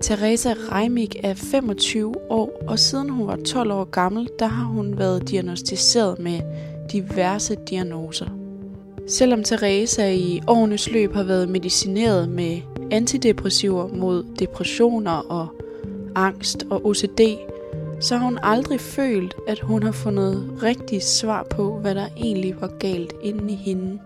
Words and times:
Teresa 0.00 0.54
Reimig 0.72 1.10
er 1.24 1.34
25 1.34 2.14
år, 2.30 2.62
og 2.68 2.78
siden 2.78 3.10
hun 3.10 3.26
var 3.26 3.36
12 3.36 3.72
år 3.72 3.84
gammel, 3.84 4.28
der 4.38 4.46
har 4.46 4.64
hun 4.64 4.98
været 4.98 5.30
diagnostiseret 5.30 6.18
med 6.18 6.40
diverse 6.92 7.56
diagnoser. 7.70 8.26
Selvom 9.06 9.42
Teresa 9.42 10.10
i 10.12 10.40
årenes 10.46 10.90
løb 10.90 11.14
har 11.14 11.22
været 11.22 11.48
medicineret 11.48 12.28
med 12.28 12.60
antidepressiver 12.90 13.88
mod 13.88 14.24
depressioner 14.38 15.10
og 15.12 15.48
angst 16.14 16.66
og 16.70 16.86
OCD, 16.86 17.20
så 18.00 18.16
har 18.16 18.24
hun 18.24 18.38
aldrig 18.42 18.80
følt, 18.80 19.34
at 19.48 19.60
hun 19.60 19.82
har 19.82 19.92
fundet 19.92 20.58
rigtigt 20.62 21.04
svar 21.04 21.46
på, 21.50 21.78
hvad 21.78 21.94
der 21.94 22.06
egentlig 22.16 22.60
var 22.60 22.70
galt 22.78 23.12
inde 23.22 23.52
i 23.52 23.56
hende. 23.56 23.98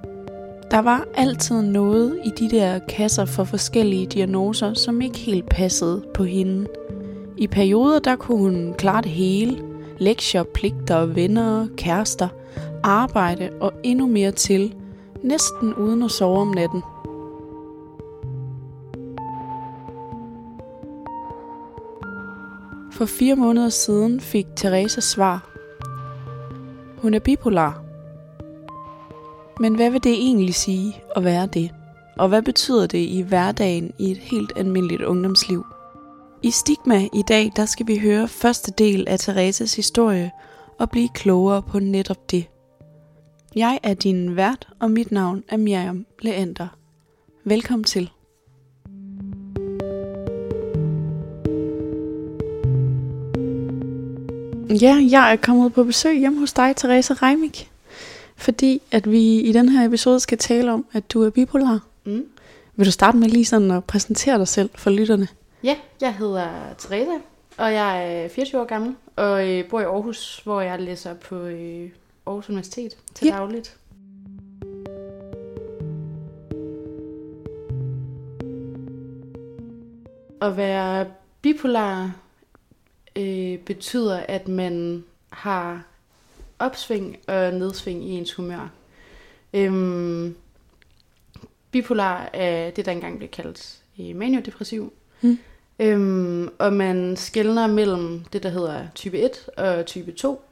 Der 0.75 0.83
var 0.83 1.07
altid 1.15 1.63
noget 1.63 2.19
i 2.25 2.31
de 2.39 2.51
der 2.51 2.79
kasser 2.79 3.25
for 3.25 3.45
forskellige 3.45 4.07
diagnoser, 4.07 4.75
som 4.75 5.01
ikke 5.01 5.19
helt 5.19 5.49
passede 5.49 6.05
på 6.15 6.25
hende. 6.25 6.67
I 7.37 7.47
perioder 7.47 7.99
der 7.99 8.17
kunne 8.17 8.39
hun 8.39 8.75
klare 8.79 9.03
det 9.03 9.11
hele. 9.11 9.63
Lektier, 9.99 10.43
pligter, 10.43 11.07
venner, 11.07 11.69
kærester, 11.77 12.29
arbejde 12.83 13.51
og 13.61 13.73
endnu 13.83 14.07
mere 14.07 14.31
til. 14.33 14.75
Næsten 15.23 15.75
uden 15.75 16.03
at 16.03 16.11
sove 16.11 16.41
om 16.41 16.49
natten. 16.49 16.83
For 22.93 23.05
fire 23.05 23.37
måneder 23.37 23.69
siden 23.69 24.21
fik 24.21 24.47
Teresa 24.57 25.01
svar. 25.01 25.51
Hun 27.03 27.15
er 27.15 27.19
bipolar. 27.19 27.84
Men 29.61 29.75
hvad 29.75 29.91
vil 29.91 30.05
det 30.05 30.13
egentlig 30.13 30.55
sige 30.55 31.03
at 31.17 31.25
være 31.25 31.47
det? 31.47 31.71
Og 32.19 32.29
hvad 32.29 32.43
betyder 32.43 32.87
det 32.87 32.99
i 32.99 33.21
hverdagen 33.21 33.93
i 33.99 34.11
et 34.11 34.19
helt 34.19 34.53
almindeligt 34.57 35.03
ungdomsliv? 35.03 35.67
I 36.43 36.51
Stigma 36.51 37.09
i 37.13 37.23
dag, 37.29 37.53
der 37.57 37.67
skal 37.67 37.87
vi 37.87 37.99
høre 37.99 38.29
første 38.29 38.73
del 38.79 39.09
af 39.09 39.19
Thereses 39.19 39.77
historie 39.77 40.31
og 40.79 40.91
blive 40.91 41.09
klogere 41.15 41.63
på 41.63 41.79
netop 41.79 42.31
det. 42.31 42.47
Jeg 43.55 43.79
er 43.83 43.95
din 43.95 44.37
vært, 44.37 44.69
og 44.81 44.91
mit 44.91 45.13
navn 45.13 45.45
er 45.49 45.57
Miriam 45.57 46.07
Leander. 46.23 46.69
Velkommen 47.45 47.85
til. 47.85 48.11
Ja, 54.83 54.99
jeg 55.11 55.33
er 55.33 55.37
kommet 55.37 55.73
på 55.73 55.85
besøg 55.85 56.19
hjemme 56.19 56.41
hos 56.41 56.53
dig, 56.53 56.77
Teresa 56.77 57.15
Reimik. 57.15 57.74
Fordi 58.37 58.83
at 58.91 59.11
vi 59.11 59.41
i 59.41 59.53
den 59.53 59.69
her 59.69 59.87
episode 59.87 60.21
skal 60.21 60.39
tale 60.39 60.73
om, 60.73 60.87
at 60.93 61.13
du 61.13 61.23
er 61.23 61.31
bipolar. 61.31 61.81
Mm. 62.05 62.27
Vil 62.77 62.87
du 62.87 62.91
starte 62.91 63.17
med 63.17 63.29
lige 63.29 63.45
sådan 63.45 63.71
at 63.71 63.85
præsentere 63.85 64.39
dig 64.39 64.49
selv 64.49 64.71
for 64.75 64.91
lytterne? 64.91 65.29
Ja, 65.65 65.77
jeg 66.01 66.15
hedder 66.15 66.49
Teresa, 66.79 67.11
og 67.59 67.73
jeg 67.73 68.25
er 68.25 68.29
24 68.29 68.61
år 68.61 68.65
gammel, 68.65 68.95
og 69.17 69.49
øh, 69.51 69.69
bor 69.69 69.81
i 69.81 69.85
Aarhus, 69.85 70.41
hvor 70.45 70.61
jeg 70.61 70.81
læser 70.81 71.15
på 71.15 71.37
øh, 71.37 71.91
Aarhus 72.27 72.49
Universitet 72.49 72.97
til 73.15 73.27
Ja. 73.27 73.33
dagligt. 73.33 73.77
At 80.43 80.57
være 80.57 81.07
bipolar 81.43 82.17
øh, 83.17 83.59
betyder, 83.59 84.17
at 84.29 84.49
man 84.49 85.05
har 85.31 85.83
opsving 86.65 87.17
og 87.29 87.55
nedsving 87.55 88.05
i 88.05 88.11
ens 88.11 88.33
humør. 88.33 88.69
Øhm, 89.55 90.37
bipolar 91.71 92.31
er 92.33 92.71
det, 92.71 92.87
der 92.87 92.93
engang 92.93 93.19
blev 93.19 93.29
kaldt 93.29 93.79
maniodepressiv. 94.15 94.93
Mm. 95.23 95.39
Øhm, 95.79 96.49
og 96.59 96.73
man 96.73 97.17
skældner 97.17 97.67
mellem 97.67 98.25
det, 98.33 98.43
der 98.43 98.49
hedder 98.49 98.87
type 98.95 99.19
1 99.19 99.49
og 99.57 99.87
type 99.87 100.13
2, 100.13 100.43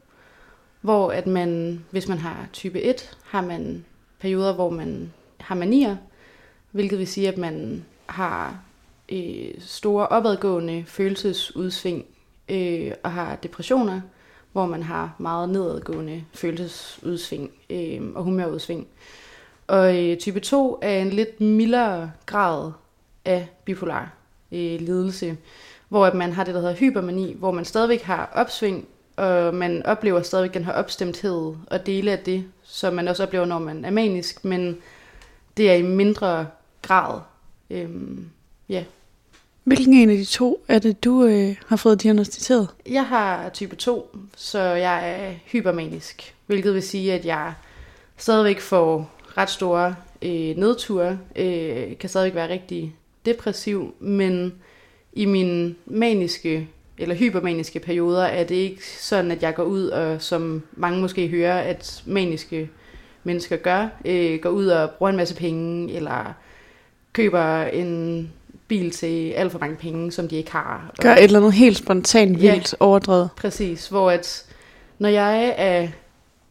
hvor 0.80 1.12
at 1.12 1.26
man, 1.26 1.84
hvis 1.90 2.08
man 2.08 2.18
har 2.18 2.48
type 2.52 2.82
1, 2.82 3.18
har 3.24 3.40
man 3.40 3.84
perioder, 4.20 4.54
hvor 4.54 4.70
man 4.70 5.12
har 5.40 5.54
manier, 5.54 5.96
hvilket 6.70 6.98
vil 6.98 7.06
sige, 7.06 7.28
at 7.28 7.38
man 7.38 7.84
har 8.06 8.62
øh, 9.12 9.54
store 9.58 10.08
opadgående 10.08 10.84
følelsesudsving 10.86 12.04
øh, 12.48 12.92
og 13.02 13.12
har 13.12 13.36
depressioner, 13.36 14.00
hvor 14.52 14.66
man 14.66 14.82
har 14.82 15.14
meget 15.18 15.48
nedadgående 15.48 16.24
følelsesudsving 16.34 17.50
øh, 17.70 18.00
og 18.14 18.24
humørudsving. 18.24 18.86
Og 19.66 20.04
øh, 20.04 20.16
type 20.16 20.40
2 20.40 20.78
er 20.82 20.98
en 20.98 21.10
lidt 21.10 21.40
mildere 21.40 22.12
grad 22.26 22.72
af 23.24 23.48
bipolar 23.64 24.12
øh, 24.52 24.80
lidelse, 24.80 25.36
hvor 25.88 26.06
at 26.06 26.14
man 26.14 26.32
har 26.32 26.44
det, 26.44 26.54
der 26.54 26.60
hedder 26.60 26.74
hypermani, 26.74 27.34
hvor 27.38 27.50
man 27.50 27.64
stadigvæk 27.64 28.02
har 28.02 28.30
opsving, 28.34 28.88
og 29.16 29.54
man 29.54 29.86
oplever 29.86 30.22
stadigvæk 30.22 30.54
den 30.54 30.64
her 30.64 30.72
opstemthed 30.72 31.54
og 31.66 31.86
dele 31.86 32.12
af 32.12 32.18
det, 32.18 32.44
som 32.62 32.94
man 32.94 33.08
også 33.08 33.22
oplever, 33.22 33.44
når 33.44 33.58
man 33.58 33.84
er 33.84 33.90
manisk, 33.90 34.44
men 34.44 34.78
det 35.56 35.70
er 35.70 35.74
i 35.74 35.82
mindre 35.82 36.46
grad. 36.82 37.20
Øhm, 37.70 38.30
ja. 38.68 38.84
Hvilken 39.64 39.94
en 39.94 40.10
af 40.10 40.16
de 40.16 40.24
to 40.24 40.64
er 40.68 40.78
det, 40.78 41.04
du 41.04 41.24
øh, 41.24 41.56
har 41.66 41.76
fået 41.76 42.02
diagnostiseret? 42.02 42.68
Jeg 42.90 43.06
har 43.06 43.48
type 43.48 43.76
2, 43.76 44.16
så 44.36 44.58
jeg 44.60 45.10
er 45.10 45.32
hypermanisk, 45.44 46.34
hvilket 46.46 46.74
vil 46.74 46.82
sige, 46.82 47.12
at 47.12 47.26
jeg 47.26 47.52
stadigvæk 48.16 48.60
får 48.60 49.10
ret 49.36 49.50
store 49.50 49.94
øh, 50.22 50.56
nedture, 50.56 51.18
øh, 51.36 51.98
kan 51.98 52.08
stadigvæk 52.08 52.34
være 52.34 52.48
rigtig 52.48 52.94
depressiv, 53.26 53.94
men 54.00 54.54
i 55.12 55.24
mine 55.24 55.74
maniske 55.86 56.68
eller 56.98 57.14
hypermaniske 57.14 57.80
perioder 57.80 58.22
er 58.22 58.44
det 58.44 58.54
ikke 58.54 58.88
sådan, 59.00 59.30
at 59.30 59.42
jeg 59.42 59.54
går 59.54 59.64
ud 59.64 59.86
og, 59.86 60.22
som 60.22 60.62
mange 60.72 61.00
måske 61.00 61.28
hører, 61.28 61.58
at 61.58 62.02
maniske 62.06 62.70
mennesker 63.24 63.56
gør, 63.56 63.88
øh, 64.04 64.40
går 64.40 64.50
ud 64.50 64.66
og 64.66 64.90
bruger 64.90 65.10
en 65.10 65.16
masse 65.16 65.36
penge, 65.36 65.92
eller 65.92 66.34
køber 67.12 67.62
en 67.62 68.32
bil 68.72 68.90
til 68.90 69.30
alt 69.30 69.52
for 69.52 69.58
mange 69.58 69.76
penge, 69.76 70.12
som 70.12 70.28
de 70.28 70.36
ikke 70.36 70.52
har. 70.52 70.90
Gør 71.00 71.12
et 71.14 71.22
eller 71.24 71.38
andet 71.38 71.52
helt 71.52 71.76
spontant, 71.76 72.42
Ja. 72.42 72.52
vildt 72.52 72.74
overdrevet. 72.80 73.30
Præcis, 73.36 73.88
hvor 73.88 74.10
at 74.10 74.44
når 74.98 75.08
jeg 75.08 75.54
er 75.56 75.88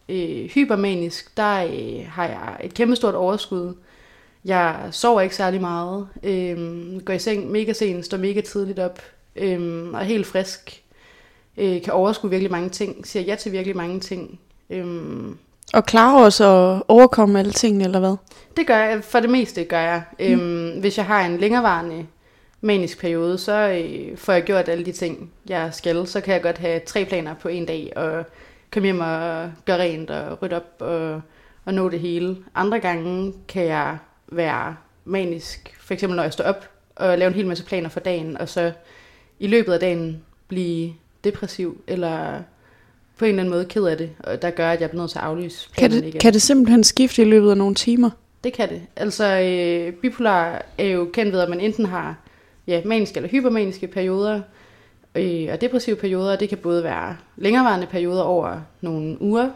øh, 0.09 0.49
hypermanisk, 0.49 1.37
der 1.37 1.63
øh, 1.63 2.05
har 2.07 2.25
jeg 2.25 2.57
et 2.63 2.73
kæmpestort 2.73 3.15
overskud. 3.15 3.73
Jeg 4.45 4.75
sover 4.91 5.21
ikke 5.21 5.35
særlig 5.35 5.61
meget, 5.61 6.07
øh, 6.23 6.57
går 7.05 7.13
i 7.13 7.19
seng 7.19 7.51
mega 7.51 7.73
sent, 7.73 8.05
står 8.05 8.17
mega 8.17 8.41
tidligt 8.41 8.79
op, 8.79 8.99
øh, 9.35 9.83
og 9.93 9.99
er 9.99 10.03
helt 10.03 10.27
frisk, 10.27 10.81
øh, 11.57 11.81
kan 11.81 11.93
overskue 11.93 12.29
virkelig 12.29 12.51
mange 12.51 12.69
ting, 12.69 13.07
siger 13.07 13.23
ja 13.23 13.35
til 13.35 13.51
virkelig 13.51 13.75
mange 13.77 13.99
ting. 13.99 14.39
Øh, 14.69 14.85
Og 15.73 15.85
klarer 15.85 16.25
os 16.25 16.41
at 16.41 16.83
overkomme 16.87 17.39
alle 17.39 17.51
tingene, 17.51 17.83
eller 17.83 17.99
hvad? 17.99 18.15
det 18.57 18.67
gør 18.67 18.77
jeg, 18.77 19.03
for 19.03 19.19
det 19.19 19.29
meste 19.29 19.63
gør 19.63 19.79
jeg. 19.79 20.03
Mm. 20.19 20.25
Øhm, 20.25 20.79
hvis 20.79 20.97
jeg 20.97 21.05
har 21.05 21.25
en 21.25 21.37
længerevarende 21.37 22.05
manisk 22.61 22.99
periode, 22.99 23.37
så 23.37 23.53
øh, 23.53 24.17
får 24.17 24.33
jeg 24.33 24.43
gjort 24.43 24.69
alle 24.69 24.85
de 24.85 24.91
ting, 24.91 25.31
jeg 25.49 25.73
skal. 25.73 26.07
Så 26.07 26.21
kan 26.21 26.33
jeg 26.33 26.41
godt 26.41 26.57
have 26.57 26.79
tre 26.79 27.05
planer 27.05 27.33
på 27.33 27.47
en 27.47 27.65
dag, 27.65 27.93
og 27.95 28.25
komme 28.73 28.85
hjem 28.85 28.99
og 28.99 29.51
gøre 29.65 29.79
rent 29.79 30.09
og 30.09 30.41
rydde 30.41 30.55
op 30.55 30.75
og, 30.79 31.21
og 31.65 31.73
nå 31.73 31.89
det 31.89 31.99
hele. 31.99 32.37
Andre 32.55 32.79
gange 32.79 33.33
kan 33.47 33.65
jeg 33.65 33.97
være 34.27 34.75
manisk, 35.05 35.75
for 35.79 35.93
eksempel 35.93 36.15
når 36.15 36.23
jeg 36.23 36.33
står 36.33 36.43
op 36.43 36.69
og 36.95 37.17
lave 37.17 37.27
en 37.27 37.35
hel 37.35 37.47
masse 37.47 37.65
planer 37.65 37.89
for 37.89 37.99
dagen, 37.99 38.37
og 38.37 38.49
så 38.49 38.71
i 39.39 39.47
løbet 39.47 39.73
af 39.73 39.79
dagen 39.79 40.23
blive 40.47 40.93
depressiv, 41.23 41.81
eller 41.87 42.39
på 43.21 43.25
en 43.25 43.29
eller 43.29 43.43
anden 43.43 43.53
måde 43.53 43.65
ked 43.65 43.83
af 43.83 43.97
det, 43.97 44.09
og 44.19 44.41
der 44.41 44.49
gør, 44.49 44.71
at 44.71 44.81
jeg 44.81 44.89
bliver 44.89 45.01
nødt 45.01 45.11
til 45.11 45.19
at 45.19 45.23
aflyse 45.23 45.69
Kan 45.77 45.91
det, 45.91 46.19
kan 46.19 46.33
det 46.33 46.41
simpelthen 46.41 46.83
skifte 46.83 47.21
i 47.21 47.25
løbet 47.25 47.51
af 47.51 47.57
nogle 47.57 47.75
timer? 47.75 48.09
det 48.43 48.53
kan 48.53 48.69
det. 48.69 48.81
Altså, 48.95 49.25
øh, 49.25 49.93
bipolar 49.93 50.65
er 50.77 50.85
jo 50.85 51.09
kendt 51.13 51.33
ved, 51.33 51.39
at 51.39 51.49
man 51.49 51.59
enten 51.59 51.85
har 51.85 52.15
ja, 52.67 52.81
maniske 52.85 53.17
eller 53.17 53.29
hypermaniske 53.29 53.87
perioder, 53.87 54.41
øh, 55.15 55.47
og 55.51 55.61
depressive 55.61 55.95
perioder. 55.95 56.35
Det 56.35 56.49
kan 56.49 56.57
både 56.57 56.83
være 56.83 57.17
længerevarende 57.37 57.87
perioder 57.87 58.21
over 58.21 58.59
nogle 58.81 59.21
uger. 59.21 59.49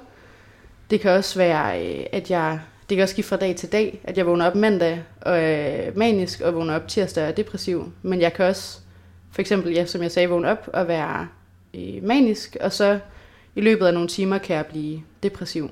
Det 0.89 0.99
kan 0.99 1.11
også 1.11 1.39
være, 1.39 1.85
øh, 1.85 2.05
at 2.11 2.31
jeg... 2.31 2.59
Det 2.89 2.97
kan 2.97 3.03
også 3.03 3.13
skifte 3.13 3.29
fra 3.29 3.37
dag 3.37 3.55
til 3.55 3.71
dag, 3.71 3.99
at 4.03 4.17
jeg 4.17 4.25
vågner 4.25 4.45
op 4.45 4.55
mandag 4.55 5.03
og 5.21 5.37
er 5.39 5.91
manisk, 5.95 6.41
og 6.41 6.55
vågner 6.55 6.75
op 6.75 6.87
tirsdag 6.87 7.23
og 7.23 7.29
er 7.29 7.33
depressiv. 7.33 7.91
Men 8.01 8.21
jeg 8.21 8.33
kan 8.33 8.45
også, 8.45 8.79
for 9.31 9.41
eksempel, 9.41 9.73
ja, 9.73 9.85
som 9.85 10.01
jeg 10.01 10.11
sagde, 10.11 10.29
vågne 10.29 10.47
op 10.47 10.69
og 10.73 10.87
være 10.87 11.27
øh, 11.73 12.03
manisk, 12.03 12.57
og 12.61 12.73
så 12.73 12.99
i 13.55 13.61
løbet 13.61 13.85
af 13.85 13.93
nogle 13.93 14.09
timer 14.09 14.37
kan 14.37 14.55
jeg 14.55 14.65
blive 14.65 15.01
depressiv. 15.23 15.69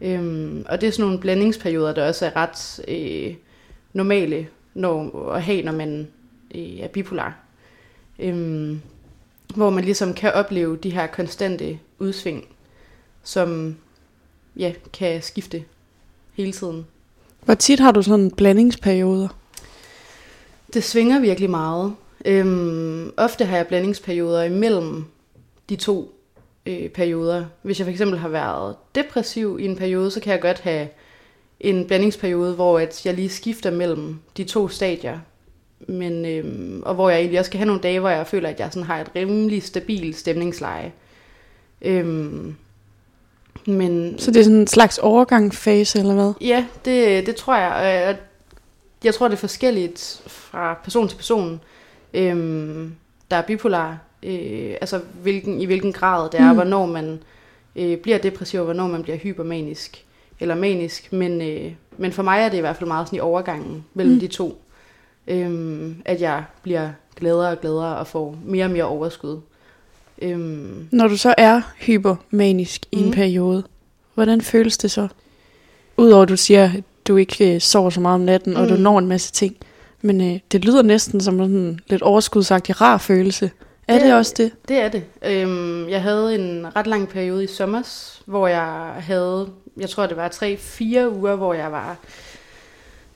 Øhm, 0.00 0.64
og 0.68 0.80
det 0.80 0.86
er 0.86 0.90
sådan 0.90 1.04
nogle 1.04 1.20
blandingsperioder, 1.20 1.94
der 1.94 2.08
også 2.08 2.26
er 2.26 2.36
ret 2.36 2.84
øh, 2.88 3.34
normale 3.92 4.48
når, 4.74 5.28
at 5.32 5.42
have, 5.42 5.62
når 5.62 5.72
man 5.72 6.08
øh, 6.54 6.78
er 6.78 6.88
bipolar. 6.88 7.38
Øhm, 8.18 8.80
hvor 9.54 9.70
man 9.70 9.84
ligesom 9.84 10.14
kan 10.14 10.32
opleve 10.32 10.76
de 10.76 10.90
her 10.90 11.06
konstante 11.06 11.78
udsving, 11.98 12.44
som 13.22 13.76
ja, 14.56 14.72
kan 14.92 15.22
skifte 15.22 15.64
hele 16.32 16.52
tiden. 16.52 16.86
Hvor 17.44 17.54
tit 17.54 17.80
har 17.80 17.92
du 17.92 18.02
sådan 18.02 18.30
blandingsperioder? 18.30 19.28
Det 20.74 20.84
svinger 20.84 21.20
virkelig 21.20 21.50
meget. 21.50 21.94
Øhm, 22.24 23.12
ofte 23.16 23.44
har 23.44 23.56
jeg 23.56 23.66
blandingsperioder 23.66 24.42
imellem 24.42 25.04
de 25.68 25.76
to 25.76 26.19
øh, 26.70 26.88
perioder. 26.88 27.44
Hvis 27.62 27.78
jeg 27.78 27.84
for 27.84 27.90
eksempel 27.90 28.18
har 28.18 28.28
været 28.28 28.76
depressiv 28.94 29.58
i 29.60 29.64
en 29.64 29.76
periode, 29.76 30.10
så 30.10 30.20
kan 30.20 30.32
jeg 30.32 30.40
godt 30.40 30.60
have 30.60 30.88
en 31.60 31.86
blandingsperiode, 31.86 32.54
hvor 32.54 32.78
at 32.78 33.06
jeg 33.06 33.14
lige 33.14 33.28
skifter 33.28 33.70
mellem 33.70 34.18
de 34.36 34.44
to 34.44 34.68
stadier. 34.68 35.18
Men, 35.88 36.26
øhm, 36.26 36.82
og 36.86 36.94
hvor 36.94 37.10
jeg 37.10 37.18
egentlig 37.18 37.38
også 37.38 37.50
kan 37.50 37.58
have 37.58 37.66
nogle 37.66 37.82
dage, 37.82 38.00
hvor 38.00 38.08
jeg 38.08 38.26
føler, 38.26 38.48
at 38.48 38.60
jeg 38.60 38.68
sådan 38.72 38.86
har 38.86 39.00
et 39.00 39.10
rimelig 39.16 39.62
stabilt 39.62 40.16
stemningsleje. 40.16 40.92
Øhm, 41.82 42.54
men, 43.66 44.18
Så 44.18 44.30
det 44.30 44.40
er 44.40 44.44
sådan 44.44 44.58
en 44.58 44.66
slags 44.66 44.98
overgangsfase, 44.98 45.98
eller 45.98 46.14
hvad? 46.14 46.32
Ja, 46.40 46.66
det, 46.84 47.26
det 47.26 47.36
tror 47.36 47.56
jeg. 47.56 47.72
Og 47.72 47.84
jeg, 47.84 48.16
jeg 49.04 49.14
tror, 49.14 49.28
det 49.28 49.34
er 49.34 49.38
forskelligt 49.38 50.22
fra 50.26 50.74
person 50.84 51.08
til 51.08 51.16
person, 51.16 51.60
øhm, 52.14 52.94
der 53.30 53.36
er 53.36 53.42
bipolar. 53.42 53.98
Øh, 54.22 54.74
altså 54.80 55.00
hvilken, 55.22 55.60
i 55.60 55.64
hvilken 55.64 55.92
grad 55.92 56.30
det 56.30 56.40
er, 56.40 56.48
mm. 56.48 56.54
hvornår 56.54 56.86
man 56.86 57.18
øh, 57.76 57.98
bliver 57.98 58.18
depressiv, 58.18 58.60
og 58.60 58.64
hvornår 58.64 58.86
man 58.86 59.02
bliver 59.02 59.18
hypermanisk 59.18 60.04
eller 60.40 60.54
manisk. 60.54 61.12
Men, 61.12 61.42
øh, 61.42 61.72
men 61.98 62.12
for 62.12 62.22
mig 62.22 62.40
er 62.40 62.48
det 62.48 62.56
i 62.56 62.60
hvert 62.60 62.76
fald 62.76 62.88
meget 62.88 63.08
sådan 63.08 63.16
i 63.16 63.20
overgangen 63.20 63.84
mellem 63.94 64.14
mm. 64.14 64.20
de 64.20 64.26
to. 64.26 64.62
Øhm, 65.28 66.02
at 66.04 66.20
jeg 66.20 66.44
bliver 66.62 66.90
gladere 67.16 67.50
og 67.50 67.60
gladere 67.60 67.96
og 67.96 68.06
får 68.06 68.36
mere 68.44 68.64
og 68.64 68.70
mere 68.70 68.84
overskud. 68.84 69.40
Øhm. 70.22 70.88
Når 70.90 71.08
du 71.08 71.16
så 71.16 71.34
er 71.38 71.60
hypermanisk 71.78 72.86
mm. 72.92 72.98
i 72.98 73.02
en 73.02 73.06
mm. 73.06 73.12
periode, 73.12 73.64
hvordan 74.14 74.40
føles 74.40 74.78
det 74.78 74.90
så? 74.90 75.08
Udover 75.96 76.22
at 76.22 76.28
du 76.28 76.36
siger, 76.36 76.64
at 76.64 76.82
du 77.08 77.16
ikke 77.16 77.54
øh, 77.54 77.60
sover 77.60 77.90
så 77.90 78.00
meget 78.00 78.14
om 78.14 78.20
natten, 78.20 78.52
mm. 78.52 78.60
og 78.60 78.68
du 78.68 78.74
mm. 78.74 78.80
når 78.80 78.98
en 78.98 79.06
masse 79.06 79.32
ting. 79.32 79.56
Men 80.02 80.20
øh, 80.20 80.40
det 80.52 80.64
lyder 80.64 80.82
næsten 80.82 81.20
som 81.20 81.40
en 81.40 81.80
lidt 81.88 82.02
overskudsagtig 82.02 82.80
rar 82.80 82.98
følelse. 82.98 83.50
Er 83.90 83.98
det, 83.98 84.06
det 84.06 84.14
også 84.14 84.34
det? 84.36 84.52
Det 84.68 84.76
er 84.76 84.88
det. 84.88 85.04
Øhm, 85.22 85.88
jeg 85.88 86.02
havde 86.02 86.34
en 86.34 86.76
ret 86.76 86.86
lang 86.86 87.08
periode 87.08 87.44
i 87.44 87.46
sommer, 87.46 87.82
hvor 88.26 88.48
jeg 88.48 88.94
havde, 88.98 89.48
jeg 89.76 89.90
tror 89.90 90.06
det 90.06 90.16
var 90.16 90.28
3-4 90.28 91.08
uger, 91.08 91.36
hvor 91.36 91.54
jeg 91.54 91.72
var 91.72 91.96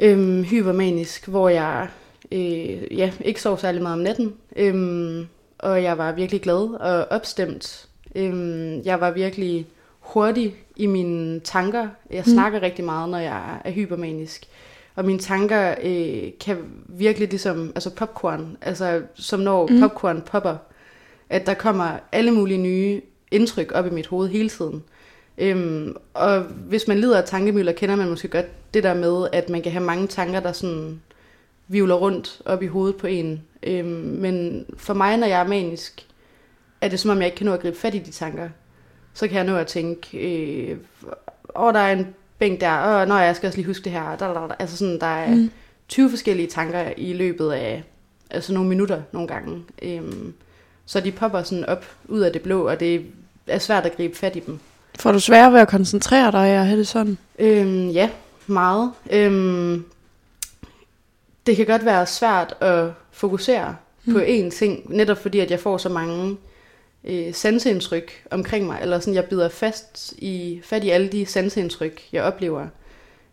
øhm, 0.00 0.44
hypermanisk, 0.44 1.28
hvor 1.28 1.48
jeg 1.48 1.88
øh, 2.32 2.98
ja, 2.98 3.12
ikke 3.20 3.42
sov 3.42 3.58
særlig 3.58 3.82
meget 3.82 3.96
om 3.96 4.02
natten. 4.02 4.34
Øhm, 4.56 5.26
og 5.58 5.82
jeg 5.82 5.98
var 5.98 6.12
virkelig 6.12 6.40
glad 6.40 6.80
og 6.80 7.06
opstemt. 7.10 7.88
Øhm, 8.14 8.82
jeg 8.84 9.00
var 9.00 9.10
virkelig 9.10 9.66
hurtig 10.00 10.54
i 10.76 10.86
mine 10.86 11.40
tanker. 11.40 11.88
Jeg 12.10 12.22
mm. 12.26 12.32
snakker 12.32 12.62
rigtig 12.62 12.84
meget, 12.84 13.08
når 13.08 13.18
jeg 13.18 13.60
er 13.64 13.70
hypermanisk. 13.70 14.46
Og 14.94 15.04
mine 15.04 15.18
tanker 15.18 15.74
øh, 15.82 16.30
kan 16.40 16.56
virkelig 16.88 17.28
ligesom, 17.28 17.72
altså 17.74 17.90
popcorn, 17.90 18.56
altså 18.60 19.02
som 19.14 19.40
når 19.40 19.66
mm. 19.66 19.80
popcorn 19.80 20.22
popper, 20.22 20.56
at 21.30 21.46
der 21.46 21.54
kommer 21.54 21.98
alle 22.12 22.30
mulige 22.30 22.58
nye 22.58 23.00
indtryk 23.30 23.72
op 23.74 23.86
i 23.86 23.90
mit 23.90 24.06
hoved 24.06 24.28
hele 24.28 24.48
tiden. 24.48 24.82
Øhm, 25.38 25.96
og 26.14 26.40
hvis 26.42 26.88
man 26.88 26.98
lider 26.98 27.18
af 27.18 27.24
tankemøller, 27.24 27.72
kender 27.72 27.96
man 27.96 28.08
måske 28.08 28.28
godt 28.28 28.74
det 28.74 28.82
der 28.82 28.94
med, 28.94 29.28
at 29.32 29.48
man 29.48 29.62
kan 29.62 29.72
have 29.72 29.84
mange 29.84 30.06
tanker, 30.06 30.40
der 30.40 30.52
sådan 30.52 31.00
vivler 31.68 31.94
rundt 31.94 32.42
op 32.44 32.62
i 32.62 32.66
hovedet 32.66 32.96
på 32.96 33.06
en. 33.06 33.42
Øhm, 33.62 33.86
men 34.20 34.66
for 34.76 34.94
mig, 34.94 35.16
når 35.16 35.26
jeg 35.26 35.40
er 35.40 35.48
manisk, 35.48 36.06
er 36.80 36.88
det 36.88 37.00
som 37.00 37.10
om, 37.10 37.18
jeg 37.18 37.26
ikke 37.26 37.36
kan 37.36 37.46
nå 37.46 37.52
at 37.52 37.60
gribe 37.60 37.76
fat 37.76 37.94
i 37.94 37.98
de 37.98 38.10
tanker. 38.10 38.48
Så 39.14 39.28
kan 39.28 39.36
jeg 39.36 39.44
nå 39.44 39.56
at 39.56 39.66
tænke, 39.66 40.18
øh, 40.18 40.76
åh, 41.56 41.72
der 41.72 41.80
er 41.80 41.92
en 41.92 42.14
bænk 42.38 42.60
der, 42.60 42.72
og 42.72 43.08
når 43.08 43.18
jeg 43.18 43.36
skal 43.36 43.46
også 43.46 43.56
lige 43.56 43.66
huske 43.66 43.84
det 43.84 43.92
her. 43.92 44.54
Altså 44.58 44.76
sådan, 44.76 45.00
der 45.00 45.06
er 45.06 45.34
mm. 45.34 45.50
20 45.88 46.10
forskellige 46.10 46.48
tanker 46.48 46.92
i 46.96 47.12
løbet 47.12 47.52
af 47.52 47.84
altså 48.30 48.52
nogle 48.52 48.68
minutter 48.68 49.02
nogle 49.12 49.28
gange. 49.28 49.64
Øhm, 49.82 50.34
så 50.86 51.00
de 51.00 51.12
popper 51.12 51.42
sådan 51.42 51.66
op 51.66 51.84
ud 52.08 52.20
af 52.20 52.32
det 52.32 52.42
blå, 52.42 52.68
og 52.68 52.80
det 52.80 53.06
er 53.46 53.58
svært 53.58 53.86
at 53.86 53.96
gribe 53.96 54.16
fat 54.16 54.36
i 54.36 54.40
dem. 54.40 54.58
Får 54.98 55.12
du 55.12 55.20
svært 55.20 55.52
ved 55.52 55.60
at 55.60 55.68
koncentrere 55.68 56.32
dig 56.32 56.58
og 56.60 56.66
have 56.66 56.78
det 56.78 56.88
sådan? 56.88 57.18
Øhm, 57.38 57.88
ja, 57.88 58.10
meget. 58.46 58.92
Øhm, 59.10 59.84
det 61.46 61.56
kan 61.56 61.66
godt 61.66 61.84
være 61.84 62.06
svært 62.06 62.54
at 62.60 62.90
fokusere 63.12 63.76
mm. 64.04 64.12
på 64.12 64.18
én 64.18 64.50
ting, 64.50 64.96
netop 64.96 65.22
fordi 65.22 65.40
at 65.40 65.50
jeg 65.50 65.60
får 65.60 65.78
så 65.78 65.88
mange 65.88 66.36
øh, 67.04 67.34
sanseindtryk 67.34 68.24
omkring 68.30 68.66
mig, 68.66 68.78
eller 68.82 68.98
sådan 68.98 69.14
jeg 69.14 69.24
bider 69.24 69.48
fast 69.48 70.14
i, 70.18 70.60
fat 70.64 70.84
i 70.84 70.90
alle 70.90 71.08
de 71.08 71.26
sanseindtryk, 71.26 72.02
jeg 72.12 72.22
oplever. 72.22 72.66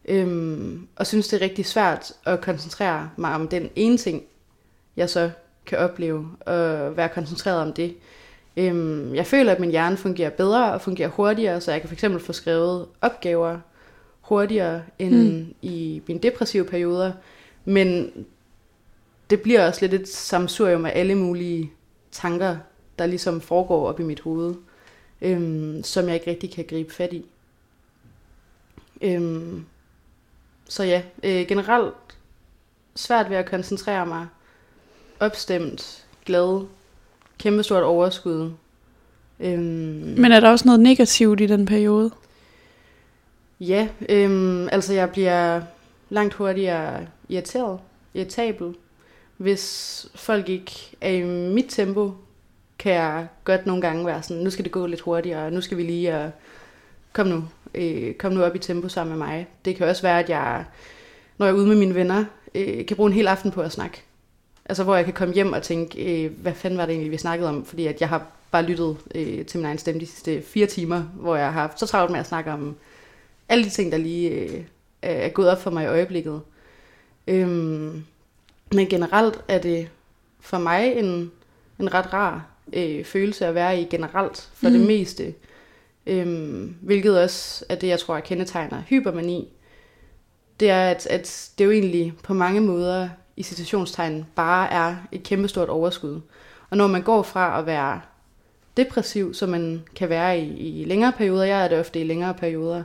Øhm, 0.05 0.87
og 0.95 1.07
synes 1.07 1.27
det 1.27 1.41
er 1.41 1.45
rigtig 1.45 1.65
svært 1.65 2.13
at 2.25 2.41
koncentrere 2.41 3.09
mig 3.17 3.33
om 3.35 3.47
den 3.47 3.69
ene 3.75 3.97
ting, 3.97 4.23
jeg 4.95 5.09
så 5.09 5.31
kan 5.65 5.77
opleve, 5.77 6.27
og 6.39 6.97
være 6.97 7.09
koncentreret 7.09 7.61
om 7.61 7.73
det. 7.73 7.95
Øhm, 8.57 9.15
jeg 9.15 9.25
føler, 9.25 9.51
at 9.51 9.59
min 9.59 9.71
hjerne 9.71 9.97
fungerer 9.97 10.29
bedre 10.29 10.73
og 10.73 10.81
fungerer 10.81 11.09
hurtigere, 11.09 11.61
så 11.61 11.71
jeg 11.71 11.81
kan 11.81 11.89
fx 11.89 12.25
få 12.25 12.33
skrevet 12.33 12.85
opgaver 13.01 13.59
hurtigere 14.21 14.81
end 14.99 15.33
mm. 15.33 15.53
i 15.61 16.01
mine 16.07 16.19
depressive 16.19 16.65
perioder. 16.65 17.11
Men 17.65 18.11
det 19.29 19.41
bliver 19.41 19.67
også 19.67 19.81
lidt 19.81 20.01
et 20.01 20.07
samsurium 20.07 20.85
af 20.85 20.91
alle 20.95 21.15
mulige 21.15 21.71
tanker, 22.11 22.57
der 23.01 23.07
ligesom 23.07 23.41
foregår 23.41 23.87
op 23.87 23.99
i 23.99 24.03
mit 24.03 24.19
hoved, 24.19 24.55
øhm, 25.21 25.83
som 25.83 26.05
jeg 26.05 26.13
ikke 26.13 26.29
rigtig 26.29 26.51
kan 26.51 26.65
gribe 26.69 26.93
fat 26.93 27.13
i. 27.13 27.25
Øhm, 29.01 29.65
så 30.69 30.83
ja, 30.83 31.01
øh, 31.23 31.47
generelt 31.47 31.93
svært 32.95 33.29
ved 33.29 33.37
at 33.37 33.49
koncentrere 33.49 34.05
mig, 34.05 34.27
opstemt, 35.19 36.05
glad, 36.25 36.65
kæmpestort 37.37 37.83
overskud. 37.83 38.51
Øhm, 39.39 40.15
Men 40.17 40.31
er 40.31 40.39
der 40.39 40.49
også 40.49 40.65
noget 40.65 40.79
negativt 40.79 41.41
i 41.41 41.45
den 41.45 41.65
periode? 41.65 42.11
Ja, 43.59 43.87
øhm, 44.09 44.69
altså 44.71 44.93
jeg 44.93 45.09
bliver 45.09 45.61
langt 46.09 46.33
hurtigere 46.33 47.07
irriteret, 47.29 47.79
irritabel. 48.13 48.75
Hvis 49.37 50.07
folk 50.15 50.49
ikke 50.49 50.97
er 51.01 51.09
i 51.09 51.23
mit 51.23 51.65
tempo, 51.69 52.13
kan 52.81 52.93
jeg 52.93 53.27
godt 53.43 53.65
nogle 53.65 53.81
gange 53.81 54.05
være 54.05 54.23
sådan, 54.23 54.43
nu 54.43 54.49
skal 54.49 54.65
det 54.65 54.71
gå 54.71 54.85
lidt 54.85 55.01
hurtigere, 55.01 55.51
nu 55.51 55.61
skal 55.61 55.77
vi 55.77 55.83
lige, 55.83 56.25
uh, 56.25 56.31
kom 57.13 57.27
nu, 57.27 57.43
øh, 57.75 58.13
kom 58.13 58.33
nu 58.33 58.43
op 58.43 58.55
i 58.55 58.59
tempo 58.59 58.89
sammen 58.89 59.17
med 59.17 59.27
mig. 59.27 59.47
Det 59.65 59.75
kan 59.75 59.87
også 59.87 60.01
være, 60.01 60.19
at 60.19 60.29
jeg, 60.29 60.65
når 61.37 61.45
jeg 61.45 61.53
er 61.53 61.57
ude 61.57 61.67
med 61.67 61.75
mine 61.75 61.95
venner, 61.95 62.25
øh, 62.55 62.85
kan 62.85 62.97
bruge 62.97 63.09
en 63.09 63.15
hel 63.15 63.27
aften 63.27 63.51
på 63.51 63.61
at 63.61 63.71
snakke. 63.71 64.01
Altså 64.65 64.83
hvor 64.83 64.95
jeg 64.95 65.05
kan 65.05 65.13
komme 65.13 65.33
hjem 65.33 65.53
og 65.53 65.63
tænke, 65.63 66.25
øh, 66.25 66.31
hvad 66.41 66.53
fanden 66.53 66.77
var 66.77 66.85
det 66.85 66.93
egentlig, 66.93 67.11
vi 67.11 67.17
snakkede 67.17 67.49
om? 67.49 67.65
Fordi 67.65 67.87
at 67.87 68.01
jeg 68.01 68.09
har 68.09 68.25
bare 68.51 68.63
lyttet 68.63 68.97
øh, 69.15 69.45
til 69.45 69.57
min 69.59 69.65
egen 69.65 69.77
stemme 69.77 70.01
de 70.01 70.05
sidste 70.05 70.41
fire 70.41 70.67
timer, 70.67 71.01
hvor 71.01 71.35
jeg 71.35 71.45
har 71.45 71.61
haft 71.61 71.79
så 71.79 71.85
travlt 71.85 72.11
med 72.11 72.19
at 72.19 72.27
snakke 72.27 72.51
om 72.51 72.75
alle 73.49 73.63
de 73.65 73.69
ting, 73.69 73.91
der 73.91 73.97
lige 73.97 74.29
øh, 74.29 74.63
er 75.01 75.29
gået 75.29 75.49
op 75.49 75.61
for 75.61 75.71
mig 75.71 75.83
i 75.83 75.87
øjeblikket. 75.87 76.41
Øhm, 77.27 78.03
men 78.73 78.87
generelt 78.87 79.41
er 79.47 79.59
det 79.59 79.89
for 80.39 80.57
mig 80.57 80.93
en, 80.97 81.31
en 81.79 81.93
ret 81.93 82.13
rar 82.13 82.50
øh, 82.73 83.05
følelse 83.05 83.45
at 83.45 83.55
være 83.55 83.81
i 83.81 83.83
generelt 83.83 84.49
for 84.53 84.69
mm. 84.69 84.73
det 84.73 84.87
meste. 84.87 85.33
Øhm, 86.07 86.75
hvilket 86.81 87.19
også 87.19 87.65
er 87.69 87.75
det, 87.75 87.87
jeg 87.87 87.99
tror, 87.99 88.15
jeg 88.15 88.23
kendetegner 88.23 88.81
hypermani. 88.87 89.53
Det 90.59 90.69
er, 90.69 90.89
at, 90.89 91.07
at 91.07 91.51
det 91.57 91.65
jo 91.65 91.71
egentlig 91.71 92.13
på 92.23 92.33
mange 92.33 92.61
måder 92.61 93.09
i 93.37 93.43
situationstegn 93.43 94.25
bare 94.35 94.71
er 94.71 94.95
et 95.11 95.23
kæmpestort 95.23 95.69
overskud. 95.69 96.21
Og 96.69 96.77
når 96.77 96.87
man 96.87 97.01
går 97.01 97.23
fra 97.23 97.59
at 97.59 97.65
være 97.65 98.01
depressiv, 98.77 99.33
som 99.33 99.49
man 99.49 99.81
kan 99.95 100.09
være 100.09 100.39
i, 100.39 100.81
i 100.81 100.85
længere 100.85 101.11
perioder, 101.11 101.43
jeg 101.43 101.63
er 101.63 101.67
det 101.67 101.79
ofte 101.79 102.01
i 102.01 102.03
længere 102.03 102.33
perioder, 102.33 102.83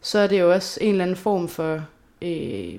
så 0.00 0.18
er 0.18 0.26
det 0.26 0.40
jo 0.40 0.52
også 0.52 0.78
en 0.82 0.90
eller 0.90 1.04
anden 1.04 1.16
form 1.16 1.48
for 1.48 1.84
øh, 2.22 2.74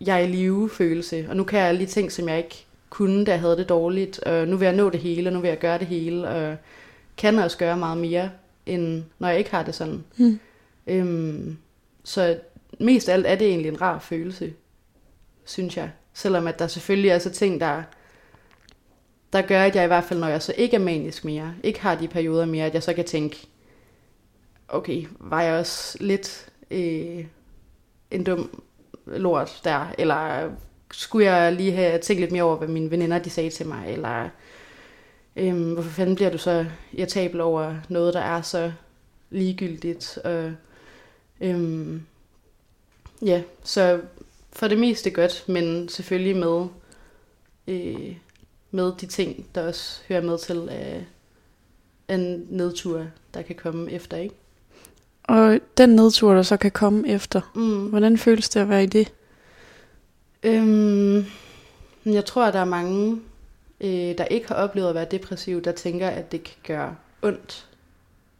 jeg 0.00 0.24
i 0.24 0.26
live 0.26 0.70
følelse. 0.70 1.26
Og 1.28 1.36
nu 1.36 1.44
kan 1.44 1.58
jeg 1.58 1.68
alle 1.68 1.80
de 1.80 1.86
ting, 1.86 2.12
som 2.12 2.28
jeg 2.28 2.38
ikke 2.38 2.66
kunne, 2.92 3.24
da 3.24 3.30
jeg 3.30 3.40
havde 3.40 3.56
det 3.56 3.68
dårligt. 3.68 4.18
Og 4.18 4.48
nu 4.48 4.56
vil 4.56 4.66
jeg 4.66 4.76
nå 4.76 4.90
det 4.90 5.00
hele, 5.00 5.28
og 5.28 5.32
nu 5.32 5.40
vil 5.40 5.48
jeg 5.48 5.58
gøre 5.58 5.78
det 5.78 5.86
hele. 5.86 6.28
Og 6.28 6.56
kan 7.16 7.38
også 7.38 7.58
gøre 7.58 7.76
meget 7.76 7.98
mere, 7.98 8.30
end 8.66 9.04
når 9.18 9.28
jeg 9.28 9.38
ikke 9.38 9.50
har 9.50 9.62
det 9.62 9.74
sådan. 9.74 10.04
Mm. 10.16 10.40
Øhm, 10.86 11.56
så 12.04 12.38
mest 12.80 13.08
af 13.08 13.12
alt 13.12 13.26
er 13.26 13.34
det 13.34 13.48
egentlig 13.48 13.68
en 13.68 13.80
rar 13.80 13.98
følelse, 13.98 14.52
synes 15.44 15.76
jeg. 15.76 15.90
Selvom 16.14 16.46
at 16.46 16.58
der 16.58 16.66
selvfølgelig 16.66 17.10
er 17.10 17.18
så 17.18 17.30
ting, 17.30 17.60
der, 17.60 17.82
der 19.32 19.42
gør, 19.42 19.62
at 19.62 19.76
jeg 19.76 19.84
i 19.84 19.86
hvert 19.86 20.04
fald, 20.04 20.20
når 20.20 20.28
jeg 20.28 20.42
så 20.42 20.54
ikke 20.56 20.76
er 20.76 20.80
manisk 20.80 21.24
mere, 21.24 21.54
ikke 21.62 21.80
har 21.80 21.94
de 21.94 22.08
perioder 22.08 22.46
mere, 22.46 22.66
at 22.66 22.74
jeg 22.74 22.82
så 22.82 22.94
kan 22.94 23.04
tænke, 23.04 23.46
okay, 24.68 25.06
var 25.20 25.42
jeg 25.42 25.58
også 25.58 25.98
lidt 26.00 26.48
øh, 26.70 27.24
en 28.10 28.24
dum 28.24 28.62
lort 29.06 29.60
der, 29.64 29.94
eller 29.98 30.50
skulle 30.92 31.32
jeg 31.32 31.52
lige 31.52 31.72
have 31.72 31.98
tænkt 31.98 32.20
lidt 32.20 32.32
mere 32.32 32.42
over, 32.42 32.56
hvad 32.56 32.68
mine 32.68 32.90
veninder 32.90 33.18
de 33.18 33.30
sagde 33.30 33.50
til 33.50 33.66
mig, 33.66 33.84
eller 33.92 34.28
øhm, 35.36 35.72
hvorfor 35.72 35.90
fanden 35.90 36.14
bliver 36.14 36.30
du 36.30 36.38
så 36.38 36.66
irritabel 36.92 37.40
over 37.40 37.74
noget, 37.88 38.14
der 38.14 38.20
er 38.20 38.42
så 38.42 38.72
ligegyldigt, 39.30 40.18
og 40.24 40.52
øhm, 41.40 42.02
ja, 43.22 43.42
så 43.64 44.00
for 44.52 44.68
det 44.68 44.78
meste 44.78 45.10
godt, 45.10 45.44
men 45.48 45.88
selvfølgelig 45.88 46.36
med 46.36 46.66
øh, 47.68 48.16
med 48.70 48.92
de 49.00 49.06
ting, 49.06 49.46
der 49.54 49.66
også 49.68 50.00
hører 50.08 50.20
med 50.22 50.38
til 50.38 50.68
af 50.70 51.04
en 52.08 52.46
nedtur, 52.50 53.06
der 53.34 53.42
kan 53.42 53.54
komme 53.56 53.90
efter, 53.92 54.16
ikke? 54.16 54.34
Og 55.22 55.58
den 55.78 55.88
nedtur, 55.88 56.34
der 56.34 56.42
så 56.42 56.56
kan 56.56 56.70
komme 56.70 57.08
efter, 57.08 57.40
Mm. 57.54 57.86
hvordan 57.86 58.18
føles 58.18 58.48
det 58.48 58.60
at 58.60 58.68
være 58.68 58.82
i 58.82 58.86
det? 58.86 59.12
Øhm, 60.42 61.24
jeg 62.04 62.24
tror, 62.24 62.44
at 62.44 62.54
der 62.54 62.60
er 62.60 62.64
mange, 62.64 63.20
øh, 63.80 64.18
der 64.18 64.24
ikke 64.24 64.48
har 64.48 64.54
oplevet 64.54 64.88
at 64.88 64.94
være 64.94 65.06
depressiv, 65.10 65.62
der 65.62 65.72
tænker, 65.72 66.08
at 66.08 66.32
det 66.32 66.44
kan 66.44 66.54
gøre 66.66 66.96
ondt 67.22 67.68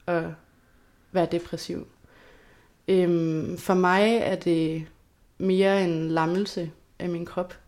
at 0.06 0.24
være 1.12 1.26
depressiv. 1.32 1.86
Øhm, 2.88 3.58
for 3.58 3.74
mig 3.74 4.16
er 4.16 4.34
det 4.36 4.86
mere 5.38 5.84
en 5.84 6.08
lammelse 6.08 6.70
af 6.98 7.08
min 7.08 7.26
krop. 7.26 7.58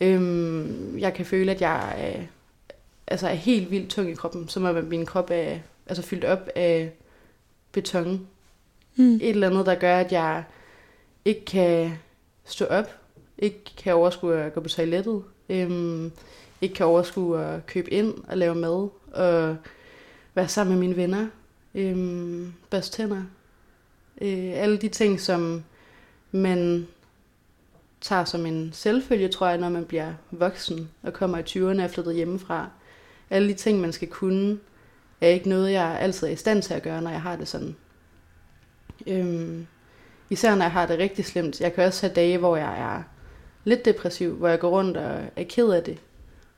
Øhm, 0.00 0.98
jeg 0.98 1.14
kan 1.14 1.26
føle, 1.26 1.52
at 1.52 1.60
jeg 1.60 1.94
er, 1.98 2.22
altså 3.06 3.28
er 3.28 3.34
helt 3.34 3.70
vildt 3.70 3.90
tung 3.90 4.10
i 4.10 4.14
kroppen, 4.14 4.48
som 4.48 4.64
om 4.64 4.84
min 4.84 5.06
krop 5.06 5.30
er 5.30 5.58
altså 5.86 6.02
fyldt 6.02 6.24
op 6.24 6.48
af 6.54 6.92
beton 7.72 8.26
Mm. 8.98 9.14
et 9.14 9.28
eller 9.28 9.50
andet, 9.50 9.66
der 9.66 9.74
gør, 9.74 9.98
at 9.98 10.12
jeg 10.12 10.44
ikke 11.24 11.44
kan 11.44 11.98
stå 12.44 12.64
op, 12.64 12.86
ikke 13.38 13.64
kan 13.76 13.94
overskue 13.94 14.36
at 14.36 14.54
gå 14.54 14.60
på 14.60 14.68
toilettet, 14.68 15.22
øhm, 15.48 16.12
ikke 16.60 16.74
kan 16.74 16.86
overskue 16.86 17.44
at 17.44 17.66
købe 17.66 17.90
ind 17.92 18.14
og 18.28 18.38
lave 18.38 18.54
mad, 18.54 18.88
og 19.12 19.56
være 20.34 20.48
sammen 20.48 20.78
med 20.78 20.80
mine 20.80 20.96
venner, 20.96 21.26
øhm, 21.74 22.52
børste 22.70 22.96
tænder. 22.96 23.22
Øh, 24.20 24.50
alle 24.54 24.76
de 24.76 24.88
ting, 24.88 25.20
som 25.20 25.64
man 26.32 26.86
tager 28.00 28.24
som 28.24 28.46
en 28.46 28.70
selvfølge, 28.72 29.28
tror 29.28 29.48
jeg, 29.48 29.58
når 29.58 29.68
man 29.68 29.84
bliver 29.84 30.12
voksen 30.30 30.90
og 31.02 31.12
kommer 31.12 31.38
i 31.38 31.42
20'erne 31.42 31.84
og 31.84 31.90
flyttet 31.90 32.14
hjemmefra. 32.14 32.68
Alle 33.30 33.48
de 33.48 33.54
ting, 33.54 33.80
man 33.80 33.92
skal 33.92 34.08
kunne, 34.08 34.58
er 35.20 35.28
ikke 35.28 35.48
noget, 35.48 35.72
jeg 35.72 35.98
altid 36.00 36.26
er 36.26 36.30
i 36.30 36.36
stand 36.36 36.62
til 36.62 36.74
at 36.74 36.82
gøre, 36.82 37.02
når 37.02 37.10
jeg 37.10 37.22
har 37.22 37.36
det 37.36 37.48
sådan. 37.48 37.76
Øhm, 39.06 39.66
især 40.30 40.54
når 40.54 40.64
jeg 40.64 40.72
har 40.72 40.86
det 40.86 40.98
rigtig 40.98 41.24
slemt. 41.24 41.60
Jeg 41.60 41.74
kan 41.74 41.84
også 41.84 42.06
have 42.06 42.14
dage, 42.14 42.38
hvor 42.38 42.56
jeg 42.56 42.80
er 42.80 43.02
lidt 43.64 43.84
depressiv, 43.84 44.34
hvor 44.34 44.48
jeg 44.48 44.58
går 44.58 44.70
rundt 44.70 44.96
og 44.96 45.20
er 45.36 45.44
ked 45.44 45.70
af 45.70 45.82
det. 45.82 45.98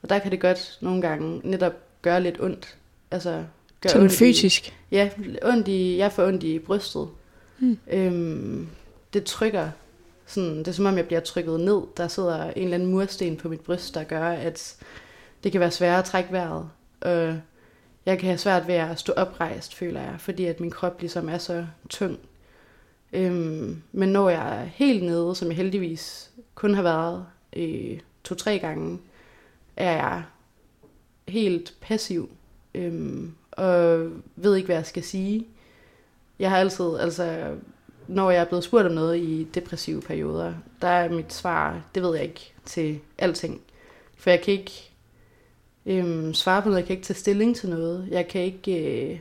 Og 0.02 0.09
der 0.11 0.19
kan 0.19 0.30
det 0.30 0.40
godt 0.40 0.78
nogle 0.80 1.02
gange 1.02 1.40
netop 1.45 1.73
gøre 2.02 2.23
lidt 2.23 2.40
ondt. 2.40 2.76
Altså, 3.11 3.45
gøre 3.80 3.90
Sådan 3.90 4.02
ondt 4.02 4.12
fysisk. 4.12 4.69
I, 4.69 4.73
ja, 4.95 5.11
ondt 5.42 5.69
i, 5.69 5.97
jeg 5.97 6.12
får 6.12 6.26
ondt 6.26 6.42
i 6.42 6.59
brystet. 6.59 7.09
Mm. 7.59 7.78
Øhm, 7.90 8.69
det 9.12 9.25
trykker. 9.25 9.71
Sådan, 10.26 10.59
det 10.59 10.69
er 10.69 10.73
som 10.73 10.87
om, 10.87 10.97
jeg 10.97 11.07
bliver 11.07 11.21
trykket 11.21 11.61
ned. 11.61 11.83
Der 11.97 12.09
sidder 12.09 12.45
en 12.50 12.62
eller 12.62 12.75
anden 12.75 12.90
mursten 12.90 13.37
på 13.37 13.49
mit 13.49 13.61
bryst, 13.61 13.95
der 13.95 14.04
gør, 14.04 14.28
at 14.28 14.76
det 15.45 15.52
kan 15.52 15.61
være 15.61 15.71
sværere 15.71 15.99
at 15.99 16.04
trække 16.04 16.33
vejret. 16.33 16.71
Og 17.00 17.38
jeg 18.07 18.19
kan 18.19 18.26
have 18.26 18.38
svært 18.38 18.66
ved 18.66 18.75
at 18.75 18.99
stå 18.99 19.12
oprejst, 19.12 19.75
føler 19.75 20.00
jeg, 20.00 20.14
fordi 20.19 20.45
at 20.45 20.61
min 20.61 20.71
krop 20.71 21.00
ligesom 21.00 21.28
er 21.28 21.38
så 21.38 21.66
tung. 21.88 22.19
Øhm, 23.12 23.83
men 23.92 24.09
når 24.09 24.30
jeg 24.30 24.61
er 24.61 24.64
helt 24.64 25.02
nede, 25.02 25.35
som 25.35 25.49
jeg 25.49 25.57
heldigvis 25.57 26.30
kun 26.61 26.75
har 26.75 26.83
været 26.83 27.26
øh, 27.57 28.00
to-tre 28.25 28.59
gange, 28.59 28.99
er 29.76 29.93
jeg 29.93 30.23
helt 31.29 31.75
passiv 31.81 32.31
øh, 32.75 33.23
og 33.50 34.09
ved 34.37 34.57
ikke, 34.57 34.67
hvad 34.67 34.76
jeg 34.76 34.87
skal 34.87 35.02
sige. 35.02 35.47
Jeg 36.38 36.50
har 36.50 36.59
altid, 36.59 36.99
altså, 36.99 37.57
når 38.09 38.31
jeg 38.31 38.40
er 38.40 38.45
blevet 38.45 38.64
spurgt 38.64 38.87
om 38.87 38.93
noget 38.93 39.19
i 39.19 39.49
depressive 39.55 40.00
perioder, 40.00 40.55
der 40.83 40.88
er 40.88 41.09
mit 41.09 41.33
svar, 41.33 41.83
det 41.95 42.02
ved 42.02 42.14
jeg 42.14 42.25
ikke 42.25 42.52
til 42.64 43.00
alting. 43.19 43.61
For 44.17 44.31
jeg 44.31 44.40
kan 44.40 44.55
ikke 44.55 44.93
øhm, 45.87 46.35
svare 46.35 46.62
på 46.62 46.69
noget, 46.69 46.81
jeg 46.81 46.87
kan 46.87 46.97
ikke 46.97 47.07
tage 47.07 47.19
stilling 47.19 47.57
til 47.57 47.69
noget. 47.69 48.09
Jeg 48.11 48.29
kan 48.29 48.40
ikke, 48.40 49.11
øh, 49.12 49.19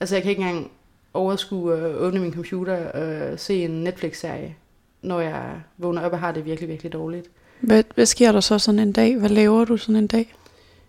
altså 0.00 0.16
jeg 0.16 0.22
kan 0.22 0.30
ikke 0.30 0.42
engang 0.42 0.70
overskue 1.14 1.74
at 1.74 1.94
åbne 1.94 2.20
min 2.20 2.34
computer 2.34 2.88
og 2.88 3.40
se 3.40 3.64
en 3.64 3.84
Netflix-serie, 3.84 4.56
når 5.02 5.20
jeg 5.20 5.62
vågner 5.78 6.02
op 6.02 6.12
og 6.12 6.18
har 6.18 6.32
det 6.32 6.44
virkelig, 6.44 6.68
virkelig 6.68 6.92
dårligt. 6.92 7.30
Hvad, 7.60 7.84
hvad 7.94 8.06
sker 8.06 8.32
der 8.32 8.40
så 8.40 8.58
sådan 8.58 8.78
en 8.78 8.92
dag? 8.92 9.16
Hvad 9.16 9.28
laver 9.28 9.64
du 9.64 9.76
sådan 9.76 9.96
en 9.96 10.06
dag? 10.06 10.34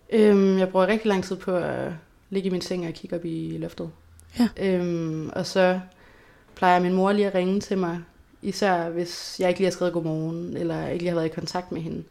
Øhm, 0.09 0.57
jeg 0.57 0.69
bruger 0.69 0.87
rigtig 0.87 1.07
lang 1.07 1.23
tid 1.23 1.35
på 1.35 1.55
at 1.55 1.91
ligge 2.29 2.47
i 2.47 2.51
min 2.51 2.61
seng 2.61 2.87
og 2.87 2.93
kigge 2.93 3.15
op 3.15 3.25
i 3.25 3.57
loftet. 3.59 3.89
Ja. 4.39 4.49
Øhm, 4.59 5.29
og 5.29 5.45
så 5.45 5.79
plejer 6.55 6.79
min 6.79 6.93
mor 6.93 7.11
lige 7.11 7.27
at 7.27 7.35
ringe 7.35 7.59
til 7.59 7.77
mig, 7.77 7.99
især 8.41 8.89
hvis 8.89 9.39
jeg 9.39 9.49
ikke 9.49 9.59
lige 9.59 9.65
har 9.65 9.71
skrevet 9.71 9.93
godmorgen, 9.93 10.57
eller 10.57 10.87
ikke 10.87 11.03
lige 11.03 11.09
har 11.09 11.19
været 11.19 11.31
i 11.31 11.35
kontakt 11.35 11.71
med 11.71 11.81
hende. 11.81 12.03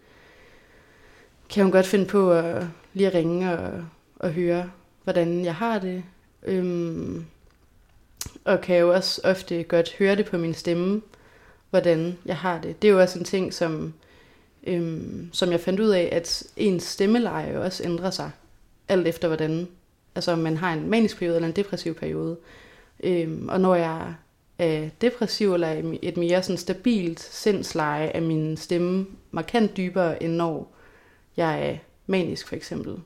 Kan 1.51 1.63
hun 1.63 1.73
godt 1.73 1.87
finde 1.87 2.07
på 2.07 2.33
at 2.33 2.67
lige 2.95 3.07
at 3.07 3.15
ringe 3.15 3.59
og, 3.59 3.85
og 4.17 4.31
høre, 4.31 4.71
hvordan 5.05 5.45
jeg 5.45 5.55
har 5.55 5.79
det. 5.79 6.03
Øhm, 6.43 7.25
og 8.45 8.61
kan 8.61 8.77
jo 8.77 8.95
også 8.95 9.21
ofte 9.25 9.63
godt 9.63 9.95
høre 9.99 10.17
det 10.17 10.27
på 10.27 10.39
min 10.39 10.55
stemme, 10.55 11.01
hvordan 11.73 12.19
jeg 12.27 12.37
har 12.37 12.61
det. 12.61 12.83
Det 12.83 12.89
er 12.89 12.93
jo 12.93 13.01
også 13.01 13.19
en 13.19 13.25
ting, 13.25 13.55
som 13.55 13.95
øhm, 14.67 15.29
som 15.33 15.51
jeg 15.51 15.61
fandt 15.61 15.81
ud 15.81 15.89
af, 15.89 16.09
at 16.13 16.45
ens 16.57 16.83
stemmeleje 16.83 17.55
jo 17.55 17.63
også 17.63 17.85
ændrer 17.85 18.11
sig, 18.11 18.31
alt 18.89 19.07
efter 19.07 19.29
hvordan, 19.29 19.69
altså 20.15 20.33
om 20.33 20.39
man 20.39 20.57
har 20.57 20.73
en 20.73 20.91
manisk 20.91 21.19
periode 21.19 21.37
eller 21.37 21.49
en 21.49 21.57
depressiv 21.57 21.95
periode. 21.95 22.37
Øhm, 23.05 23.49
og 23.49 23.61
når 23.61 23.75
jeg 23.75 24.15
er 24.59 24.89
depressiv 25.01 25.55
eller 25.55 25.97
et 26.03 26.17
mere 26.17 26.43
sådan 26.43 26.59
stabilt 26.59 27.21
sindsleje, 27.21 28.07
er 28.07 28.21
min 28.21 28.57
stemme 28.57 29.07
markant 29.31 29.77
dybere, 29.77 30.23
end 30.23 30.33
når 30.33 30.75
jeg 31.37 31.69
er 31.69 31.77
manisk 32.07 32.49
for 32.49 32.57
eksempel. 32.57 32.97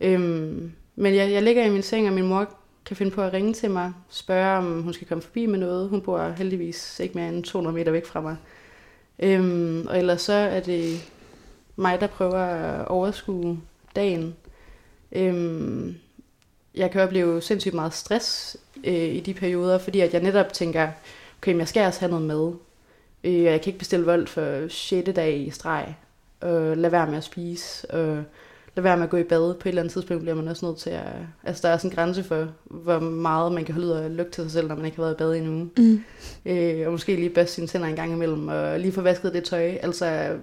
Øhm, 0.00 0.72
men 0.96 1.14
jeg, 1.14 1.32
jeg 1.32 1.42
ligger 1.42 1.64
i 1.64 1.70
min 1.70 1.82
seng, 1.82 2.08
og 2.08 2.14
min 2.14 2.26
mor 2.26 2.54
kan 2.86 2.96
finde 2.96 3.12
på 3.12 3.22
at 3.22 3.32
ringe 3.32 3.54
til 3.54 3.70
mig, 3.70 3.92
spørge 4.10 4.58
om 4.58 4.82
hun 4.82 4.92
skal 4.92 5.06
komme 5.06 5.22
forbi 5.22 5.46
med 5.46 5.58
noget. 5.58 5.88
Hun 5.88 6.00
bor 6.00 6.28
heldigvis 6.28 7.00
ikke 7.00 7.18
mere 7.18 7.28
end 7.28 7.44
200 7.44 7.74
meter 7.74 7.92
væk 7.92 8.06
fra 8.06 8.20
mig. 8.20 8.36
Øhm, 9.18 9.86
og 9.86 9.98
ellers 9.98 10.22
så 10.22 10.32
er 10.32 10.60
det 10.60 11.10
mig, 11.76 12.00
der 12.00 12.06
prøver 12.06 12.38
at 12.38 12.88
overskue 12.88 13.60
dagen. 13.96 14.36
Øhm, 15.12 15.94
jeg 16.74 16.90
kan 16.90 17.00
opleve 17.00 17.42
sindssygt 17.42 17.74
meget 17.74 17.94
stress 17.94 18.56
øh, 18.84 18.94
i 18.94 19.20
de 19.20 19.34
perioder, 19.34 19.78
fordi 19.78 20.00
at 20.00 20.12
jeg 20.14 20.22
netop 20.22 20.52
tænker, 20.52 20.88
okay, 21.38 21.58
jeg 21.58 21.68
skal 21.68 21.86
også 21.86 22.00
have 22.00 22.10
noget 22.10 22.26
med. 22.26 22.52
Øh, 23.24 23.42
jeg 23.42 23.60
kan 23.60 23.70
ikke 23.70 23.78
bestille 23.78 24.06
vold 24.06 24.26
for 24.26 24.68
6. 24.68 25.10
dag 25.16 25.38
i 25.38 25.50
streg. 25.50 25.94
Og 26.40 26.76
lade 26.76 26.92
være 26.92 27.06
med 27.06 27.16
at 27.16 27.24
spise. 27.24 27.90
Og 27.90 28.24
lade 28.74 28.84
være 28.84 28.96
med 28.96 29.04
at 29.04 29.10
gå 29.10 29.16
i 29.16 29.22
bad. 29.22 29.54
På 29.54 29.60
et 29.60 29.66
eller 29.68 29.82
andet 29.82 29.92
tidspunkt 29.92 30.22
bliver 30.22 30.34
man 30.34 30.48
også 30.48 30.66
nødt 30.66 30.78
til 30.78 30.90
at... 30.90 31.06
Altså, 31.44 31.68
der 31.68 31.74
er 31.74 31.76
sådan 31.78 31.90
en 31.90 31.94
grænse 31.94 32.24
for, 32.24 32.48
hvor 32.64 32.98
meget 32.98 33.52
man 33.52 33.64
kan 33.64 33.74
holde 33.74 33.86
ud 33.86 33.92
og 33.92 34.10
lugte 34.10 34.32
til 34.32 34.44
sig 34.44 34.50
selv, 34.52 34.68
når 34.68 34.74
man 34.76 34.84
ikke 34.84 34.96
har 34.96 35.02
været 35.04 35.14
i 35.14 35.18
bad 35.18 35.34
endnu. 35.34 35.68
Mm. 35.78 36.02
Øh, 36.46 36.86
og 36.86 36.92
måske 36.92 37.16
lige 37.16 37.30
børste 37.30 37.54
sine 37.54 37.66
tænder 37.66 37.86
en 37.86 37.96
gang 37.96 38.12
imellem, 38.12 38.48
og 38.48 38.80
lige 38.80 38.92
få 38.92 39.00
vasket 39.00 39.34
det 39.34 39.44
tøj. 39.44 39.78
Altså, 39.82 40.36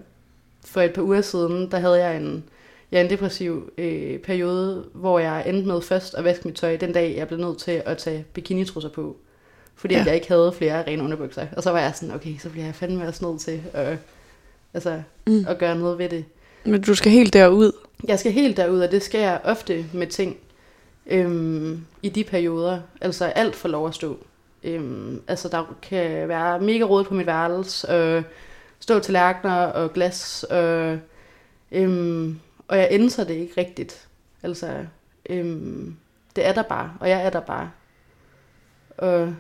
for 0.66 0.82
et 0.82 0.94
par 0.94 1.02
uger 1.02 1.22
siden, 1.22 1.72
der 1.72 1.80
havde 1.80 2.06
jeg 2.06 2.18
en, 2.18 2.44
ja, 2.92 3.02
en 3.04 3.10
depressiv 3.10 3.72
øh, 3.78 4.20
periode, 4.20 4.86
hvor 4.94 5.20
jeg 5.20 5.44
endte 5.48 5.68
med 5.68 5.82
først 5.82 6.16
at 6.16 6.24
vaske 6.24 6.48
mit 6.48 6.56
tøj 6.56 6.78
den 6.78 6.94
dag, 6.94 7.16
jeg 7.18 7.28
blev 7.28 7.40
nødt 7.40 7.58
til 7.58 7.82
at 7.86 7.98
tage 7.98 8.26
bikinitrusser 8.34 8.90
på. 8.90 9.18
Fordi 9.76 9.96
ja. 9.96 10.04
jeg 10.06 10.16
ikke 10.16 10.28
havde 10.28 10.54
flere 10.58 10.84
rene 10.88 11.04
underbukser. 11.04 11.48
Og 11.58 11.64
så 11.64 11.72
var 11.72 11.80
jeg 11.80 11.92
sådan, 11.96 12.16
okay, 12.16 12.38
så 12.40 12.50
bliver 12.50 12.66
jeg 12.66 12.76
fandme 12.76 13.08
også 13.08 13.26
nødt 13.26 13.42
til 13.42 13.62
at, 13.74 13.98
altså, 14.74 15.02
Mm. 15.28 15.46
at 15.48 15.58
gøre 15.58 15.76
noget 15.76 15.98
ved 15.98 16.10
det. 16.10 16.26
Men 16.66 16.82
du 16.82 16.96
skal 16.96 17.12
helt 17.12 17.34
derud. 17.34 17.72
Jeg 18.08 18.20
skal 18.20 18.32
helt 18.32 18.58
derud, 18.58 18.80
og 18.80 18.92
det 18.92 19.04
skal 19.04 19.22
jeg 19.22 19.42
ofte 19.44 19.86
med 19.94 20.08
ting 20.08 20.38
øhm, 21.06 21.86
i 22.02 22.10
de 22.10 22.24
perioder. 22.24 22.82
Altså 23.02 23.26
alt 23.26 23.56
for 23.56 23.68
lov 23.68 23.88
at 23.88 23.96
stå. 23.96 24.18
Øhm, 24.64 25.22
altså 25.28 25.50
der 25.50 25.78
kan 25.82 26.28
være 26.28 26.60
mega 26.60 26.84
rodet 26.84 27.08
på 27.08 27.14
mit 27.14 27.26
værelse, 27.26 27.92
øh, 27.92 28.24
stå 28.80 29.00
tallerkener 29.00 29.66
og 29.66 29.94
glas, 29.94 30.46
øh, 30.52 30.98
øhm, 31.72 32.40
og 32.68 32.78
jeg 32.78 32.88
ændrer 32.92 33.24
det 33.24 33.34
ikke 33.34 33.62
rigtigt. 33.62 34.08
Altså, 34.44 34.86
øhm, 35.30 35.96
det 36.36 36.46
er 36.46 36.54
der 36.54 36.64
bare, 36.64 36.94
og 37.00 37.10
jeg 37.10 37.26
er 37.26 37.30
der 37.30 37.40
bare. 37.40 37.72
Og 38.98 39.36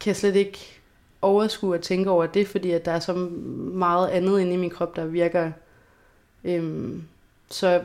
kan 0.00 0.14
slet 0.14 0.36
ikke 0.36 0.80
overskue 1.22 1.74
at 1.74 1.82
tænke 1.82 2.10
over 2.10 2.26
det, 2.26 2.48
fordi 2.48 2.70
at 2.70 2.84
der 2.84 2.92
er 2.92 3.00
så 3.00 3.12
meget 3.72 4.08
andet 4.08 4.40
inde 4.40 4.52
i 4.52 4.56
min 4.56 4.70
krop, 4.70 4.96
der 4.96 5.04
virker 5.04 5.52
øhm, 6.44 7.02
så 7.50 7.80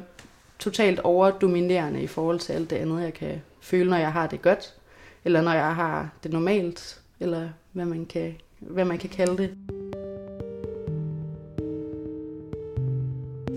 totalt 0.60 1.00
overdominerende 1.00 2.02
i 2.04 2.08
forhold 2.08 2.40
til 2.40 2.54
alt 2.54 2.70
det 2.70 2.76
andet, 2.76 3.04
jeg 3.04 3.14
kan 3.14 3.42
føle, 3.62 3.90
når 3.90 3.98
jeg 3.98 4.12
har 4.12 4.28
det 4.28 4.42
godt, 4.42 4.74
eller 5.26 5.42
når 5.42 5.54
jeg 5.54 5.76
har 5.76 6.10
det 6.24 6.32
normalt, 6.34 7.00
eller 7.20 7.50
hvad 7.72 7.86
man 7.86 8.06
kan, 8.06 8.34
hvad 8.60 8.86
man 8.86 8.98
kan 8.98 9.10
kalde 9.10 9.38
det. 9.38 9.50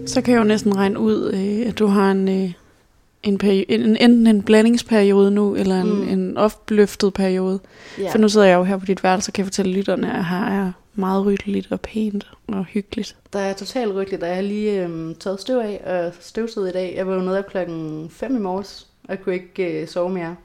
Så 0.07 0.23
kan 0.23 0.35
jeg 0.35 0.39
jo 0.39 0.45
næsten 0.45 0.77
regne 0.77 0.99
ud, 0.99 1.33
øh, 1.35 1.69
at 1.69 1.79
du 1.79 1.87
har 1.87 2.11
en, 2.11 2.29
øh, 2.29 2.53
en, 3.23 3.39
peri- 3.45 3.65
en 3.69 3.97
enten 3.97 4.27
en 4.27 4.43
blandingsperiode 4.43 5.31
nu, 5.31 5.55
eller 5.55 5.81
en, 5.81 5.89
Mm. 6.05 6.09
en 6.09 6.37
opløftet 6.37 7.15
periode. 7.15 7.61
Ja. 7.99 8.11
For 8.13 8.19
nu 8.19 8.29
sidder 8.29 8.47
jeg 8.47 8.57
jo 8.57 8.65
her 8.65 8.77
på 8.77 8.85
dit 8.87 9.03
værelse 9.05 9.29
og 9.31 9.33
kan 9.33 9.45
fortælle 9.45 9.73
lytterne, 9.73 10.19
at 10.19 10.25
her 10.25 10.45
er 10.45 10.73
meget 10.97 11.27
ryddeligt 11.27 11.73
og 11.73 11.81
pænt 11.81 12.31
og 12.49 12.65
hyggeligt. 12.65 13.17
Der 13.33 13.39
er 13.39 13.53
totalt 13.53 13.95
rygteligt, 13.95 14.23
og 14.23 14.29
jeg 14.29 14.37
har 14.37 14.43
lige 14.43 14.83
øhm, 14.83 15.15
taget 15.15 15.41
støv 15.41 15.59
af 15.59 15.81
og 15.87 16.13
støvsuget 16.21 16.69
i 16.69 16.73
dag. 16.73 16.95
Jeg 16.97 17.07
vågnede 17.07 17.39
op 17.39 17.47
klokken 17.47 18.11
5 18.11 18.37
i 18.37 18.39
morges, 18.39 18.87
og 19.09 19.21
kunne 19.25 19.35
ikke 19.35 19.81
øh, 19.83 19.89
sove 19.89 20.11
mere. 20.11 20.37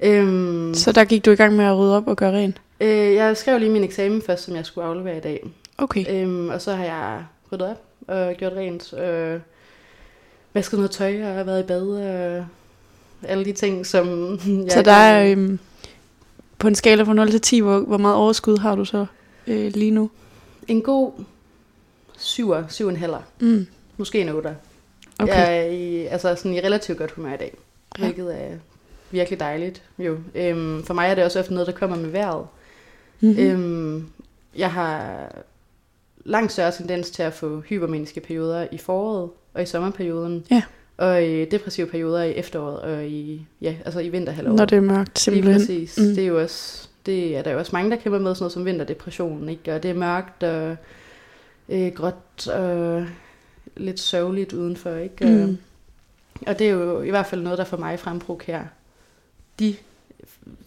Øhm, 0.00 0.74
Så 0.74 0.92
der 0.92 1.04
gik 1.04 1.24
du 1.24 1.30
i 1.30 1.36
gang 1.36 1.56
med 1.56 1.64
at 1.64 1.78
rydde 1.78 1.96
op 1.96 2.08
og 2.08 2.16
gøre 2.16 2.32
rent? 2.32 2.60
øh, 2.80 3.14
jeg 3.14 3.36
skrev 3.36 3.58
lige 3.58 3.70
min 3.70 3.84
eksamen 3.84 4.22
først, 4.22 4.44
som 4.44 4.56
jeg 4.56 4.66
skulle 4.66 4.86
aflevere 4.86 5.16
i 5.16 5.20
dag. 5.20 5.44
Okay. 5.78 6.04
Øhm, 6.22 6.48
og 6.48 6.60
så 6.62 6.74
har 6.74 6.84
jeg 6.84 7.24
ryddet 7.52 7.68
op 7.68 7.82
og 8.08 8.34
gjort 8.34 8.52
rent. 8.52 8.92
Og 8.92 9.40
vasket 10.52 10.78
noget 10.78 10.90
tøj 10.90 11.22
og 11.22 11.46
været 11.46 11.60
i 11.60 11.66
bad 11.66 11.82
og 11.82 12.46
alle 13.22 13.44
de 13.44 13.52
ting, 13.52 13.86
som 13.86 14.38
jeg 14.46 14.72
Så 14.72 14.82
der 14.82 14.92
er 14.92 15.32
øhm, 15.32 15.58
på 16.58 16.68
en 16.68 16.74
skala 16.74 17.02
fra 17.02 17.14
0 17.14 17.30
til 17.30 17.40
10, 17.40 17.60
hvor, 17.60 17.78
hvor 17.80 17.98
meget 17.98 18.16
overskud 18.16 18.58
har 18.58 18.74
du 18.74 18.84
så 18.84 19.06
øh, 19.46 19.72
lige 19.74 19.90
nu? 19.90 20.10
en 20.68 20.82
god 20.82 21.12
7, 22.18 22.52
7,5. 22.52 23.16
Mm. 23.40 23.66
Måske 23.96 24.20
en 24.20 24.28
8. 24.28 24.56
Okay. 25.18 25.32
Jeg 25.34 25.58
er 25.58 25.64
i, 25.64 26.06
altså 26.06 26.34
sådan 26.34 26.54
i 26.54 26.60
relativt 26.60 26.98
godt 26.98 27.10
humør 27.10 27.34
i 27.34 27.36
dag, 27.36 27.54
Ja. 27.98 28.04
hvilket 28.04 28.40
er 28.42 28.56
virkelig 29.10 29.40
dejligt. 29.40 29.82
Jo. 29.98 30.18
Øhm, 30.34 30.82
for 30.84 30.94
mig 30.94 31.08
er 31.10 31.14
det 31.14 31.24
også 31.24 31.38
ofte 31.40 31.52
noget, 31.54 31.66
der 31.66 31.72
kommer 31.72 31.96
med 31.96 32.08
vejret. 32.08 32.46
Mm-hmm. 33.20 33.38
Øhm, 33.44 34.06
jeg 34.56 34.72
har 34.72 35.28
langt 36.24 36.52
større 36.52 36.72
tendens 36.72 37.10
til 37.10 37.22
at 37.22 37.32
få 37.32 37.60
hypermaniske 37.60 38.20
perioder 38.20 38.66
i 38.72 38.78
foråret 38.78 39.30
og 39.54 39.62
i 39.62 39.66
sommerperioden. 39.66 40.44
Ja. 40.50 40.62
Og 40.96 41.24
i 41.24 41.44
depressive 41.44 41.86
perioder 41.86 42.22
i 42.22 42.32
efteråret 42.32 42.80
og 42.80 43.04
i, 43.06 43.46
ja, 43.60 43.74
altså 43.84 44.00
i 44.00 44.08
vinterhalvåret. 44.08 44.56
Når 44.56 44.64
det 44.64 44.76
er 44.76 44.80
mørkt, 44.80 45.08
Lige 45.08 45.18
simpelthen. 45.20 45.54
præcis. 45.54 45.98
Mm. 45.98 46.04
Mm. 46.04 46.14
Det 46.14 46.22
er 46.24 46.28
jo 46.28 46.40
også, 46.42 46.88
det 47.06 47.36
er 47.36 47.42
der 47.42 47.50
jo 47.50 47.58
også 47.58 47.70
mange, 47.72 47.90
der 47.90 47.96
kæmper 47.96 48.18
med 48.18 48.34
sådan 48.34 48.42
noget 48.42 48.52
som 48.52 48.64
vinterdepression, 48.64 49.48
ikke? 49.48 49.74
Og 49.74 49.82
det 49.82 49.90
er 49.90 49.94
mørkt 49.94 50.42
og 50.42 50.76
øh, 51.68 51.92
gråt 51.92 52.48
og 52.48 53.06
lidt 53.76 54.00
sørgeligt 54.00 54.52
udenfor, 54.52 54.94
ikke? 54.94 55.24
Og, 55.24 55.30
Mm. 55.48 55.58
og 56.46 56.58
det 56.58 56.66
er 56.66 56.70
jo 56.72 57.02
i 57.02 57.10
hvert 57.10 57.26
fald 57.26 57.42
noget, 57.42 57.58
der 57.58 57.64
for 57.64 57.76
mig 57.76 57.98
fremprovokerer 58.00 58.64
de 59.58 59.76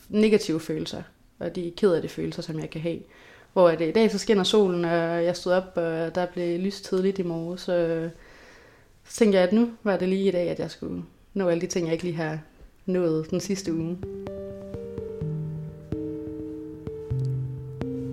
negative 0.10 0.60
følelser, 0.60 1.04
og 1.40 1.56
de 1.56 1.74
ked 1.78 1.94
af 1.94 2.10
følelser, 2.10 2.42
som 2.42 2.60
jeg 2.60 2.70
kan 2.70 2.82
have. 2.82 3.00
Hvor 3.54 3.70
at, 3.70 3.82
i 3.82 3.92
dag 3.92 4.12
så 4.12 4.18
skinner 4.18 4.44
solen, 4.44 4.86
og 4.86 5.24
jeg 5.24 5.36
stod 5.36 5.54
op, 5.54 5.72
og 5.76 6.16
der 6.16 6.26
blev 6.26 6.60
lyst 6.60 6.86
tidligt 6.86 7.20
i 7.20 7.24
morges, 7.24 7.62
så, 7.62 8.10
så 9.08 9.18
tænkte 9.18 9.40
jeg, 9.40 9.48
at 9.48 9.54
nu 9.54 9.70
var 9.84 9.98
det 9.98 10.10
lige 10.10 10.28
i 10.28 10.32
dag, 10.32 10.50
at 10.50 10.60
jeg 10.60 10.72
skulle 10.72 11.04
nå 11.34 11.50
alle 11.50 11.62
de 11.62 11.68
ting, 11.68 11.86
jeg 11.86 11.94
ikke 11.94 12.04
lige 12.06 12.16
har 12.16 12.40
nået 12.86 13.30
den 13.32 13.40
sidste 13.40 13.74
uge. 13.74 13.98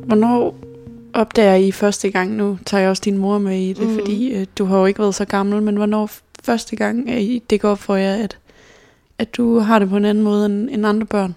Hvornår 0.06 0.56
opdager 1.12 1.54
I 1.54 1.72
første 1.72 2.10
gang, 2.10 2.30
nu 2.30 2.58
tager 2.66 2.80
jeg 2.80 2.90
også 2.90 3.02
din 3.04 3.18
mor 3.18 3.38
med 3.38 3.58
i 3.58 3.72
det, 3.72 3.88
mm. 3.88 3.94
Fordi 3.94 4.34
øh, 4.34 4.46
du 4.58 4.64
har 4.64 4.78
jo 4.78 4.86
ikke 4.86 5.00
været 5.00 5.14
så 5.14 5.24
gammel, 5.24 5.62
men 5.62 5.76
hvornår 5.76 6.10
første 6.42 6.76
gang 6.76 7.10
er 7.10 7.18
I, 7.18 7.42
det 7.50 7.60
går 7.60 7.74
for 7.74 7.96
jer, 7.96 8.24
at, 8.24 8.38
at 9.18 9.36
du 9.36 9.58
har 9.58 9.78
det 9.78 9.88
på 9.88 9.96
en 9.96 10.04
anden 10.04 10.24
måde 10.24 10.46
end, 10.46 10.70
end 10.70 10.86
andre 10.86 11.06
børn? 11.06 11.36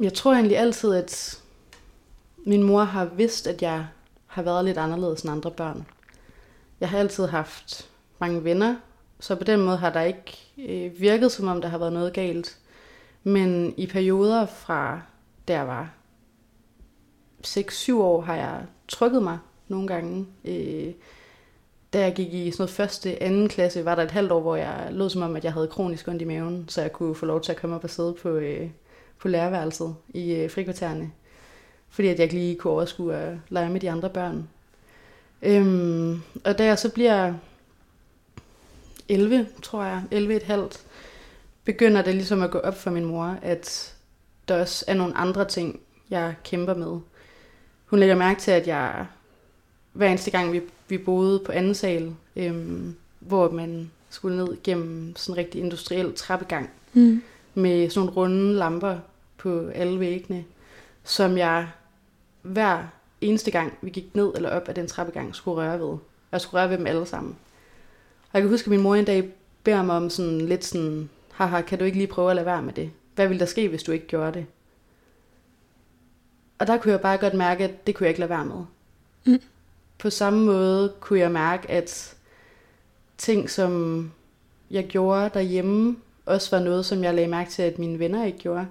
Jeg 0.00 0.14
tror 0.14 0.32
egentlig 0.32 0.58
altid, 0.58 0.94
at 0.94 1.40
min 2.46 2.62
mor 2.62 2.84
har 2.84 3.04
vidst, 3.04 3.46
at 3.46 3.62
jeg 3.62 3.86
har 4.26 4.42
været 4.42 4.64
lidt 4.64 4.78
anderledes 4.78 5.22
end 5.22 5.32
andre 5.32 5.50
børn. 5.50 5.86
Jeg 6.80 6.88
har 6.88 6.98
altid 6.98 7.26
haft 7.26 7.88
mange 8.18 8.44
venner, 8.44 8.76
så 9.20 9.34
på 9.34 9.44
den 9.44 9.60
måde 9.60 9.76
har 9.76 9.90
der 9.90 10.00
ikke 10.00 10.38
øh, 10.68 11.00
virket, 11.00 11.32
som 11.32 11.48
om 11.48 11.60
der 11.60 11.68
har 11.68 11.78
været 11.78 11.92
noget 11.92 12.12
galt. 12.12 12.56
Men 13.22 13.74
i 13.76 13.86
perioder 13.86 14.46
fra 14.46 15.00
der 15.48 15.62
var 15.62 15.90
6-7 17.46 17.94
år, 17.94 18.20
har 18.20 18.36
jeg 18.36 18.60
trykket 18.88 19.22
mig 19.22 19.38
nogle 19.68 19.86
gange. 19.86 20.26
Øh, 20.44 20.92
da 21.92 22.00
jeg 22.00 22.14
gik 22.14 22.34
i 22.34 22.50
sådan 22.50 22.62
noget 22.62 22.70
første, 22.70 23.22
anden 23.22 23.48
klasse, 23.48 23.84
var 23.84 23.94
der 23.94 24.02
et 24.02 24.10
halvt 24.10 24.32
år, 24.32 24.40
hvor 24.40 24.56
jeg 24.56 24.88
lød 24.90 25.10
som 25.10 25.22
om, 25.22 25.36
at 25.36 25.44
jeg 25.44 25.52
havde 25.52 25.68
kronisk 25.68 26.08
ondt 26.08 26.22
i 26.22 26.24
maven, 26.24 26.64
så 26.68 26.80
jeg 26.80 26.92
kunne 26.92 27.14
få 27.14 27.26
lov 27.26 27.40
til 27.40 27.52
at 27.52 27.58
komme 27.58 27.76
op 27.76 27.84
og 27.84 27.90
sidde 27.90 28.14
på, 28.22 28.28
øh, 28.28 28.70
på 29.18 29.28
lærerværelset 29.28 29.94
i 30.08 30.32
øh, 30.34 30.50
frikvartererne. 30.50 31.10
Fordi 31.88 32.08
at 32.08 32.18
jeg 32.18 32.22
ikke 32.22 32.34
lige 32.34 32.56
kunne 32.56 32.72
overskue 32.72 33.14
at 33.14 33.36
lege 33.48 33.70
med 33.70 33.80
de 33.80 33.90
andre 33.90 34.10
børn. 34.10 34.48
Øhm, 35.42 36.22
og 36.44 36.58
da 36.58 36.64
jeg 36.64 36.78
så 36.78 36.90
bliver 36.90 37.34
11, 39.08 39.48
tror 39.62 39.84
jeg, 39.84 40.02
11 40.10 40.36
et 40.36 40.42
halvt, 40.42 40.84
begynder 41.64 42.02
det 42.02 42.14
ligesom 42.14 42.42
at 42.42 42.50
gå 42.50 42.58
op 42.58 42.76
for 42.76 42.90
min 42.90 43.04
mor, 43.04 43.36
at 43.42 43.94
der 44.48 44.60
også 44.60 44.84
er 44.88 44.94
nogle 44.94 45.16
andre 45.16 45.44
ting, 45.44 45.80
jeg 46.10 46.34
kæmper 46.44 46.74
med. 46.74 47.00
Hun 47.94 47.98
lægger 48.00 48.16
mærke 48.16 48.40
til, 48.40 48.50
at 48.50 48.66
jeg 48.66 49.06
hver 49.92 50.08
eneste 50.08 50.30
gang, 50.30 50.52
vi, 50.52 50.62
vi 50.88 50.98
boede 50.98 51.38
på 51.38 51.52
anden 51.52 51.74
sal, 51.74 52.14
øhm, 52.36 52.96
hvor 53.20 53.50
man 53.50 53.90
skulle 54.10 54.36
ned 54.36 54.56
gennem 54.64 55.16
sådan 55.16 55.32
en 55.34 55.38
rigtig 55.38 55.60
industriel 55.60 56.14
trappegang, 56.14 56.70
Mm. 56.92 57.22
med 57.54 57.90
sådan 57.90 58.00
nogle 58.06 58.16
runde 58.16 58.54
lamper 58.54 58.96
på 59.38 59.68
alle 59.74 60.00
væggene, 60.00 60.44
som 61.04 61.38
jeg 61.38 61.68
hver 62.42 62.82
eneste 63.20 63.50
gang, 63.50 63.78
vi 63.82 63.90
gik 63.90 64.14
ned 64.14 64.32
eller 64.36 64.50
op 64.50 64.68
ad 64.68 64.74
den 64.74 64.86
trappegang, 64.86 65.34
skulle 65.34 65.56
røre 65.56 65.80
ved. 65.80 65.96
Jeg 66.32 66.40
skulle 66.40 66.60
røre 66.60 66.70
ved 66.70 66.78
dem 66.78 66.86
alle 66.86 67.06
sammen. 67.06 67.36
Og 68.22 68.30
jeg 68.34 68.42
kan 68.42 68.50
huske, 68.50 68.66
at 68.66 68.70
min 68.70 68.80
mor 68.82 68.94
en 68.94 69.04
dag 69.04 69.28
beder 69.64 69.82
mig 69.82 69.96
om 69.96 70.10
sådan 70.10 70.40
lidt 70.40 70.64
sådan, 70.64 71.08
haha, 71.32 71.60
kan 71.60 71.78
du 71.78 71.84
ikke 71.84 71.98
lige 71.98 72.06
prøve 72.08 72.30
at 72.30 72.36
lade 72.36 72.46
være 72.46 72.62
med 72.62 72.72
det? 72.72 72.90
Hvad 73.14 73.26
ville 73.28 73.40
der 73.40 73.46
ske, 73.46 73.68
hvis 73.68 73.82
du 73.82 73.92
ikke 73.92 74.06
gjorde 74.06 74.32
det? 74.32 74.46
Og 76.58 76.66
der 76.66 76.76
kunne 76.76 76.92
jeg 76.92 77.00
bare 77.00 77.18
godt 77.18 77.34
mærke, 77.34 77.64
at 77.64 77.86
det 77.86 77.94
kunne 77.94 78.04
jeg 78.04 78.10
ikke 78.10 78.20
lade 78.20 78.30
være 78.30 78.44
med. 78.44 78.64
Mm. 79.26 79.40
På 79.98 80.10
samme 80.10 80.44
måde 80.44 80.92
kunne 81.00 81.18
jeg 81.18 81.30
mærke, 81.30 81.70
at 81.70 82.14
ting, 83.18 83.50
som 83.50 84.12
jeg 84.70 84.86
gjorde 84.86 85.30
derhjemme, 85.34 85.96
også 86.26 86.56
var 86.56 86.64
noget, 86.64 86.86
som 86.86 87.04
jeg 87.04 87.14
lagde 87.14 87.30
mærke 87.30 87.50
til, 87.50 87.62
at 87.62 87.78
mine 87.78 87.98
venner 87.98 88.24
ikke 88.24 88.38
gjorde. 88.38 88.66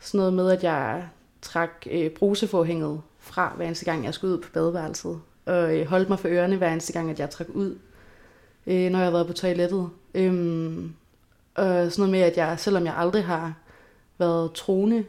Sådan 0.00 0.18
noget 0.18 0.32
med, 0.32 0.50
at 0.50 0.62
jeg 0.62 1.08
trak 1.42 1.86
øh, 1.90 2.10
bruseforhænget 2.10 3.00
fra, 3.18 3.52
hver 3.56 3.66
eneste 3.66 3.84
gang, 3.84 4.04
jeg 4.04 4.14
skulle 4.14 4.34
ud 4.34 4.42
på 4.42 4.48
badeværelset. 4.52 5.20
Og 5.46 5.78
øh, 5.78 5.86
holdt 5.86 6.08
mig 6.08 6.18
for 6.18 6.28
ørerne, 6.28 6.56
hver 6.56 6.72
eneste 6.72 6.92
gang, 6.92 7.10
at 7.10 7.20
jeg 7.20 7.30
trak 7.30 7.48
ud, 7.48 7.78
øh, 8.66 8.90
når 8.90 8.98
jeg 8.98 9.12
var 9.12 9.24
på 9.24 9.32
toilettet. 9.32 9.90
Øhm, 10.14 10.94
og 11.54 11.64
sådan 11.64 11.92
noget 11.98 12.10
med, 12.10 12.20
at 12.20 12.36
jeg, 12.36 12.60
selvom 12.60 12.86
jeg 12.86 12.94
aldrig 12.96 13.24
har 13.24 13.54
været 14.18 14.52
troende, 14.52 15.04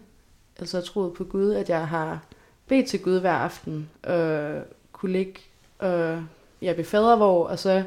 altså 0.59 0.81
troet 0.81 1.13
på 1.13 1.23
Gud, 1.23 1.51
at 1.51 1.69
jeg 1.69 1.87
har 1.87 2.19
bedt 2.67 2.87
til 2.87 3.01
Gud 3.01 3.19
hver 3.19 3.31
aften, 3.33 3.89
og 4.03 4.51
kunne 4.91 5.11
ligge 5.11 5.39
og 5.79 6.23
ja, 6.61 6.71
ved 6.71 6.83
fadervor, 6.83 7.47
og 7.47 7.59
så 7.59 7.83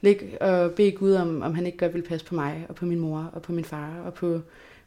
ligge 0.00 0.42
og 0.42 0.70
bede 0.72 0.92
Gud 0.92 1.12
om, 1.12 1.42
om 1.42 1.54
han 1.54 1.66
ikke 1.66 1.78
godt 1.78 1.94
ville 1.94 2.08
passe 2.08 2.26
på 2.26 2.34
mig, 2.34 2.66
og 2.68 2.74
på 2.74 2.84
min 2.86 2.98
mor, 2.98 3.30
og 3.32 3.42
på 3.42 3.52
min 3.52 3.64
far, 3.64 3.90
og 4.06 4.14
på 4.14 4.40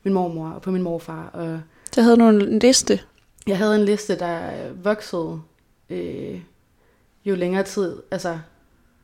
min 0.03 0.13
mormor, 0.13 0.49
og 0.49 0.61
på 0.61 0.71
min 0.71 0.81
morfar. 0.81 1.29
Og 1.33 1.61
Der 1.95 2.01
havde 2.01 2.17
du 2.17 2.29
en 2.29 2.59
liste. 2.59 2.99
jeg 3.47 3.57
havde 3.57 3.75
en 3.75 3.85
liste, 3.85 4.19
der 4.19 4.49
voksede 4.83 5.41
øh, 5.89 6.39
jo 7.25 7.35
længere 7.35 7.63
tid. 7.63 7.95
Altså, 8.11 8.39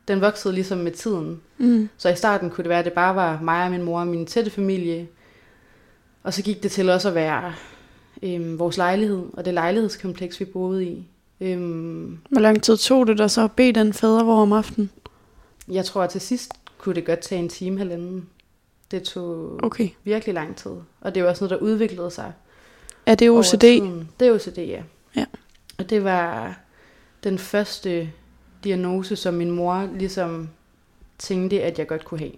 den 0.08 0.20
voksede 0.20 0.54
ligesom 0.54 0.78
med 0.78 0.92
tiden. 0.92 1.40
Mm. 1.58 1.88
Så 1.96 2.08
i 2.08 2.16
starten 2.16 2.50
kunne 2.50 2.62
det 2.62 2.68
være, 2.68 2.78
at 2.78 2.84
det 2.84 2.92
bare 2.92 3.14
var 3.16 3.40
mig 3.40 3.64
og 3.64 3.70
min 3.70 3.82
mor 3.82 4.00
og 4.00 4.06
min 4.06 4.26
tætte 4.26 4.50
familie. 4.50 5.08
Og 6.22 6.34
så 6.34 6.42
gik 6.42 6.62
det 6.62 6.70
til 6.70 6.90
også 6.90 7.08
at 7.08 7.14
være 7.14 7.54
øhm, 8.22 8.58
vores 8.58 8.76
lejlighed, 8.76 9.22
og 9.32 9.44
det 9.44 9.54
lejlighedskompleks, 9.54 10.40
vi 10.40 10.44
boede 10.44 10.84
i. 10.84 11.06
Øhm, 11.40 12.18
Hvor 12.30 12.40
lang 12.40 12.62
tid 12.62 12.76
tog 12.76 13.06
det 13.06 13.18
dig 13.18 13.30
så 13.30 13.44
at 13.44 13.52
bede 13.52 13.72
den 13.72 13.92
fadervor 13.92 14.42
om 14.42 14.52
aftenen? 14.52 14.90
jeg 15.68 15.84
tror, 15.84 16.02
at 16.02 16.10
til 16.10 16.20
sidst 16.20 16.52
kunne 16.78 16.94
det 16.94 17.06
godt 17.06 17.20
tage 17.20 17.38
en 17.38 17.48
time, 17.48 17.78
halvanden. 17.78 18.28
Det 18.90 19.02
tog 19.02 19.60
Okay. 19.64 19.88
virkelig 20.04 20.34
lang 20.34 20.56
tid. 20.56 20.70
Og 21.00 21.14
det 21.14 21.22
var 21.22 21.28
også 21.28 21.44
noget, 21.44 21.60
der 21.60 21.66
udviklede 21.66 22.10
sig. 22.10 22.32
Er 23.06 23.14
det 23.14 23.30
OCD? 23.30 23.62
Det 24.20 24.28
er 24.28 24.32
OCD, 24.34 24.58
ja. 24.58 24.82
Ja. 25.16 25.24
Og 25.78 25.90
det 25.90 26.04
var 26.04 26.58
den 27.24 27.38
første 27.38 28.10
diagnose, 28.64 29.16
som 29.16 29.34
min 29.34 29.50
mor 29.50 29.88
ligesom 29.98 30.48
tænkte, 31.18 31.62
at 31.62 31.78
jeg 31.78 31.86
godt 31.88 32.04
kunne 32.04 32.20
have. 32.20 32.32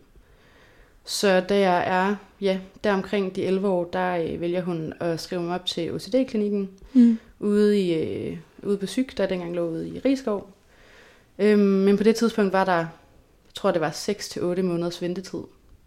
Så 1.04 1.40
da 1.40 1.58
jeg 1.58 1.84
er, 1.86 2.16
ja, 2.40 2.58
der 2.84 2.92
omkring 2.92 3.36
de 3.36 3.44
11 3.44 3.68
år, 3.68 3.84
der 3.84 4.16
øh, 4.16 4.40
vælger 4.40 4.62
hun 4.62 4.92
at 5.00 5.20
skrive 5.20 5.42
mig 5.42 5.54
op 5.54 5.66
til 5.66 5.94
OCD-klinikken 5.94 6.70
Mm. 6.92 7.18
ude, 7.40 7.80
i, 7.80 7.94
øh, 7.94 8.38
ude 8.62 8.76
på 8.78 8.86
Syg, 8.86 9.08
der 9.16 9.26
dengang 9.26 9.54
lå 9.54 9.68
ude 9.68 9.88
i 9.88 9.98
Rigskov. 9.98 10.50
Øhm, 11.38 11.58
men 11.60 11.96
på 11.96 12.02
det 12.02 12.16
tidspunkt 12.16 12.52
var 12.52 12.64
der, 12.64 12.76
jeg 12.76 12.88
tror 13.54 13.70
det 13.70 13.80
var 13.80 13.90
6-8 13.90 14.62
måneders 14.62 15.02
ventetid 15.02 15.38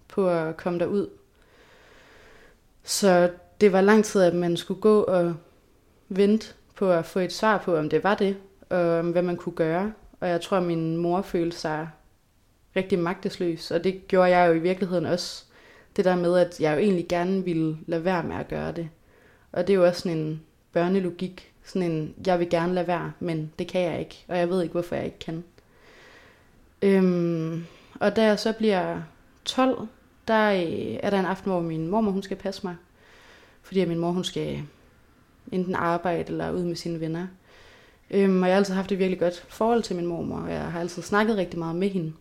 på 0.07 0.29
at 0.29 0.57
komme 0.57 0.79
derud. 0.79 1.07
Så 2.83 3.29
det 3.61 3.71
var 3.71 3.81
lang 3.81 4.05
tid, 4.05 4.21
at 4.21 4.33
man 4.35 4.57
skulle 4.57 4.81
gå 4.81 5.01
og 5.01 5.35
vente 6.09 6.47
på 6.75 6.91
at 6.91 7.05
få 7.05 7.19
et 7.19 7.33
svar 7.33 7.57
på, 7.57 7.75
om 7.77 7.89
det 7.89 8.03
var 8.03 8.15
det, 8.15 8.35
og 8.69 8.79
om 8.99 9.11
hvad 9.11 9.21
man 9.21 9.37
kunne 9.37 9.55
gøre. 9.55 9.93
Og 10.19 10.29
jeg 10.29 10.41
tror, 10.41 10.57
at 10.57 10.63
min 10.63 10.97
mor 10.97 11.21
følte 11.21 11.57
sig 11.57 11.89
rigtig 12.77 12.99
magtesløs, 12.99 13.71
og 13.71 13.83
det 13.83 14.07
gjorde 14.07 14.37
jeg 14.37 14.47
jo 14.47 14.53
i 14.53 14.59
virkeligheden 14.59 15.05
også. 15.05 15.43
Det 15.95 16.05
der 16.05 16.15
med, 16.15 16.37
at 16.37 16.59
jeg 16.59 16.73
jo 16.73 16.79
egentlig 16.79 17.07
gerne 17.07 17.45
ville 17.45 17.77
lade 17.85 18.05
være 18.05 18.23
med 18.23 18.35
at 18.35 18.47
gøre 18.47 18.71
det. 18.71 18.89
Og 19.51 19.67
det 19.67 19.73
er 19.73 19.77
jo 19.77 19.85
også 19.85 20.01
sådan 20.01 20.17
en 20.17 20.41
børnelogik, 20.73 21.51
Sådan 21.63 21.91
en, 21.91 22.13
jeg 22.25 22.39
vil 22.39 22.49
gerne 22.49 22.73
lade 22.73 22.87
være, 22.87 23.11
men 23.19 23.51
det 23.59 23.67
kan 23.67 23.81
jeg 23.81 23.99
ikke, 23.99 24.25
og 24.27 24.37
jeg 24.37 24.49
ved 24.49 24.61
ikke, 24.61 24.71
hvorfor 24.71 24.95
jeg 24.95 25.05
ikke 25.05 25.19
kan. 25.19 25.43
Øhm, 26.81 27.65
og 27.99 28.15
da 28.15 28.23
jeg 28.23 28.39
så 28.39 28.53
bliver 28.53 29.01
12, 29.45 29.87
der 30.27 30.51
øh, 30.51 30.97
er 31.03 31.09
der 31.09 31.19
en 31.19 31.25
aften, 31.25 31.51
hvor 31.51 31.61
min 31.61 31.87
mormor 31.87 32.11
hun 32.11 32.23
skal 32.23 32.37
passe 32.37 32.61
mig. 32.63 32.75
Fordi 33.61 33.85
min 33.85 33.99
mor 33.99 34.11
hun 34.11 34.23
skal 34.23 34.61
enten 35.51 35.75
arbejde 35.75 36.31
eller 36.31 36.51
ud 36.51 36.63
med 36.63 36.75
sine 36.75 36.99
venner. 36.99 37.27
Øhm, 38.11 38.41
og 38.41 38.47
jeg 38.47 38.55
har 38.55 38.59
altid 38.59 38.73
haft 38.73 38.91
et 38.91 38.99
virkelig 38.99 39.19
godt 39.19 39.45
forhold 39.49 39.83
til 39.83 39.95
min 39.95 40.05
mormor, 40.05 40.37
og 40.37 40.51
jeg 40.51 40.71
har 40.71 40.79
altid 40.79 41.01
snakket 41.01 41.37
rigtig 41.37 41.59
meget 41.59 41.75
med 41.75 41.89
hende. 41.89 42.13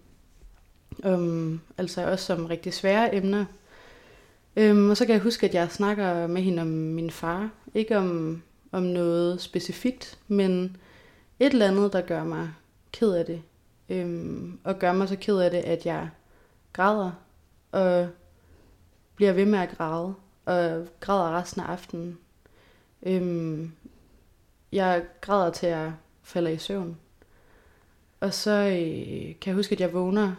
Um, 1.04 1.60
altså 1.78 2.10
også 2.10 2.24
som 2.24 2.46
rigtig 2.46 2.74
svære 2.74 3.14
emner. 3.14 3.44
Um, 4.56 4.90
og 4.90 4.96
så 4.96 5.06
kan 5.06 5.12
jeg 5.12 5.22
huske, 5.22 5.46
at 5.46 5.54
jeg 5.54 5.70
snakker 5.70 6.26
med 6.26 6.42
hende 6.42 6.62
om 6.62 6.68
min 6.68 7.10
far. 7.10 7.50
Ikke 7.74 7.98
om, 7.98 8.42
om 8.72 8.82
noget 8.82 9.40
specifikt, 9.40 10.18
men 10.28 10.76
et 11.40 11.52
eller 11.52 11.68
andet, 11.68 11.92
der 11.92 12.00
gør 12.00 12.24
mig 12.24 12.50
ked 12.92 13.12
af 13.12 13.24
det. 13.24 13.42
Um, 13.88 14.60
og 14.64 14.78
gør 14.78 14.92
mig 14.92 15.08
så 15.08 15.16
ked 15.16 15.38
af 15.38 15.50
det, 15.50 15.58
at 15.58 15.86
jeg 15.86 16.08
græder 16.72 17.10
og 17.72 18.08
bliver 19.14 19.32
ved 19.32 19.46
med 19.46 19.58
at 19.58 19.76
græde. 19.76 20.14
Og 20.44 20.86
græder 21.00 21.38
resten 21.38 21.62
af 21.62 21.66
aftenen. 21.66 22.18
Um, 23.02 23.72
jeg 24.72 25.04
græder 25.20 25.50
til 25.50 25.66
at 25.66 25.90
falder 26.22 26.50
i 26.50 26.58
søvn. 26.58 26.96
Og 28.20 28.34
så 28.34 28.50
øh, 28.50 29.40
kan 29.40 29.46
jeg 29.46 29.54
huske, 29.54 29.72
at 29.72 29.80
jeg 29.80 29.92
vågner 29.92 30.32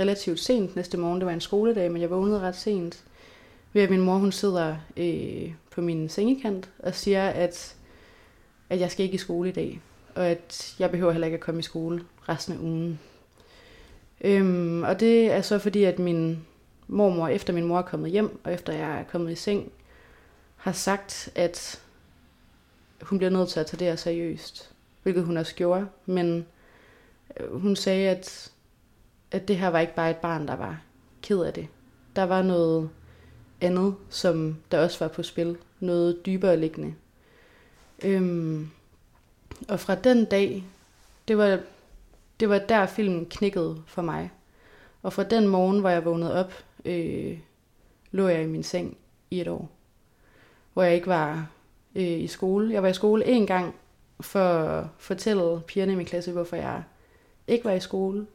relativt 0.00 0.40
sent 0.40 0.76
næste 0.76 0.98
morgen. 0.98 1.20
Det 1.20 1.26
var 1.26 1.32
en 1.32 1.40
skoledag, 1.40 1.92
men 1.92 2.02
jeg 2.02 2.10
vågnede 2.10 2.40
ret 2.40 2.56
sent. 2.56 3.04
Ved 3.72 3.82
at 3.82 3.90
min 3.90 4.00
mor 4.00 4.18
hun 4.18 4.32
sidder 4.32 4.76
øh, 4.96 5.52
på 5.70 5.80
min 5.80 6.08
sengekant 6.08 6.70
og 6.78 6.94
siger, 6.94 7.28
at, 7.28 7.76
at 8.70 8.80
jeg 8.80 8.90
skal 8.90 9.04
ikke 9.04 9.14
i 9.14 9.18
skole 9.18 9.48
i 9.48 9.52
dag. 9.52 9.80
Og 10.14 10.26
at 10.26 10.74
jeg 10.78 10.90
behøver 10.90 11.12
heller 11.12 11.26
ikke 11.26 11.36
at 11.36 11.40
komme 11.40 11.58
i 11.58 11.62
skole 11.62 12.04
resten 12.28 12.54
af 12.54 12.58
ugen. 12.58 13.00
Øhm, 14.20 14.82
og 14.82 15.00
det 15.00 15.32
er 15.32 15.42
så 15.42 15.58
fordi, 15.58 15.84
at 15.84 15.98
min 15.98 16.46
mormor, 16.88 17.28
efter 17.28 17.52
min 17.52 17.64
mor 17.64 17.78
er 17.78 17.82
kommet 17.82 18.10
hjem, 18.10 18.40
og 18.44 18.52
efter 18.52 18.72
jeg 18.72 19.00
er 19.00 19.04
kommet 19.04 19.32
i 19.32 19.34
seng, 19.34 19.72
har 20.56 20.72
sagt, 20.72 21.32
at 21.34 21.80
hun 23.02 23.18
bliver 23.18 23.30
nødt 23.30 23.48
til 23.48 23.60
at 23.60 23.66
tage 23.66 23.78
det 23.78 23.86
her 23.86 23.96
seriøst. 23.96 24.70
Hvilket 25.02 25.24
hun 25.24 25.36
også 25.36 25.54
gjorde. 25.54 25.86
Men 26.06 26.46
øh, 27.40 27.60
hun 27.60 27.76
sagde, 27.76 28.08
at, 28.08 28.50
at 29.32 29.48
det 29.48 29.56
her 29.56 29.68
var 29.68 29.80
ikke 29.80 29.94
bare 29.94 30.10
et 30.10 30.16
barn, 30.16 30.48
der 30.48 30.56
var 30.56 30.80
ked 31.22 31.40
af 31.40 31.52
det. 31.52 31.68
Der 32.16 32.22
var 32.22 32.42
noget 32.42 32.90
andet, 33.60 33.94
som 34.08 34.56
der 34.70 34.82
også 34.82 35.04
var 35.04 35.08
på 35.08 35.22
spil. 35.22 35.56
Noget 35.80 36.26
dybere 36.26 36.56
liggende. 36.56 36.94
Øhm, 38.04 38.70
og 39.68 39.80
fra 39.80 39.94
den 39.94 40.24
dag, 40.24 40.64
det 41.28 41.38
var, 41.38 41.60
det 42.40 42.48
var 42.48 42.58
der 42.58 42.86
filmen 42.86 43.26
knækkede 43.26 43.82
for 43.86 44.02
mig. 44.02 44.30
Og 45.02 45.12
fra 45.12 45.22
den 45.22 45.48
morgen, 45.48 45.80
hvor 45.80 45.88
jeg 45.88 46.04
vågnede 46.04 46.34
op, 46.34 46.52
øh, 46.84 47.38
lå 48.10 48.28
jeg 48.28 48.42
i 48.42 48.46
min 48.46 48.62
seng 48.62 48.96
i 49.30 49.40
et 49.40 49.48
år. 49.48 49.70
Hvor 50.72 50.82
jeg 50.82 50.94
ikke 50.94 51.06
var 51.06 51.50
øh, 51.94 52.02
i 52.20 52.26
skole. 52.26 52.72
Jeg 52.72 52.82
var 52.82 52.88
i 52.88 52.94
skole 52.94 53.26
en 53.26 53.46
gang 53.46 53.74
for 54.20 54.44
at 54.44 54.86
fortælle 54.98 55.60
pigerne 55.60 55.92
i 55.92 55.96
min 55.96 56.06
klasse, 56.06 56.32
hvorfor 56.32 56.56
jeg 56.56 56.82
ikke 57.46 57.64
var 57.64 57.72
i 57.72 57.80
skole. 57.80 58.26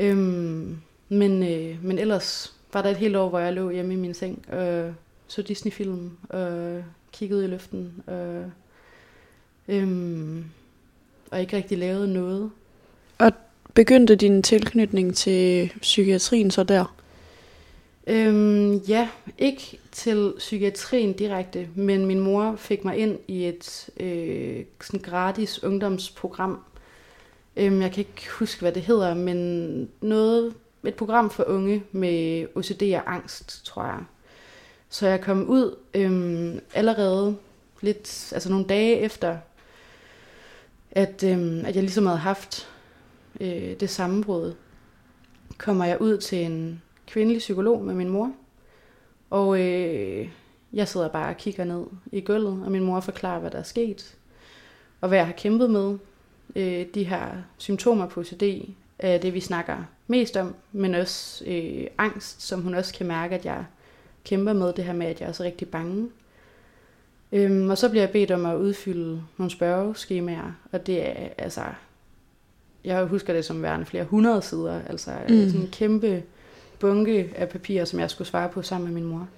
Øhm, 0.00 0.76
men, 1.08 1.42
øh, 1.42 1.84
men 1.84 1.98
ellers 1.98 2.54
var 2.72 2.82
der 2.82 2.90
et 2.90 2.96
helt 2.96 3.16
år, 3.16 3.28
hvor 3.28 3.38
jeg 3.38 3.52
lå 3.52 3.70
hjemme 3.70 3.94
i 3.94 3.96
min 3.96 4.14
seng 4.14 4.44
og 4.48 4.94
så 5.26 5.42
Disney-film 5.42 6.10
og 6.28 6.82
kiggede 7.12 7.44
i 7.44 7.48
luften 7.48 8.02
og, 8.06 8.50
øhm, 9.68 10.44
og 11.30 11.40
ikke 11.40 11.56
rigtig 11.56 11.78
lavede 11.78 12.12
noget. 12.12 12.50
Og 13.18 13.32
begyndte 13.74 14.16
din 14.16 14.42
tilknytning 14.42 15.16
til 15.16 15.72
psykiatrien 15.80 16.50
så 16.50 16.62
der? 16.62 16.96
Øhm, 18.06 18.76
ja, 18.76 19.08
ikke 19.38 19.78
til 19.92 20.32
psykiatrien 20.38 21.12
direkte, 21.12 21.68
men 21.74 22.06
min 22.06 22.20
mor 22.20 22.56
fik 22.56 22.84
mig 22.84 22.96
ind 22.96 23.18
i 23.28 23.46
et 23.46 23.90
øh, 24.00 24.64
sådan 24.80 25.00
gratis 25.00 25.64
ungdomsprogram. 25.64 26.58
Øhm, 27.56 27.82
jeg 27.82 27.92
kan 27.92 27.98
ikke 27.98 28.30
huske, 28.38 28.60
hvad 28.60 28.72
det 28.72 28.82
hedder, 28.82 29.14
men 29.14 29.90
noget, 30.00 30.54
et 30.84 30.94
program 30.94 31.30
for 31.30 31.44
unge 31.48 31.84
med 31.92 32.46
OCD 32.54 32.82
og 32.82 33.14
angst, 33.14 33.64
tror 33.64 33.84
jeg. 33.84 34.04
Så 34.88 35.06
jeg 35.08 35.20
kom 35.20 35.48
ud 35.48 35.76
øhm, 35.94 36.60
allerede 36.74 37.36
lidt, 37.80 38.32
altså 38.34 38.50
nogle 38.50 38.66
dage 38.66 38.96
efter, 38.96 39.38
at, 40.90 41.24
øhm, 41.24 41.64
at 41.64 41.74
jeg 41.74 41.82
ligesom 41.82 42.06
havde 42.06 42.18
haft 42.18 42.68
øh, 43.40 43.80
det 43.80 43.90
sammenbrud, 43.90 44.54
kommer 45.58 45.84
jeg 45.84 46.00
ud 46.00 46.18
til 46.18 46.38
en 46.38 46.82
kvindelig 47.06 47.38
psykolog 47.38 47.84
med 47.84 47.94
min 47.94 48.08
mor. 48.08 48.32
Og 49.30 49.60
øh, 49.60 50.28
jeg 50.72 50.88
sidder 50.88 51.08
bare 51.08 51.28
og 51.28 51.36
kigger 51.36 51.64
ned 51.64 51.86
i 52.12 52.20
gulvet, 52.20 52.64
og 52.64 52.72
min 52.72 52.84
mor 52.84 53.00
forklarer, 53.00 53.40
hvad 53.40 53.50
der 53.50 53.58
er 53.58 53.62
sket. 53.62 54.16
Og 55.00 55.08
hvad 55.08 55.18
jeg 55.18 55.26
har 55.26 55.32
kæmpet 55.32 55.70
med. 55.70 55.98
Øh, 56.56 56.86
de 56.94 57.04
her 57.04 57.26
symptomer 57.58 58.06
på 58.06 58.20
OCD 58.20 58.42
er 58.98 59.18
det, 59.18 59.34
vi 59.34 59.40
snakker 59.40 59.76
mest 60.06 60.36
om, 60.36 60.54
men 60.72 60.94
også 60.94 61.44
øh, 61.46 61.86
angst, 61.98 62.42
som 62.42 62.62
hun 62.62 62.74
også 62.74 62.94
kan 62.94 63.06
mærke, 63.06 63.34
at 63.34 63.44
jeg 63.44 63.64
kæmper 64.24 64.52
med 64.52 64.72
det 64.72 64.84
her 64.84 64.92
med, 64.92 65.06
at 65.06 65.20
jeg 65.20 65.28
er 65.28 65.32
så 65.32 65.42
rigtig 65.42 65.68
bange. 65.68 66.08
Øhm, 67.32 67.70
og 67.70 67.78
så 67.78 67.88
bliver 67.88 68.02
jeg 68.02 68.10
bedt 68.10 68.30
om 68.30 68.46
at 68.46 68.56
udfylde 68.56 69.22
nogle 69.36 69.50
spørgeskemaer, 69.50 70.52
og 70.72 70.86
det 70.86 71.08
er 71.08 71.28
altså, 71.38 71.62
jeg 72.84 73.04
husker 73.04 73.32
det 73.32 73.44
som 73.44 73.62
værende 73.62 73.86
flere 73.86 74.04
hundrede 74.04 74.42
sider, 74.42 74.80
altså 74.88 75.10
mm. 75.28 75.46
sådan 75.46 75.60
en 75.60 75.68
kæmpe 75.72 76.22
bunke 76.78 77.32
af 77.36 77.48
papirer, 77.48 77.84
som 77.84 78.00
jeg 78.00 78.10
skulle 78.10 78.28
svare 78.28 78.48
på 78.48 78.62
sammen 78.62 78.92
med 78.92 79.02
min 79.02 79.10
mor. 79.10 79.28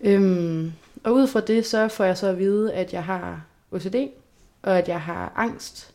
Øhm, 0.00 0.72
og 1.04 1.14
ud 1.14 1.26
fra 1.26 1.40
det, 1.40 1.66
så 1.66 1.88
får 1.88 2.04
jeg 2.04 2.18
så 2.18 2.26
at 2.26 2.38
vide, 2.38 2.72
at 2.72 2.92
jeg 2.92 3.04
har 3.04 3.44
OCD, 3.70 3.94
og 4.62 4.78
at 4.78 4.88
jeg 4.88 5.00
har 5.00 5.32
angst, 5.36 5.94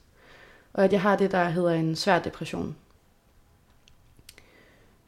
og 0.73 0.83
at 0.83 0.91
jeg 0.93 1.01
har 1.01 1.15
det, 1.15 1.31
der 1.31 1.43
hedder 1.49 1.71
en 1.71 1.95
svær 1.95 2.19
depression. 2.19 2.75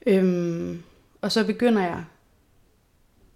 Øhm, 0.05 0.83
og 1.21 1.31
så 1.31 1.45
begynder 1.45 1.81
jeg 1.81 2.05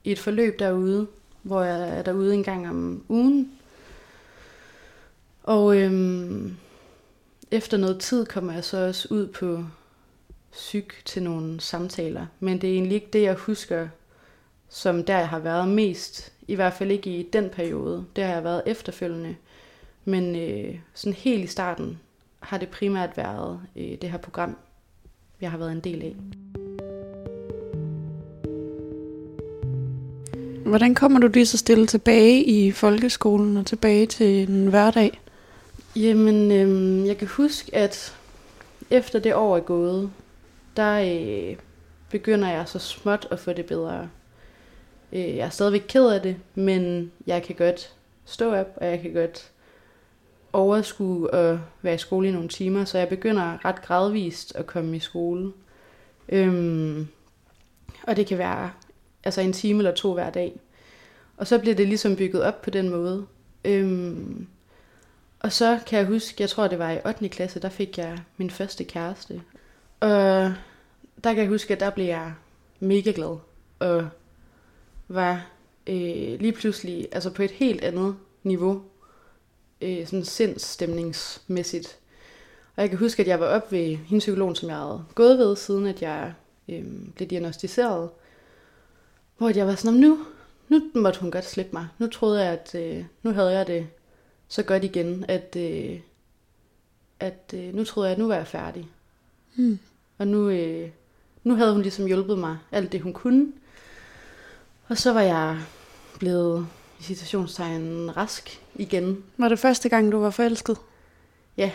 i 0.04 0.12
et 0.12 0.20
forløb 0.20 0.60
derude, 0.60 1.08
hvor 1.42 1.64
jeg 1.64 1.98
er 1.98 2.02
derude 2.02 2.34
en 2.34 2.44
gang 2.44 2.70
om 2.70 3.04
ugen. 3.10 3.52
Og 5.44 5.78
øhm, 5.78 6.58
efter 7.52 7.78
noget 7.78 8.00
tid 8.00 8.26
kommer 8.26 8.54
jeg 8.54 8.64
så 8.64 8.88
også 8.88 9.08
ud 9.12 9.28
på 9.28 9.64
syg 10.52 10.88
til 11.06 11.24
nogle 11.24 11.62
samtaler. 11.62 12.26
Men 12.40 12.62
det 12.62 12.70
er 12.70 12.74
egentlig 12.74 12.96
ikke 12.96 13.10
det, 13.14 13.22
jeg 13.22 13.34
husker, 13.34 13.88
som 14.70 15.04
der 15.04 15.18
jeg 15.18 15.30
har 15.30 15.40
været 15.40 15.68
mest. 15.68 16.34
I 16.48 16.56
hvert 16.56 16.74
fald 16.74 16.92
ikke 16.92 17.10
i 17.10 17.30
den 17.34 17.50
periode. 17.50 18.06
Det 18.16 18.24
har 18.24 18.34
jeg 18.34 18.44
været 18.44 18.64
efterfølgende. 18.66 19.36
Men 20.06 20.36
øh, 20.36 20.80
sådan 20.94 21.14
helt 21.14 21.44
i 21.44 21.48
starten 21.48 22.00
har 22.40 22.58
det 22.58 22.70
primært 22.70 23.18
været 23.18 23.60
øh, 23.76 23.98
det 24.02 24.12
her 24.12 24.18
program, 24.18 24.58
jeg 25.42 25.52
har 25.52 25.58
været 25.58 25.72
en 25.72 25.80
del 25.80 26.02
af. 26.02 26.16
Hvordan 30.66 30.96
kommer 30.96 31.20
du 31.20 31.28
lige 31.28 31.46
så 31.46 31.58
stille 31.58 31.88
tilbage 31.88 32.44
i 32.44 32.72
folkeskolen 32.72 33.58
og 33.58 33.66
tilbage 33.66 34.06
til 34.06 34.50
en 34.50 34.68
hverdag? 34.68 35.22
Jamen, 35.96 36.52
øh, 36.52 37.08
jeg 37.08 37.18
kan 37.18 37.28
huske, 37.28 37.76
at 37.76 38.16
efter 38.90 39.20
det 39.20 39.36
år 39.36 39.56
er 39.56 39.62
gået, 39.62 40.12
der 40.76 41.00
øh, 41.00 41.58
begynder 42.10 42.50
jeg 42.50 42.68
så 42.68 42.80
småt 42.80 43.28
at 43.32 43.40
få 43.40 43.54
det 43.54 43.66
bedre. 43.66 44.10
Øh, 45.14 45.36
jeg 45.36 45.46
er 45.46 45.50
stadigvæk 45.50 45.86
ked 45.88 46.08
af 46.08 46.22
det, 46.22 46.36
men 46.56 47.12
jeg 47.28 47.44
kan 47.44 47.56
godt 47.56 47.94
stå 48.26 48.54
op, 48.56 48.68
og 48.76 48.88
jeg 48.88 49.02
kan 49.02 49.14
godt 49.14 49.52
overskue 50.54 51.36
at 51.36 51.60
være 51.82 51.96
i 51.96 51.98
skole 51.98 52.28
i 52.28 52.32
nogle 52.32 52.50
timer, 52.50 52.86
så 52.86 52.98
jeg 52.98 53.10
begynder 53.10 53.66
ret 53.66 53.82
gradvist 53.82 54.56
at 54.56 54.68
komme 54.68 54.96
i 54.96 55.00
skole. 55.00 55.54
Øhm, 56.30 57.08
og 58.04 58.16
det 58.16 58.28
kan 58.28 58.38
være 58.38 58.72
altså 59.24 59.42
en 59.42 59.54
time 59.54 59.80
eller 59.80 59.96
to 59.96 60.14
hver 60.14 60.30
dag. 60.30 60.60
Og 61.38 61.48
så 61.48 61.60
bliver 61.60 61.76
det 61.76 61.88
ligesom 61.88 62.16
bygget 62.16 62.44
op 62.44 62.62
på 62.62 62.70
den 62.70 62.90
måde. 62.90 63.26
Øhm, 63.66 64.48
og 65.40 65.52
så 65.52 65.80
kan 65.88 66.00
jeg 66.00 66.08
huske, 66.08 66.36
jeg 66.40 66.50
tror 66.50 66.68
det 66.68 66.80
var 66.80 66.92
i 66.92 67.00
8. 67.06 67.30
klasse, 67.30 67.60
der 67.60 67.70
fik 67.70 67.98
jeg 67.98 68.18
min 68.38 68.50
første 68.50 68.84
kæreste. 68.84 69.42
Og 70.00 70.10
der 71.24 71.34
kan 71.34 71.38
jeg 71.38 71.48
huske, 71.48 71.74
at 71.74 71.80
der 71.80 71.90
blev 71.90 72.06
jeg 72.06 72.34
mega 72.80 73.12
glad. 73.16 73.38
Og 73.80 74.10
var 75.08 75.46
øh, 75.88 76.40
lige 76.40 76.52
pludselig 76.52 77.08
altså 77.12 77.30
på 77.30 77.44
et 77.44 77.52
helt 77.52 77.82
andet 77.84 78.16
niveau. 78.44 78.82
Øh, 79.82 80.06
sådan 80.06 80.26
sindsstemningsmæssigt. 80.26 81.98
Og 82.76 82.82
jeg 82.82 82.90
kan 82.90 83.00
huske, 83.00 83.22
at 83.22 83.28
jeg 83.28 83.40
var 83.40 83.46
op 83.46 83.72
ved 83.72 83.96
hendes 83.96 84.22
psykolog, 84.22 84.58
som 84.58 84.70
jeg 84.70 84.78
havde 84.78 85.06
gået 85.16 85.38
ved, 85.38 85.56
siden 85.56 85.88
at 85.88 86.02
jeg 86.02 86.34
øh, 86.70 86.84
blev 87.16 87.28
diagnostiseret. 87.28 88.10
Hvor 89.38 89.50
jeg 89.56 89.68
var 89.68 89.76
sådan, 89.76 90.00
nu, 90.00 90.20
nu 90.70 90.82
måtte 90.96 91.20
hun 91.20 91.32
godt 91.32 91.46
slippe 91.46 91.72
mig. 91.74 91.88
Nu 91.98 92.08
troede 92.08 92.44
jeg, 92.44 92.54
at 92.54 92.76
øh, 92.76 93.06
nu 93.24 93.32
havde 93.32 93.52
jeg 93.52 93.68
det 93.68 93.88
så 94.48 94.64
godt 94.64 94.84
igen, 94.84 95.26
at, 95.28 95.56
øh, 95.56 96.00
at 97.20 97.54
øh, 97.54 97.76
nu 97.76 97.84
troede 97.84 98.08
jeg, 98.08 98.14
at 98.14 98.20
nu 98.20 98.28
var 98.28 98.36
jeg 98.36 98.48
færdig. 98.48 98.88
Mm. 99.56 99.80
Og 100.18 100.28
nu, 100.28 100.50
øh, 100.50 100.90
nu 101.44 101.56
havde 101.56 101.74
hun 101.74 101.82
ligesom 101.82 102.06
hjulpet 102.06 102.38
mig 102.38 102.58
alt 102.72 102.92
det, 102.92 103.02
hun 103.02 103.14
kunne. 103.14 103.52
Og 104.88 104.98
så 104.98 105.14
var 105.14 105.22
jeg 105.22 105.60
blevet 106.20 106.68
i 107.00 107.04
citationstegn 107.04 108.18
rask 108.18 108.62
igen. 108.76 109.24
Var 109.38 109.50
det 109.50 109.60
første 109.60 109.90
gang, 109.90 110.12
du 110.12 110.20
var 110.20 110.30
forelsket? 110.30 110.78
Ja. 111.58 111.72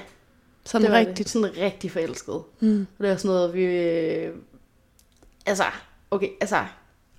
Sådan 0.65 0.83
det 0.85 0.93
var 0.93 0.99
rigtigt? 0.99 1.19
Det. 1.19 1.29
Sådan 1.29 1.57
rigtig 1.57 1.91
forelsket. 1.91 2.43
Mm. 2.61 2.87
Og 2.99 3.03
det 3.05 3.11
var 3.11 3.17
sådan 3.17 3.29
noget, 3.29 3.55
vi... 3.55 3.65
Øh, 3.65 4.35
altså, 5.47 5.65
okay, 6.11 6.29
altså... 6.41 6.65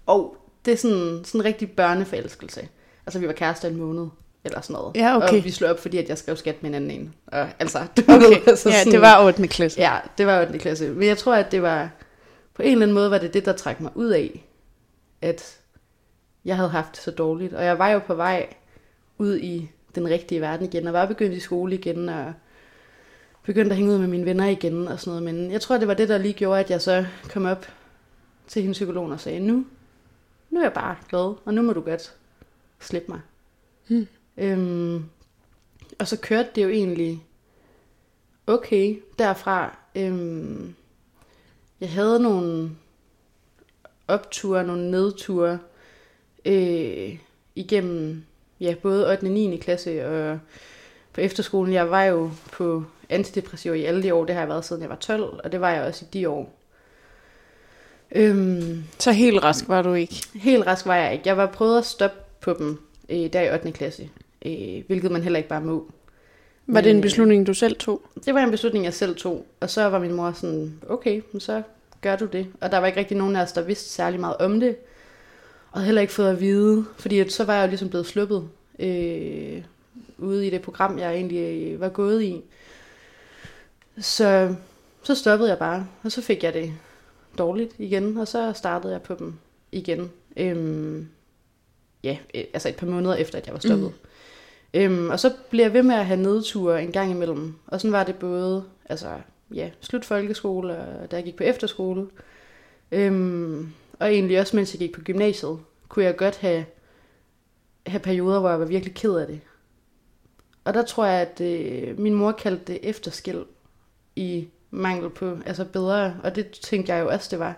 Og 0.05 0.37
det 0.65 0.73
er 0.73 0.77
sådan, 0.77 1.21
sådan 1.25 1.41
en 1.41 1.45
rigtig 1.45 1.71
børneforelskelse. 1.71 2.67
Altså, 3.05 3.19
vi 3.19 3.27
var 3.27 3.33
kærester 3.33 3.67
en 3.67 3.75
måned, 3.75 4.07
eller 4.43 4.61
sådan 4.61 4.73
noget. 4.73 4.95
Ja, 4.95 5.17
okay. 5.17 5.37
Og 5.37 5.43
vi 5.43 5.51
slog 5.51 5.69
op, 5.69 5.79
fordi 5.79 5.97
at 5.97 6.09
jeg 6.09 6.17
skrev 6.17 6.35
skat 6.37 6.63
med 6.63 6.69
en 6.69 6.75
anden 6.75 6.91
en. 6.91 7.13
Og, 7.27 7.47
altså, 7.59 7.79
du 7.97 8.01
Okay, 8.07 8.15
ved, 8.15 8.37
altså 8.47 8.69
ja, 8.69 8.79
sådan- 8.79 8.93
det 8.93 9.01
var 9.01 9.25
8. 9.25 9.47
klasse. 9.47 9.79
Ja, 9.81 9.97
det 10.17 10.25
var 10.27 10.39
jo 10.39 10.47
den 10.51 10.59
klasse. 10.59 10.89
Men 10.89 11.07
jeg 11.07 11.17
tror, 11.17 11.35
at 11.35 11.51
det 11.51 11.61
var... 11.61 11.89
På 12.53 12.61
en 12.61 12.71
eller 12.71 12.81
anden 12.81 12.93
måde 12.95 13.11
var 13.11 13.17
det 13.17 13.33
det, 13.33 13.45
der 13.45 13.53
trak 13.53 13.79
mig 13.81 13.91
ud 13.95 14.07
af, 14.09 14.45
at 15.21 15.57
jeg 16.45 16.55
havde 16.55 16.69
haft 16.69 16.91
det 16.91 17.03
så 17.03 17.11
dårligt. 17.11 17.53
Og 17.53 17.65
jeg 17.65 17.79
var 17.79 17.89
jo 17.89 17.99
på 17.99 18.15
vej 18.15 18.53
ud 19.17 19.37
i 19.37 19.71
den 19.95 20.09
rigtige 20.09 20.41
verden 20.41 20.65
igen, 20.65 20.87
og 20.87 20.93
var 20.93 21.05
begyndt 21.05 21.35
i 21.35 21.39
skole 21.39 21.75
igen, 21.75 22.09
og 22.09 22.33
begyndte 23.43 23.71
at 23.71 23.77
hænge 23.77 23.91
ud 23.93 23.97
med 23.97 24.07
mine 24.07 24.25
venner 24.25 24.45
igen 24.45 24.87
og 24.87 24.99
sådan 24.99 25.21
noget. 25.21 25.35
Men 25.35 25.51
jeg 25.51 25.61
tror, 25.61 25.77
det 25.77 25.87
var 25.87 25.93
det, 25.93 26.09
der 26.09 26.17
lige 26.17 26.33
gjorde, 26.33 26.59
at 26.59 26.69
jeg 26.69 26.81
så 26.81 27.05
kom 27.29 27.45
op 27.45 27.65
til 28.47 28.61
hendes 28.61 28.75
psykolog 28.75 29.09
og 29.09 29.19
sagde, 29.19 29.39
nu, 29.39 29.65
nu 30.49 30.59
er 30.59 30.63
jeg 30.63 30.73
bare 30.73 30.95
glad, 31.09 31.35
og 31.45 31.53
nu 31.53 31.61
må 31.61 31.73
du 31.73 31.81
godt 31.81 32.15
slippe 32.79 33.11
mig. 33.11 33.19
Hmm. 33.87 34.07
Øhm, 34.37 35.05
og 35.99 36.07
så 36.07 36.17
kørte 36.21 36.49
det 36.55 36.63
jo 36.63 36.69
egentlig 36.69 37.25
okay 38.47 39.01
derfra. 39.19 39.77
Øhm, 39.95 40.75
jeg 41.79 41.91
havde 41.91 42.19
nogle 42.19 42.71
opture, 44.07 44.63
nogle 44.63 44.91
nedture 44.91 45.59
øh, 46.45 47.17
igennem 47.55 48.23
ja, 48.59 48.75
både 48.81 49.11
8. 49.11 49.23
og 49.23 49.29
9. 49.29 49.57
klasse 49.57 50.05
og 50.07 50.39
på 51.13 51.21
efterskolen. 51.21 51.73
Jeg 51.73 51.91
var 51.91 52.03
jo 52.03 52.31
på 52.51 52.83
antidepressiver 53.09 53.75
i 53.75 53.83
alle 53.83 54.03
de 54.03 54.13
år. 54.13 54.25
Det 54.25 54.35
har 54.35 54.41
jeg 54.41 54.49
været 54.49 54.65
siden 54.65 54.81
jeg 54.81 54.89
var 54.89 54.95
12, 54.95 55.23
og 55.43 55.51
det 55.51 55.61
var 55.61 55.71
jeg 55.71 55.83
også 55.83 56.05
i 56.05 56.07
de 56.13 56.29
år. 56.29 56.53
Øhm, 58.15 58.83
Så 58.99 59.11
helt 59.11 59.43
rask 59.43 59.67
var 59.67 59.81
du 59.81 59.93
ikke? 59.93 60.23
Helt 60.35 60.67
rask 60.67 60.85
var 60.85 60.95
jeg 60.95 61.13
ikke. 61.13 61.23
Jeg 61.27 61.37
var 61.37 61.45
prøvet 61.45 61.77
at 61.77 61.85
stoppe 61.85 62.17
på 62.41 62.53
dem 62.59 62.79
øh, 63.09 63.33
der 63.33 63.41
i 63.41 63.53
8. 63.53 63.71
klasse, 63.71 64.09
øh, 64.45 64.83
hvilket 64.87 65.11
man 65.11 65.21
heller 65.23 65.37
ikke 65.37 65.49
bare 65.49 65.61
må. 65.61 65.91
Var 66.67 66.81
det 66.81 66.89
en 66.89 66.97
øh, 66.97 67.01
beslutning, 67.01 67.47
du 67.47 67.53
selv 67.53 67.75
tog? 67.75 68.01
Det 68.25 68.33
var 68.33 68.39
en 68.39 68.51
beslutning, 68.51 68.85
jeg 68.85 68.93
selv 68.93 69.15
tog. 69.15 69.45
Og 69.59 69.69
så 69.69 69.85
var 69.85 69.99
min 69.99 70.13
mor 70.13 70.31
sådan, 70.31 70.79
okay, 70.89 71.21
men 71.31 71.39
så 71.39 71.61
gør 72.01 72.15
du 72.15 72.25
det. 72.25 72.47
Og 72.61 72.71
der 72.71 72.77
var 72.77 72.87
ikke 72.87 72.99
rigtig 72.99 73.17
nogen 73.17 73.35
af 73.35 73.41
os, 73.41 73.51
der 73.51 73.61
vidste 73.61 73.89
særlig 73.89 74.19
meget 74.19 74.37
om 74.37 74.59
det. 74.59 74.75
Og 75.75 75.83
heller 75.83 76.01
ikke 76.01 76.13
fået 76.13 76.29
at 76.29 76.39
vide, 76.39 76.85
fordi 76.97 77.19
at 77.19 77.31
så 77.31 77.43
var 77.43 77.55
jeg 77.55 77.63
jo 77.63 77.67
ligesom 77.67 77.89
blevet 77.89 78.05
sluppet 78.05 78.49
øh, 78.79 79.63
ude 80.17 80.47
i 80.47 80.49
det 80.49 80.61
program, 80.61 80.99
jeg 80.99 81.13
egentlig 81.13 81.73
øh, 81.73 81.79
var 81.79 81.89
gået 81.89 82.23
i. 82.23 82.41
Så, 83.99 84.55
så 85.03 85.15
stoppede 85.15 85.49
jeg 85.49 85.57
bare, 85.57 85.87
og 86.03 86.11
så 86.11 86.21
fik 86.21 86.43
jeg 86.43 86.53
det 86.53 86.73
dårligt 87.37 87.75
igen, 87.77 88.17
og 88.17 88.27
så 88.27 88.53
startede 88.53 88.93
jeg 88.93 89.01
på 89.01 89.15
dem 89.19 89.33
igen. 89.71 90.11
Øhm, 90.37 91.07
ja, 92.03 92.17
øh, 92.35 92.43
altså 92.53 92.69
et 92.69 92.75
par 92.75 92.87
måneder 92.87 93.15
efter, 93.15 93.37
at 93.37 93.45
jeg 93.45 93.53
var 93.53 93.59
stoppet. 93.59 93.91
Mm. 94.73 94.79
Øhm, 94.79 95.09
og 95.09 95.19
så 95.19 95.33
blev 95.49 95.63
jeg 95.63 95.73
ved 95.73 95.83
med 95.83 95.95
at 95.95 96.05
have 96.05 96.21
nedture 96.21 96.83
en 96.83 96.91
gang 96.91 97.11
imellem. 97.11 97.53
Og 97.67 97.81
sådan 97.81 97.91
var 97.91 98.03
det 98.03 98.15
både, 98.15 98.63
altså 98.89 99.07
ja, 99.53 99.69
slut 99.81 100.05
folkeskole, 100.05 100.77
og 100.77 101.11
da 101.11 101.15
jeg 101.15 101.25
gik 101.25 101.35
på 101.35 101.43
efterskole. 101.43 102.07
Øhm, 102.91 103.73
og 103.99 104.13
egentlig 104.13 104.39
også, 104.39 104.55
mens 104.55 104.73
jeg 104.73 104.79
gik 104.79 104.93
på 104.93 105.01
gymnasiet, 105.01 105.59
kunne 105.89 106.05
jeg 106.05 106.17
godt 106.17 106.37
have, 106.37 106.65
have 107.87 107.99
perioder, 107.99 108.39
hvor 108.39 108.49
jeg 108.49 108.59
var 108.59 108.65
virkelig 108.65 108.95
ked 108.95 109.15
af 109.15 109.27
det. 109.27 109.39
Og 110.63 110.73
der 110.73 110.83
tror 110.83 111.05
jeg, 111.05 111.21
at 111.21 111.41
øh, 111.41 111.99
min 111.99 112.13
mor 112.13 112.31
kaldte 112.31 112.73
det 112.73 112.79
efterskil 112.83 113.45
i 114.15 114.47
mangel 114.71 115.09
på 115.09 115.37
altså 115.45 115.65
bedre, 115.65 116.15
og 116.23 116.35
det 116.35 116.51
tænkte 116.51 116.93
jeg 116.93 117.03
jo 117.03 117.09
også, 117.09 117.27
det 117.31 117.39
var 117.39 117.55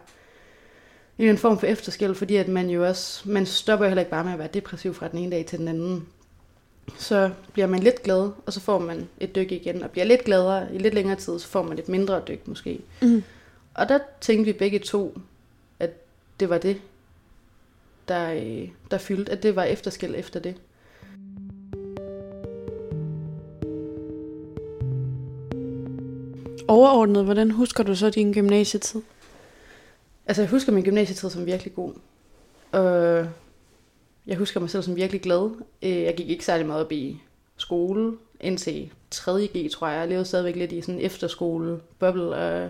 i 1.18 1.30
en 1.30 1.38
form 1.38 1.60
for 1.60 1.68
efterskil, 1.68 2.16
fordi 2.16 2.36
at 2.36 2.48
man 2.48 2.70
jo 2.70 2.88
også, 2.88 3.30
man 3.30 3.46
stopper 3.46 3.86
jo 3.86 3.90
heller 3.90 4.02
ikke 4.02 4.12
bare 4.12 4.24
med 4.24 4.34
at 4.34 4.40
være 4.40 4.50
depressiv 4.54 4.94
fra 4.94 5.08
den 5.08 5.20
ene 5.20 5.32
dag 5.32 5.46
til 5.46 5.60
den 5.60 5.68
anden. 5.68 6.08
Så 6.98 7.32
bliver 7.54 7.68
man 7.68 7.80
lidt 7.80 8.04
glad, 8.04 8.32
og 8.46 8.54
så 8.54 8.60
får 8.60 8.80
man 8.80 9.10
et 9.20 9.36
dyk 9.36 9.52
igen, 9.52 9.84
og 9.84 9.92
bliver 9.92 10.06
lidt 10.06 10.24
gladere 10.24 10.76
i 10.76 10.78
lidt 10.78 10.94
længere 10.94 11.16
tid, 11.16 11.40
så 11.40 11.48
får 11.48 11.64
man 11.64 11.80
et 11.80 11.90
mindre 11.90 12.22
dyk 12.28 12.48
måske. 12.48 12.82
Mm. 13.02 13.24
Og 13.74 13.90
der 13.90 14.00
tænkte 14.22 14.46
vi 14.46 14.58
begge 14.58 14.80
to, 14.80 15.18
det 16.40 16.50
var 16.50 16.58
det, 16.58 16.82
der, 18.08 18.34
øh, 18.34 18.70
der 18.92 18.98
fyldte, 18.98 19.32
at 19.32 19.44
det 19.44 19.56
var 19.56 19.64
efterskil 19.64 20.16
efter 20.16 20.40
det. 20.40 20.56
Overordnet, 26.68 27.24
hvordan 27.24 27.52
husker 27.52 27.84
du 27.84 27.96
så 27.96 28.10
din 28.10 28.34
gymnasietid? 28.34 29.02
Altså, 30.26 30.42
jeg 30.42 30.50
husker 30.52 30.72
min 30.72 30.84
gymnasietid 30.84 31.30
som 31.30 31.46
virkelig 31.46 31.76
god. 31.76 31.94
Og 32.72 33.28
jeg 34.28 34.38
husker 34.38 34.60
mig 34.60 34.70
selv 34.70 34.84
som 34.84 34.96
virkelig 34.96 35.22
glad. 35.22 35.50
Øh, 35.82 36.02
Jeg 36.02 36.16
gik 36.16 36.30
ikke 36.30 36.46
særlig 36.46 36.66
meget 36.66 36.86
op 36.86 36.92
i 36.92 37.22
skole 37.58 38.18
indtil 38.40 38.92
3.G, 39.16 39.72
tror 39.72 39.88
jeg. 39.88 40.00
Jeg 40.00 40.08
levede 40.08 40.26
stadigvæk 40.26 40.56
lidt 40.56 40.72
i 40.72 40.82
sådan 40.82 40.96
en 40.96 41.02
efterskole 41.02 41.80
boble 42.00 42.36
og 42.36 42.70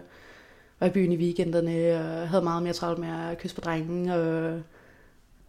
var 0.79 0.87
i 0.87 0.89
byen 0.89 1.11
i 1.11 1.17
weekenderne 1.17 1.99
og 1.99 2.29
havde 2.29 2.43
meget 2.43 2.63
mere 2.63 2.73
travlt 2.73 2.99
med 2.99 3.09
at 3.31 3.37
kysse 3.37 3.55
på 3.55 3.61
drengen 3.61 4.09
og 4.09 4.61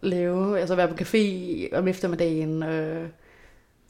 lave, 0.00 0.60
altså 0.60 0.74
være 0.74 0.88
på 0.88 0.94
café 0.94 1.76
om 1.76 1.88
eftermiddagen 1.88 2.62
og 2.62 3.06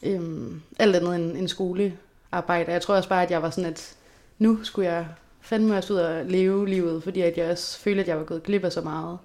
øhm, 0.03 0.63
alt 0.79 0.97
andet 0.97 1.17
end, 1.17 1.37
end 1.37 1.49
skolearbejde. 1.49 2.73
Jeg 2.73 2.83
tror 2.83 2.95
også 2.95 3.09
bare, 3.09 3.23
at 3.23 3.31
jeg 3.31 3.43
var 3.43 3.51
sådan, 3.51 3.71
at 3.71 3.97
nu 4.39 4.65
skulle 4.65 4.89
jeg 4.91 5.07
fandme 5.41 5.77
også 5.77 5.93
ud 5.93 5.99
og 5.99 6.25
leve 6.25 6.69
livet, 6.69 7.03
fordi 7.03 7.21
at 7.21 7.37
jeg 7.37 7.51
også 7.51 7.79
følte, 7.79 8.01
at 8.01 8.09
jeg 8.09 8.17
var 8.17 8.25
gået 8.25 8.43
glip 8.43 8.65
af 8.65 8.73
så 8.73 8.81
meget. 8.81 9.19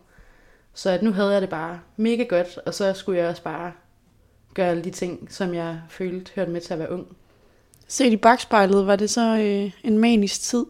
Så 0.73 0.89
at 0.89 1.03
nu 1.03 1.11
havde 1.11 1.31
jeg 1.31 1.41
det 1.41 1.49
bare 1.49 1.79
mega 1.97 2.23
godt, 2.23 2.59
og 2.65 2.73
så 2.73 2.93
skulle 2.93 3.19
jeg 3.19 3.29
også 3.29 3.43
bare 3.43 3.71
gøre 4.53 4.67
alle 4.67 4.83
de 4.83 4.91
ting, 4.91 5.27
som 5.29 5.53
jeg 5.53 5.81
følte 5.89 6.31
hørte 6.35 6.51
med 6.51 6.61
til 6.61 6.73
at 6.73 6.79
være 6.79 6.91
ung. 6.91 7.07
Set 7.87 8.13
i 8.13 8.17
bagspejlet, 8.17 8.87
var 8.87 8.95
det 8.95 9.09
så 9.09 9.37
øh, 9.37 9.71
en 9.83 9.97
manisk 9.97 10.41
tid? 10.41 10.65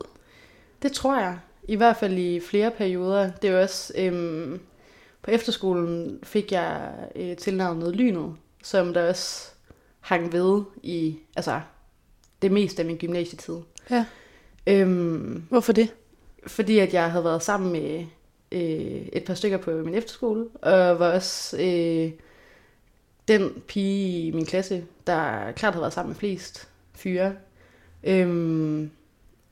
Det 0.84 0.92
tror 0.92 1.20
jeg. 1.20 1.40
I 1.68 1.76
hvert 1.76 1.98
fald 1.98 2.18
i 2.18 2.40
flere 2.40 2.72
perioder. 2.72 3.32
Det 3.32 3.50
er 3.50 3.62
også... 3.62 3.94
Øhm, 3.98 4.60
på 5.22 5.32
efterskolen 5.32 6.20
fik 6.24 6.52
jeg 6.52 6.94
øh, 7.16 7.38
tilnavnet 7.38 7.96
Lynet, 7.96 8.36
som 8.64 8.94
der 8.94 9.10
også 9.10 9.52
hang 10.00 10.34
ved 10.34 10.64
i 10.84 11.20
altså, 11.36 11.62
det 12.42 12.52
meste 12.52 12.82
af 12.82 12.86
min 12.86 12.98
gymnasietid. 12.98 13.56
Ja. 13.90 14.06
Øhm, 14.68 15.44
Hvorfor 15.50 15.74
det? 15.74 15.94
fordi 16.48 16.80
at 16.80 16.94
jeg 16.94 17.12
havde 17.12 17.24
været 17.24 17.44
sammen 17.44 17.72
med 17.72 18.06
øh, 18.52 19.08
et 19.14 19.24
par 19.26 19.34
stykker 19.34 19.58
på 19.58 19.72
min 19.72 19.94
efterskole, 19.94 20.48
og 20.62 21.00
var 21.00 21.12
også 21.14 21.58
øh, 21.58 22.12
den 23.28 23.62
pige 23.68 24.28
i 24.28 24.32
min 24.32 24.46
klasse, 24.46 24.86
der 25.08 25.52
klart 25.52 25.74
havde 25.74 25.82
været 25.82 25.94
sammen 25.94 26.10
med 26.10 26.16
flest 26.16 26.70
fyre. 26.94 27.36
Øhm, 28.04 28.92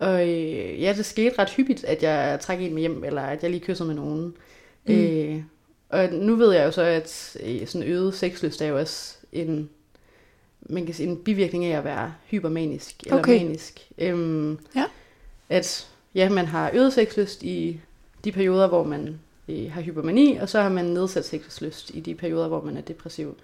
og 0.02 0.30
øh, 0.30 0.82
ja, 0.82 0.94
det 0.98 1.06
skete 1.06 1.40
ret 1.40 1.50
hyppigt, 1.50 1.84
at 1.84 2.04
jeg 2.04 2.40
trak 2.42 2.62
en 2.62 2.74
med 2.74 2.80
hjem, 2.82 3.04
eller 3.04 3.22
at 3.22 3.44
jeg 3.44 3.52
lige 3.52 3.66
kyssede 3.66 3.88
med 3.88 3.96
nogen. 3.96 4.34
Mm. 4.88 4.94
Øh, 4.94 5.44
og 5.90 6.10
nu 6.14 6.36
ved 6.36 6.54
jeg 6.54 6.66
jo 6.66 6.72
så, 6.72 6.82
at 6.82 7.38
øh, 7.44 7.68
sådan 7.68 7.88
øget 7.88 8.14
sexlyst 8.14 8.62
er 8.62 8.68
jo 8.68 8.80
også 8.80 9.16
en, 9.32 9.70
man 10.62 10.86
kan 10.86 10.96
sige, 10.96 11.10
en 11.10 11.18
bivirkning 11.18 11.66
af 11.66 11.78
at 11.78 11.84
være 11.84 12.14
hypermanisk 12.26 13.04
eller 13.04 13.20
Okay. 13.20 13.44
manisk. 13.44 13.88
Øhm, 13.98 14.60
Ja. 14.76 14.86
At 15.50 15.88
ja, 16.16 16.30
man 16.30 16.46
har 16.46 16.72
øget 16.74 16.94
sexlyst 16.94 17.44
i 17.44 17.80
de 18.24 18.32
perioder, 18.32 18.68
hvor 18.68 18.84
man 18.84 19.20
øh, 19.50 19.72
har 19.72 19.82
hypermani, 19.82 20.36
og 20.38 20.50
så 20.50 20.62
har 20.62 20.70
man 20.70 20.86
nedsat 20.86 21.26
sexlyst 21.26 21.92
i 21.94 22.00
de 22.00 22.16
perioder, 22.16 22.48
hvor 22.48 22.62
man 22.62 22.78
er 22.78 22.82
depressiv. 22.82 23.36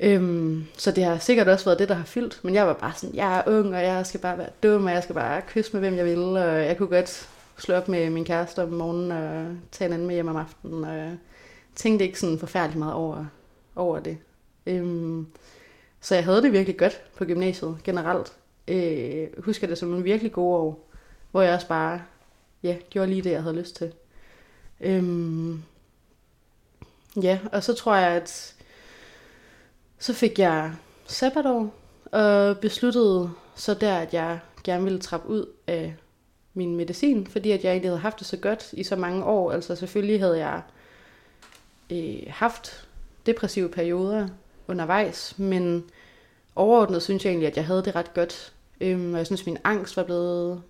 Øhm, 0.00 0.64
så 0.76 0.90
det 0.90 1.04
har 1.04 1.18
sikkert 1.18 1.48
også 1.48 1.64
været 1.64 1.78
det, 1.78 1.88
der 1.88 1.94
har 1.94 2.04
fyldt, 2.04 2.40
men 2.42 2.54
jeg 2.54 2.66
var 2.66 2.72
bare 2.72 2.92
sådan, 2.96 3.16
jeg 3.16 3.38
er 3.38 3.42
ung, 3.46 3.74
og 3.74 3.82
jeg 3.82 4.06
skal 4.06 4.20
bare 4.20 4.38
være 4.38 4.50
dum, 4.62 4.84
og 4.84 4.90
jeg 4.90 5.02
skal 5.02 5.14
bare 5.14 5.42
kysse 5.42 5.72
med, 5.72 5.80
hvem 5.80 5.96
jeg 5.96 6.04
vil, 6.04 6.18
og 6.18 6.64
jeg 6.64 6.76
kunne 6.78 6.88
godt 6.88 7.28
slå 7.58 7.74
op 7.74 7.88
med 7.88 8.10
min 8.10 8.24
kæreste 8.24 8.62
om 8.62 8.68
morgenen, 8.68 9.12
og 9.12 9.56
tage 9.72 9.88
en 9.88 9.92
anden 9.92 10.06
med 10.06 10.14
hjem 10.14 10.28
om 10.28 10.36
aftenen, 10.36 10.84
og 10.84 10.96
jeg 10.96 11.16
tænkte 11.74 12.04
ikke 12.04 12.20
sådan 12.20 12.38
forfærdeligt 12.38 12.78
meget 12.78 12.94
over, 12.94 13.24
over 13.76 13.98
det. 13.98 14.18
Øhm, 14.66 15.26
så 16.00 16.14
jeg 16.14 16.24
havde 16.24 16.42
det 16.42 16.52
virkelig 16.52 16.78
godt 16.78 17.02
på 17.16 17.24
gymnasiet 17.24 17.78
generelt. 17.84 18.32
Øh, 18.68 19.28
husker 19.38 19.66
det 19.66 19.78
som 19.78 19.94
en 19.94 20.04
virkelig 20.04 20.32
god 20.32 20.54
år, 20.54 20.90
hvor 21.30 21.42
jeg 21.42 21.54
også 21.54 21.68
bare 21.68 22.02
ja, 22.62 22.76
gjorde 22.90 23.08
lige 23.08 23.22
det, 23.22 23.30
jeg 23.30 23.42
havde 23.42 23.56
lyst 23.56 23.76
til. 23.76 23.92
Øhm, 24.80 25.62
ja, 27.22 27.38
og 27.52 27.62
så 27.62 27.74
tror 27.74 27.96
jeg, 27.96 28.10
at 28.10 28.55
så 29.98 30.12
fik 30.12 30.38
jeg 30.38 30.72
sabbatår 31.06 31.74
og 32.12 32.58
besluttede 32.58 33.30
så 33.54 33.74
der, 33.74 33.94
at 33.94 34.14
jeg 34.14 34.38
gerne 34.64 34.84
ville 34.84 34.98
trappe 34.98 35.28
ud 35.28 35.46
af 35.66 35.94
min 36.54 36.76
medicin, 36.76 37.26
fordi 37.26 37.50
at 37.50 37.64
jeg 37.64 37.70
egentlig 37.70 37.90
havde 37.90 38.00
haft 38.00 38.18
det 38.18 38.26
så 38.26 38.36
godt 38.36 38.72
i 38.72 38.84
så 38.84 38.96
mange 38.96 39.24
år. 39.24 39.52
Altså 39.52 39.76
selvfølgelig 39.76 40.20
havde 40.20 40.38
jeg 40.38 40.62
øh, 41.92 42.22
haft 42.28 42.88
depressive 43.26 43.68
perioder 43.68 44.28
undervejs, 44.68 45.38
men 45.38 45.84
overordnet 46.56 47.02
synes 47.02 47.24
jeg 47.24 47.30
egentlig, 47.30 47.46
at 47.46 47.56
jeg 47.56 47.66
havde 47.66 47.84
det 47.84 47.96
ret 47.96 48.14
godt. 48.14 48.52
Øhm, 48.80 49.12
og 49.12 49.18
jeg 49.18 49.26
synes, 49.26 49.40
at 49.40 49.46
min 49.46 49.58
angst 49.64 49.96
var 49.96 50.02
blevet 50.02 50.62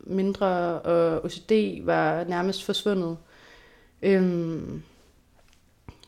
mindre, 0.00 0.46
og 0.80 1.24
OCD 1.24 1.84
var 1.84 2.24
nærmest 2.24 2.64
forsvundet. 2.64 3.16
Øhm, 4.02 4.82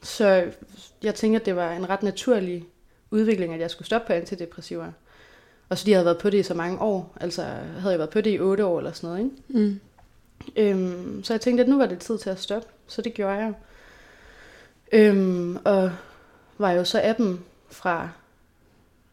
så 0.04 0.52
jeg 1.02 1.14
tænker, 1.14 1.40
at 1.40 1.46
det 1.46 1.56
var 1.56 1.72
en 1.72 1.88
ret 1.88 2.02
naturlig 2.02 2.64
udvikling, 3.10 3.54
at 3.54 3.60
jeg 3.60 3.70
skulle 3.70 3.86
stoppe 3.86 4.06
på 4.06 4.12
antidepressiver. 4.12 4.92
Og 5.68 5.78
så 5.78 5.86
de 5.86 5.92
havde 5.92 6.04
været 6.04 6.18
på 6.18 6.30
det 6.30 6.38
i 6.38 6.42
så 6.42 6.54
mange 6.54 6.80
år. 6.80 7.16
Altså 7.20 7.42
havde 7.42 7.90
jeg 7.90 7.98
været 7.98 8.10
på 8.10 8.20
det 8.20 8.34
i 8.34 8.40
otte 8.40 8.64
år 8.64 8.78
eller 8.78 8.92
sådan 8.92 9.10
noget. 9.10 9.24
Ikke? 9.24 9.68
Mm. 9.68 9.80
Øhm, 10.56 11.24
så 11.24 11.32
jeg 11.32 11.40
tænkte, 11.40 11.64
at 11.64 11.70
nu 11.70 11.78
var 11.78 11.86
det 11.86 11.98
tid 11.98 12.18
til 12.18 12.30
at 12.30 12.40
stoppe. 12.40 12.68
Så 12.86 13.02
det 13.02 13.14
gjorde 13.14 13.32
jeg. 13.32 13.52
Øhm, 14.92 15.56
og 15.64 15.92
var 16.58 16.72
jo 16.72 16.84
så 16.84 17.00
af 17.00 17.14
dem 17.14 17.40
fra 17.70 18.10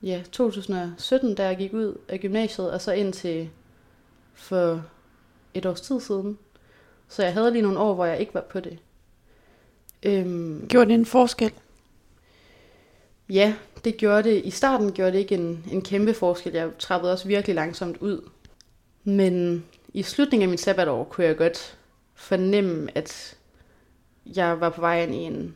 ja, 0.04 0.23
2017, 0.32 1.36
da 1.36 1.45
jeg 1.45 1.58
gik 1.58 1.73
ud 1.73 1.97
af 2.08 2.19
gymnasiet, 2.19 2.71
og 2.71 2.82
så 2.82 2.91
ind 2.91 3.13
til 3.13 3.49
for 4.34 4.84
et 5.54 5.65
års 5.65 5.82
tid 5.82 5.99
siden. 5.99 6.38
Så 7.08 7.23
jeg 7.23 7.34
havde 7.34 7.51
lige 7.51 7.62
nogle 7.62 7.80
år, 7.80 7.93
hvor 7.93 8.06
jeg 8.06 8.19
ikke 8.19 8.34
var 8.34 8.45
på 8.49 8.60
det. 8.60 8.80
Øhm, 10.04 10.68
Gjorde 10.68 10.88
det 10.88 10.94
en 10.94 11.06
forskel? 11.06 11.52
Ja, 13.30 13.54
det 13.84 13.98
gjorde 13.98 14.24
det. 14.30 14.42
I 14.46 14.50
starten 14.50 14.92
gjorde 14.92 15.12
det 15.12 15.20
ikke 15.20 15.36
en, 15.36 15.66
en 15.72 15.82
kæmpe 15.82 16.14
forskel. 16.14 16.54
Jeg 16.54 16.70
trappede 16.80 17.12
også 17.12 17.28
virkelig 17.28 17.56
langsomt 17.56 17.98
ud. 17.98 18.30
Men 19.04 19.66
i 19.94 20.04
slutningen 20.04 20.44
af 20.44 20.50
mit 20.50 20.60
sabbatår 20.60 21.04
kunne 21.04 21.28
jeg 21.28 21.38
godt 21.38 21.78
fornemme, 22.16 22.98
at 22.98 23.38
jeg 24.26 24.62
var 24.62 24.70
på 24.70 24.82
vej 24.82 25.04
ind 25.04 25.16
i 25.16 25.18
en 25.18 25.56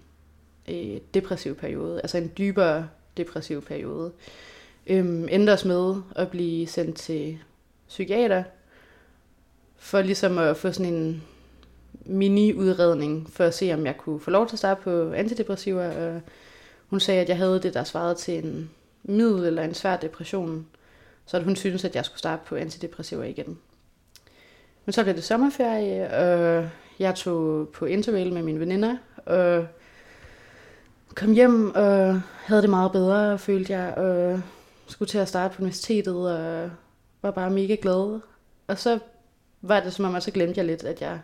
øh, 0.70 1.02
depressiv 1.14 1.56
periode. 1.56 2.02
Altså 2.02 2.18
en 2.18 2.32
dybere 2.38 2.90
depressiv 3.18 3.62
periode. 3.62 4.12
Øhm, 4.88 5.28
endte 5.32 5.52
os 5.54 5.66
med 5.66 5.96
at 6.16 6.30
blive 6.30 6.68
sendt 6.68 6.98
til 6.98 7.40
psykiater, 7.88 8.44
for 9.78 10.02
ligesom 10.02 10.38
at 10.38 10.58
få 10.58 10.72
sådan 10.72 10.94
en 10.94 11.24
mini-udredning, 12.06 13.30
for 13.34 13.44
at 13.44 13.54
se, 13.54 13.74
om 13.74 13.86
jeg 13.86 13.98
kunne 13.98 14.20
få 14.20 14.32
lov 14.32 14.48
til 14.48 14.56
at 14.56 14.60
starte 14.60 14.82
på 14.82 15.12
antidepressiver. 15.12 16.13
Og 16.15 16.22
hun 16.88 17.00
sagde, 17.00 17.22
at 17.22 17.30
jeg 17.30 17.38
havde 17.38 17.60
det, 17.60 17.74
der 17.74 17.84
svarede 17.84 18.15
til 18.15 18.46
en 18.46 18.70
middel 19.04 19.46
eller 19.46 19.63
en 19.63 19.74
svær 19.74 19.98
depression. 19.98 20.68
Så 21.26 21.38
at 21.38 21.44
hun 21.44 21.56
syntes, 21.56 21.86
at 21.86 21.96
jeg 21.96 22.06
skulle 22.06 22.20
starte 22.20 22.41
på 22.46 22.56
antidepressiver 22.56 23.24
igen. 23.24 23.58
Men 24.86 24.94
så 24.94 25.04
blev 25.04 25.15
det 25.15 25.24
sommerferie, 25.24 26.10
og 26.12 26.70
jeg 27.00 27.15
tog 27.15 27.70
på 27.70 27.86
interrail 27.86 28.34
med 28.34 28.44
mine 28.44 28.60
veninder, 28.60 28.98
og 29.26 29.68
kom 31.15 31.32
hjem 31.32 31.76
og 31.76 32.22
havde 32.46 32.62
det 32.62 32.70
meget 32.70 32.91
bedre, 32.91 33.39
følte 33.39 33.74
jeg, 33.74 33.94
og 33.94 34.41
skulle 34.88 35.10
til 35.10 35.18
at 35.18 35.28
starte 35.28 35.56
på 35.56 35.62
universitetet, 35.62 36.15
og 36.15 36.70
var 37.22 37.32
bare 37.32 37.50
mega 37.50 37.76
glad. 37.82 38.20
Og 38.68 38.78
så 38.78 39.00
var 39.62 39.80
det 39.80 39.94
som 39.94 40.06
om, 40.06 40.15
at 40.15 40.24
så 40.24 40.32
glemte 40.32 40.58
jeg 40.58 40.65
lidt, 40.65 40.84
at 40.84 41.02
jeg 41.02 41.20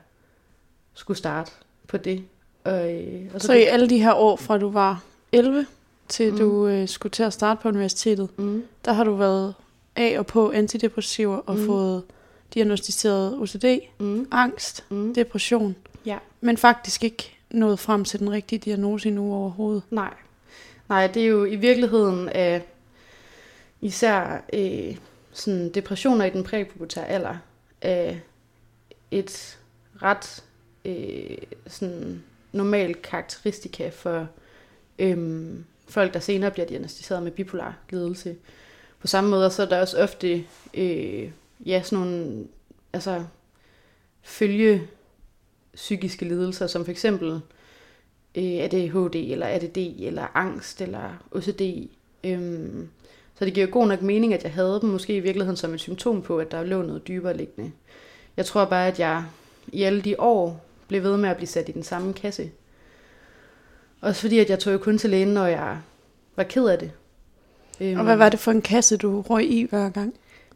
skulle 0.93 1.17
starte 1.17 1.51
på 1.87 1.97
det. 1.97 2.23
Og, 2.63 2.93
øh, 2.93 3.21
og 3.33 3.41
så, 3.41 3.47
så 3.47 3.53
i 3.53 3.63
alle 3.63 3.89
de 3.89 3.97
her 4.03 4.13
år, 4.13 4.35
fra 4.35 4.57
du 4.57 4.69
var 4.69 5.03
11 5.31 5.65
til 6.07 6.31
Mm. 6.31 6.37
du 6.39 6.67
øh, 6.67 6.87
skulle 6.87 7.11
til 7.11 7.23
at 7.23 7.33
starte 7.33 7.61
på 7.61 7.67
universitetet, 7.67 8.29
Mm, 8.39 8.63
der 8.85 8.93
har 8.93 9.03
du 9.03 9.15
været 9.15 9.53
af 9.95 10.19
og 10.19 10.25
på 10.25 10.51
antidepressiver 10.51 11.37
og 11.37 11.55
Mm. 11.57 11.65
fået 11.65 12.03
diagnostiseret 12.53 13.37
OCD, 13.41 13.65
mm, 13.99 14.27
angst, 14.31 14.85
mm. 14.89 15.13
depression, 15.13 15.75
Ja. 16.05 16.17
men 16.41 16.57
faktisk 16.57 17.03
ikke 17.03 17.37
nået 17.51 17.79
frem 17.79 18.05
til 18.05 18.19
den 18.19 18.31
rigtige 18.31 18.59
diagnose 18.59 19.07
endnu 19.07 19.33
overhovedet. 19.33 19.83
Nej. 19.89 20.13
Nej, 20.89 21.07
det 21.07 21.21
er 21.23 21.27
jo 21.27 21.45
i 21.45 21.55
virkeligheden 21.55 22.29
af 22.29 22.61
især 23.81 24.43
øh, 24.53 24.95
sådan 25.31 25.69
depressioner 25.69 26.25
i 26.25 26.29
den 26.29 26.43
præpubertære 26.43 27.07
alder 27.07 27.35
af 27.81 28.21
et 29.11 29.57
ret 30.01 30.43
øh, 30.85 31.37
sådan 31.67 32.23
normal 32.51 32.95
karakteristika 32.95 33.89
for 33.89 34.27
øh, 34.99 35.49
folk, 35.87 36.13
der 36.13 36.19
senere 36.19 36.51
bliver 36.51 36.65
diagnostiseret 36.65 37.23
med 37.23 37.31
bipolar 37.31 37.77
lidelse. 37.89 38.35
På 38.99 39.07
samme 39.07 39.29
måde 39.29 39.51
så 39.51 39.61
er 39.61 39.69
der 39.69 39.81
også 39.81 40.03
ofte 40.03 40.45
øh, 40.73 41.31
ja, 41.65 41.81
sådan 41.83 41.99
nogle 41.99 42.47
altså, 42.93 43.23
følge 44.21 44.87
psykiske 45.73 46.25
lidelser, 46.25 46.67
som 46.67 46.85
for 46.85 46.91
eksempel 46.91 47.41
øh, 48.35 48.43
ADHD, 48.43 49.15
eller 49.15 49.47
ADD, 49.47 49.77
eller 49.77 50.37
angst, 50.37 50.81
eller 50.81 51.25
OCD. 51.31 51.89
Øhm, 52.23 52.89
så 53.39 53.45
det 53.45 53.53
giver 53.53 53.67
god 53.67 53.87
nok 53.87 54.01
mening, 54.01 54.33
at 54.33 54.43
jeg 54.43 54.53
havde 54.53 54.79
dem 54.81 54.89
måske 54.89 55.15
i 55.15 55.19
virkeligheden 55.19 55.57
som 55.57 55.73
et 55.73 55.79
symptom 55.79 56.21
på, 56.21 56.37
at 56.37 56.51
der 56.51 56.63
lå 56.63 56.81
noget 56.81 57.07
dybere 57.07 57.37
liggende. 57.37 57.71
Jeg 58.37 58.45
tror 58.45 58.65
bare, 58.65 58.87
at 58.87 58.99
jeg 58.99 59.25
i 59.67 59.83
alle 59.83 60.01
de 60.01 60.19
år 60.19 60.65
blev 60.91 61.03
ved 61.03 61.17
med 61.17 61.29
at 61.29 61.35
blive 61.35 61.47
sat 61.47 61.69
i 61.69 61.71
den 61.71 61.83
samme 61.83 62.13
kasse. 62.13 62.51
Også 64.01 64.21
fordi, 64.21 64.39
at 64.39 64.49
jeg 64.49 64.59
tog 64.59 64.73
jo 64.73 64.77
kun 64.77 64.97
til 64.97 65.09
lægen, 65.09 65.27
når 65.27 65.45
jeg 65.45 65.77
var 66.35 66.43
ked 66.43 66.65
af 66.65 66.79
det. 66.79 66.91
Øhm, 67.81 67.97
Og 67.99 68.03
hvad 68.03 68.15
var 68.15 68.29
det 68.29 68.39
for 68.39 68.51
en 68.51 68.61
kasse, 68.61 68.97
du 68.97 69.21
røg 69.21 69.51
i 69.51 69.67
hver 69.69 69.89
gang? 69.89 70.13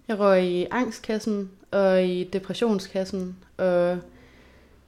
Jeg 0.08 0.20
røg 0.20 0.44
i 0.44 0.68
angstkassen, 0.72 1.52
og 1.72 2.04
i 2.04 2.24
depressionskassen, 2.24 3.38
og 3.58 3.98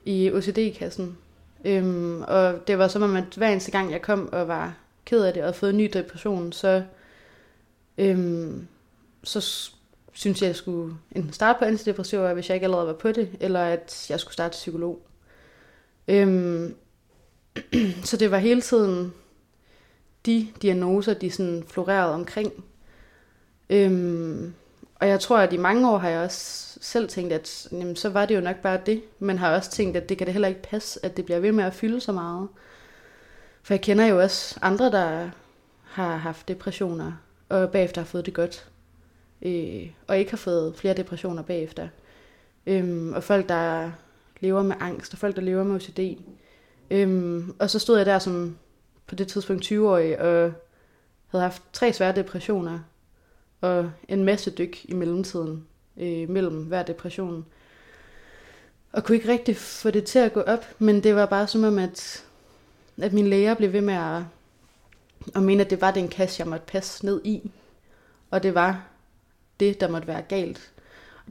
i 0.06 0.32
OCD-kassen. 0.32 1.18
Øhm, 1.66 2.22
og 2.22 2.68
det 2.68 2.78
var 2.78 2.88
som 2.88 3.02
om, 3.02 3.16
at 3.16 3.24
hver 3.38 3.50
eneste 3.50 3.72
gang, 3.72 3.92
jeg 3.92 4.02
kom 4.02 4.30
og 4.32 4.48
var 4.48 4.74
ked 5.06 5.24
af 5.24 5.34
det, 5.34 5.42
og 5.42 5.48
havde 5.48 5.58
fået 5.58 5.70
en 5.70 5.78
ny 5.78 5.90
depression, 5.94 6.52
så, 6.52 6.84
øhm, 7.98 8.68
så 9.24 9.70
synes 10.14 10.42
jeg, 10.42 10.48
jeg 10.48 10.56
skulle 10.56 10.96
enten 11.12 11.34
starte 11.34 11.60
på 11.60 11.66
antidepressiver, 11.66 12.34
hvis 12.34 12.50
jeg 12.50 12.56
ikke 12.56 12.66
allerede 12.66 12.88
var 12.88 12.94
på 12.94 13.12
det, 13.12 13.30
eller 13.40 13.60
at 13.62 14.06
jeg 14.10 14.20
skulle 14.20 14.34
starte 14.34 14.52
psykolog. 14.52 15.02
Øhm, 16.08 16.76
så 18.04 18.18
det 18.18 18.32
var 18.32 18.38
hele 18.38 18.62
tiden 18.62 19.14
de 20.26 20.48
diagnoser, 20.62 21.14
de 21.14 21.32
sådan 21.32 21.64
florerede 21.68 22.14
omkring. 22.14 22.64
Øhm, 23.70 24.54
og 24.96 25.08
jeg 25.08 25.20
tror, 25.20 25.38
at 25.38 25.54
i 25.54 25.58
mange 25.58 25.92
år 25.92 25.98
har 25.98 26.10
jeg 26.10 26.20
også 26.20 26.78
selv 26.82 27.10
tænkt, 27.10 27.34
at 27.34 27.68
jamen, 27.72 27.96
så 27.96 28.10
var 28.10 28.26
det 28.26 28.36
jo 28.36 28.42
nok 28.42 28.56
bare 28.56 28.80
det. 28.86 29.02
Men 29.20 29.38
har 29.38 29.56
også 29.56 29.72
tænkt, 29.72 29.98
at 29.98 30.10
det 30.10 30.18
kan 30.18 30.28
det 30.28 30.34
heller 30.34 30.48
ikke 30.48 30.62
passe, 30.62 31.06
at 31.06 31.18
det 31.18 31.26
bliver 31.26 31.40
ved 31.40 31.52
med 31.52 31.64
at 31.64 31.74
fylde 31.74 32.02
så 32.02 32.12
meget. 32.12 32.48
For 33.64 33.74
jeg 33.74 33.82
kender 33.82 34.06
jo 34.06 34.22
også 34.22 34.60
andre, 34.62 34.92
der 34.92 35.30
har 35.84 36.16
haft 36.16 36.48
depressioner, 36.48 37.12
og 37.50 37.72
bagefter 37.72 38.02
har 38.02 38.06
fået 38.06 38.26
det 38.26 38.34
godt. 38.34 38.70
Øh, 39.42 39.92
og 40.08 40.18
ikke 40.18 40.32
har 40.32 40.38
fået 40.38 40.76
flere 40.76 40.94
depressioner 40.94 41.44
bagefter. 41.44 41.88
Øhm, 42.66 43.14
og 43.14 43.24
folk, 43.24 43.50
der 43.50 43.92
lever 44.40 44.64
med 44.64 44.76
angst, 44.80 45.14
og 45.14 45.20
folk, 45.20 45.36
der 45.36 45.42
lever 45.42 45.64
med 45.64 45.76
OCD. 45.76 46.22
Øhm, 46.92 47.56
og 47.60 47.70
så 47.70 47.80
stod 47.80 47.98
jeg 47.98 48.06
der 48.06 48.20
som 48.20 48.58
på 49.08 49.16
det 49.16 49.28
tidspunkt 49.28 49.66
20-årig, 49.66 50.20
og 50.22 50.54
havde 51.28 51.44
haft 51.44 51.64
tre 51.74 51.94
svære 51.94 52.16
depressioner, 52.16 52.80
og 53.62 53.92
en 54.08 54.24
masse 54.24 54.52
dyk 54.52 54.86
i 54.86 54.94
mellemtiden, 54.94 55.68
øh, 55.98 56.30
mellem 56.30 56.64
hver 56.64 56.84
depression. 56.84 57.46
Og 58.92 59.04
kunne 59.04 59.16
ikke 59.16 59.32
rigtig 59.32 59.58
få 59.58 59.92
det 59.92 60.04
til 60.04 60.20
at 60.20 60.34
gå 60.34 60.42
op, 60.42 60.66
men 60.80 61.04
det 61.04 61.16
var 61.16 61.26
bare 61.26 61.48
som 61.48 61.64
om, 61.64 61.78
at, 61.78 62.26
at 63.02 63.14
min 63.14 63.28
læger 63.28 63.54
blev 63.54 63.74
ved 63.74 63.82
med 63.82 63.94
at, 63.94 64.22
at 65.36 65.44
mene, 65.44 65.64
at 65.64 65.70
det 65.70 65.82
var 65.82 65.92
den 65.92 66.08
kasse, 66.08 66.42
jeg 66.42 66.48
måtte 66.48 66.66
passe 66.66 67.06
ned 67.06 67.22
i. 67.24 67.52
Og 68.32 68.44
det 68.44 68.56
var 68.56 68.88
det, 69.60 69.82
der 69.82 69.90
måtte 69.90 70.08
være 70.08 70.22
galt. 70.22 70.72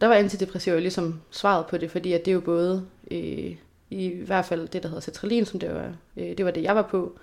Der 0.00 0.06
var 0.06 0.14
antidepressiver 0.14 0.80
ligesom 0.80 1.20
svaret 1.30 1.66
på 1.66 1.76
det, 1.76 1.90
fordi 1.90 2.12
at 2.12 2.24
det 2.24 2.30
er 2.30 2.34
jo 2.34 2.40
både, 2.40 2.86
øh, 3.10 3.56
i 3.90 4.08
hvert 4.08 4.44
fald 4.44 4.68
det, 4.68 4.82
der 4.82 4.88
hedder 4.88 5.02
cetralin, 5.02 5.44
som 5.44 5.60
det 5.60 5.74
var, 5.74 5.92
øh, 6.16 6.38
det 6.38 6.44
var 6.44 6.50
det, 6.50 6.62
jeg 6.62 6.76
var 6.76 6.82
på. 6.82 7.18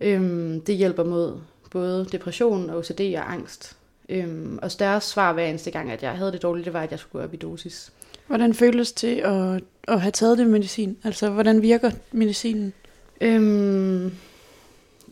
Øhm, 0.00 0.60
det 0.60 0.76
hjælper 0.76 1.04
mod 1.04 1.40
både 1.70 2.06
depression, 2.12 2.70
og 2.70 2.78
OCD 2.78 3.00
og 3.16 3.32
angst. 3.32 3.76
Øhm, 4.08 4.58
og 4.62 4.70
deres 4.78 5.04
svar 5.04 5.32
hver 5.32 5.46
eneste 5.46 5.70
gang, 5.70 5.90
at 5.90 6.02
jeg 6.02 6.12
havde 6.12 6.32
det 6.32 6.42
dårligt, 6.42 6.64
det 6.64 6.72
var, 6.72 6.82
at 6.82 6.90
jeg 6.90 6.98
skulle 6.98 7.20
gå 7.20 7.24
op 7.28 7.34
i 7.34 7.36
dosis. 7.36 7.92
Hvordan 8.26 8.54
føles 8.54 8.92
det 8.92 9.16
at, 9.18 9.62
at 9.88 10.00
have 10.00 10.12
taget 10.12 10.38
det 10.38 10.46
medicin? 10.46 10.96
Altså, 11.04 11.30
hvordan 11.30 11.62
virker 11.62 11.90
medicinen? 12.12 12.72
Øhm, 13.20 14.12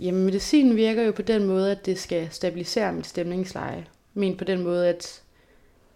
jamen, 0.01 0.25
medicinen 0.25 0.77
virker 0.77 1.03
jo 1.03 1.13
på 1.13 1.23
den 1.23 1.45
måde, 1.45 1.71
at 1.71 1.87
det 1.87 1.99
skal 1.99 2.29
stabilisere 2.31 2.93
mit 2.93 3.07
stemningsleje. 3.07 3.87
Men 4.15 4.37
på 4.37 4.45
den 4.45 4.63
måde, 4.63 4.89
at 4.89 5.23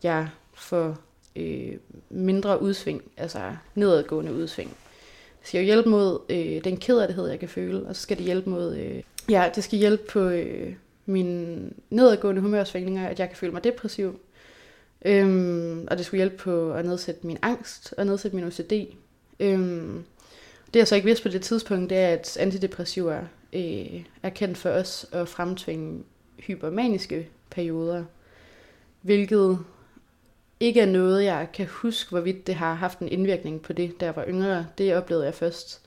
jeg 0.03 0.29
for 0.59 0.99
øh, 1.37 1.73
mindre 2.11 2.63
udsving, 2.63 3.03
altså 3.17 3.41
nedadgående 3.75 4.33
udsving. 4.33 4.77
Det 5.41 5.49
skal 5.49 5.59
jo 5.59 5.65
hjælpe 5.65 5.89
mod 5.89 6.21
øh, 6.29 6.65
den 6.65 6.77
kederlighed, 6.77 7.29
jeg 7.29 7.39
kan 7.39 7.49
føle, 7.49 7.87
og 7.87 7.97
så 7.97 8.03
skal 8.03 8.17
det 8.17 8.25
hjælpe 8.25 8.51
mod, 8.51 8.77
øh, 8.77 9.03
ja, 9.31 9.51
det 9.55 9.65
skal 9.65 9.79
hjælpe 9.79 10.03
på 10.11 10.21
øh, 10.21 10.75
mine 11.07 11.71
nedadgående 11.91 12.41
humørsvingninger, 12.41 13.09
at 13.09 13.19
jeg 13.19 13.29
kan 13.29 13.37
føle 13.37 13.53
mig 13.53 13.65
depressiv. 13.65 14.21
Øhm, 15.05 15.87
og 15.91 15.99
det 15.99 16.07
skulle 16.07 16.19
hjælpe 16.19 16.37
på 16.37 16.73
at 16.73 16.85
nedsætte 16.85 17.27
min 17.27 17.39
angst 17.43 17.95
og 17.99 18.07
nedsætte 18.07 18.37
min 18.37 18.47
OCD. 18.47 18.73
Øhm, 19.41 20.05
det 20.75 20.79
jeg 20.79 20.89
så 20.89 20.95
ikke 20.95 21.07
vidste 21.07 21.23
på 21.23 21.29
det 21.29 21.43
tidspunkt, 21.43 21.91
det 21.91 21.99
er, 21.99 22.09
at 22.09 22.37
antidepressiver 22.37 23.21
øh, 23.53 24.05
er 24.23 24.31
kendt 24.31 24.59
for 24.59 24.71
os 24.71 25.07
at 25.13 25.29
fremtvinge 25.29 26.03
hypermaniske 26.39 27.29
perioder, 27.51 28.05
hvilket 29.03 29.59
ikke 30.61 30.81
er 30.81 30.87
noget, 30.87 31.25
jeg 31.25 31.49
kan 31.53 31.67
huske, 31.67 32.11
hvorvidt 32.11 32.47
det 32.47 32.55
har 32.55 32.75
haft 32.75 32.99
en 32.99 33.09
indvirkning 33.09 33.63
på 33.63 33.73
det, 33.73 34.01
da 34.01 34.05
jeg 34.05 34.17
var 34.17 34.25
yngre. 34.29 34.67
Det 34.79 34.97
oplevede 34.97 35.27
jeg 35.27 35.35
først 35.35 35.81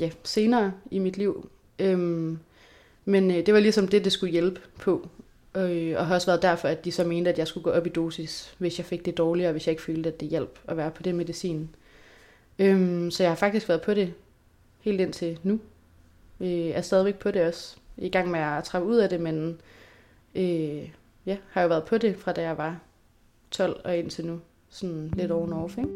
ja, 0.00 0.10
senere 0.24 0.72
i 0.90 0.98
mit 0.98 1.16
liv. 1.16 1.50
Øhm, 1.78 2.38
men 3.04 3.30
øh, 3.30 3.46
det 3.46 3.54
var 3.54 3.60
ligesom 3.60 3.88
det, 3.88 4.04
det 4.04 4.12
skulle 4.12 4.32
hjælpe 4.32 4.60
på. 4.78 5.08
Øh, 5.56 5.94
og 5.98 6.06
har 6.06 6.14
også 6.14 6.26
været 6.26 6.42
derfor, 6.42 6.68
at 6.68 6.84
de 6.84 6.92
så 6.92 7.04
mente, 7.04 7.30
at 7.30 7.38
jeg 7.38 7.48
skulle 7.48 7.64
gå 7.64 7.70
op 7.70 7.86
i 7.86 7.90
dosis, 7.90 8.54
hvis 8.58 8.78
jeg 8.78 8.86
fik 8.86 9.04
det 9.04 9.18
dårligere, 9.18 9.52
hvis 9.52 9.66
jeg 9.66 9.72
ikke 9.72 9.82
følte, 9.82 10.08
at 10.08 10.20
det 10.20 10.28
hjalp 10.28 10.58
at 10.68 10.76
være 10.76 10.90
på 10.90 11.02
det 11.02 11.14
medicin. 11.14 11.68
Øhm, 12.58 13.10
så 13.10 13.22
jeg 13.22 13.30
har 13.30 13.36
faktisk 13.36 13.68
været 13.68 13.82
på 13.82 13.94
det 13.94 14.14
helt 14.80 15.00
indtil 15.00 15.38
nu. 15.42 15.60
Øh, 16.40 16.48
er 16.48 16.80
stadigvæk 16.80 17.18
på 17.18 17.30
det 17.30 17.46
også. 17.46 17.76
I 17.96 18.08
gang 18.08 18.30
med 18.30 18.40
at 18.40 18.64
trappe 18.64 18.88
ud 18.88 18.96
af 18.96 19.08
det, 19.08 19.20
men 19.20 19.60
øh, 20.34 20.90
ja, 21.26 21.36
har 21.50 21.62
jo 21.62 21.68
været 21.68 21.84
på 21.84 21.98
det 21.98 22.16
fra 22.16 22.32
da 22.32 22.42
jeg 22.42 22.58
var 22.58 22.80
12 23.50 23.80
og 23.84 23.96
indtil 23.96 24.26
nu. 24.26 24.40
Sådan 24.70 25.12
lidt 25.16 25.30
over 25.30 25.64
off, 25.64 25.78
ikke? 25.78 25.88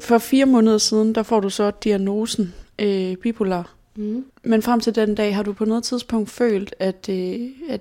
For 0.00 0.18
fire 0.18 0.46
måneder 0.46 0.78
siden, 0.78 1.14
der 1.14 1.22
får 1.22 1.40
du 1.40 1.50
så 1.50 1.70
diagnosen 1.70 2.54
øh, 2.78 3.16
bipolar. 3.16 3.74
Mm. 3.96 4.24
Men 4.42 4.62
frem 4.62 4.80
til 4.80 4.94
den 4.94 5.14
dag, 5.14 5.36
har 5.36 5.42
du 5.42 5.52
på 5.52 5.64
noget 5.64 5.84
tidspunkt 5.84 6.30
følt, 6.30 6.74
at, 6.78 7.08
øh, 7.08 7.50
at 7.68 7.80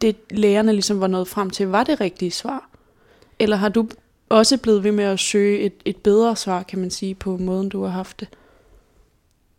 det 0.00 0.16
lægerne 0.30 0.72
ligesom 0.72 1.00
var 1.00 1.06
nået 1.06 1.28
frem 1.28 1.50
til, 1.50 1.68
var 1.68 1.84
det 1.84 2.00
rigtige 2.00 2.30
svar? 2.30 2.68
Eller 3.38 3.56
har 3.56 3.68
du 3.68 3.88
også 4.28 4.58
blevet 4.58 4.84
ved 4.84 4.92
med 4.92 5.04
at 5.04 5.20
søge 5.20 5.58
et, 5.58 5.74
et 5.84 5.96
bedre 5.96 6.36
svar, 6.36 6.62
kan 6.62 6.78
man 6.78 6.90
sige, 6.90 7.14
på 7.14 7.36
måden, 7.36 7.68
du 7.68 7.82
har 7.82 7.90
haft 7.90 8.20
det? 8.20 8.28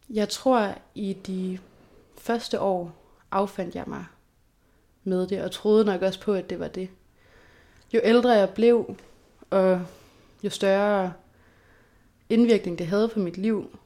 Jeg 0.10 0.30
tror, 0.30 0.76
i 0.96 1.14
de 1.28 1.58
første 2.18 2.60
år 2.60 3.01
affandt 3.32 3.76
jeg 3.76 3.84
mig 3.88 4.06
med 5.04 5.28
det, 5.28 5.42
og 5.42 5.52
troede 5.52 5.86
nok 5.86 6.02
også 6.02 6.22
på, 6.22 6.34
at 6.34 6.50
det 6.50 6.60
var 6.60 6.68
det. 6.68 6.90
Jo 7.94 8.00
ældre 8.04 8.30
jeg 8.30 8.50
blev, 8.50 8.96
og 9.50 9.82
jo 10.44 10.50
større 10.50 11.14
indvirkning 12.30 12.78
det 12.78 12.88
havde 12.88 13.08
på 13.08 13.20
mit 13.20 13.38
liv, 13.38 13.80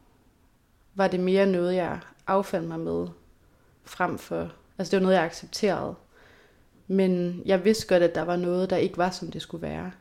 var 0.96 1.08
det 1.08 1.20
mere 1.20 1.46
noget, 1.46 1.76
jeg 1.76 2.00
affandt 2.28 2.68
mig 2.68 2.80
med, 2.80 3.08
frem 3.84 4.18
for, 4.18 4.52
altså 4.78 4.91
det 4.91 4.98
var 4.98 5.04
noget, 5.04 5.16
jeg 5.16 5.24
accepterede. 5.24 5.96
Men 6.88 7.41
jeg 7.46 7.66
vidste 7.66 7.88
godt, 7.88 8.04
at 8.04 8.16
der 8.16 8.22
var 8.22 8.36
noget, 8.36 8.70
der 8.70 8.78
ikke 8.78 8.98
var, 8.98 9.10
som 9.10 9.32
det 9.32 9.41
skulle 9.41 9.62
være. 9.62 9.91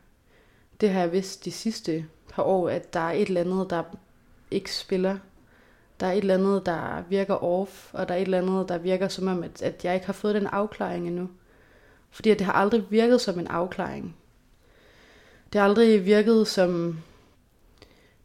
Det 0.81 0.89
har 0.89 0.99
jeg 0.99 1.11
vidst 1.11 1.45
de 1.45 1.51
sidste 1.51 2.05
par 2.29 2.43
år, 2.43 2.69
at 2.69 2.93
der 2.93 2.99
er 2.99 3.11
et 3.11 3.27
eller 3.27 3.41
andet, 3.41 3.69
der 3.69 3.83
ikke 4.51 4.75
spiller. 4.75 5.17
Der 5.99 6.07
er 6.07 6.11
et 6.11 6.17
eller 6.17 6.33
andet, 6.33 6.65
der 6.65 7.03
virker 7.09 7.43
off, 7.43 7.93
og 7.93 8.07
der 8.07 8.13
er 8.13 8.17
et 8.17 8.25
eller 8.25 8.37
andet, 8.37 8.69
der 8.69 8.77
virker 8.77 9.07
som 9.07 9.27
om, 9.27 9.43
at, 9.43 9.61
at 9.61 9.85
jeg 9.85 9.93
ikke 9.93 10.05
har 10.05 10.13
fået 10.13 10.35
den 10.35 10.47
afklaring 10.47 11.07
endnu. 11.07 11.29
Fordi 12.11 12.29
det 12.29 12.41
har 12.41 12.53
aldrig 12.53 12.85
virket 12.89 13.21
som 13.21 13.39
en 13.39 13.47
afklaring. 13.47 14.15
Det 15.53 15.61
har 15.61 15.67
aldrig 15.67 16.05
virket 16.05 16.47
som... 16.47 16.99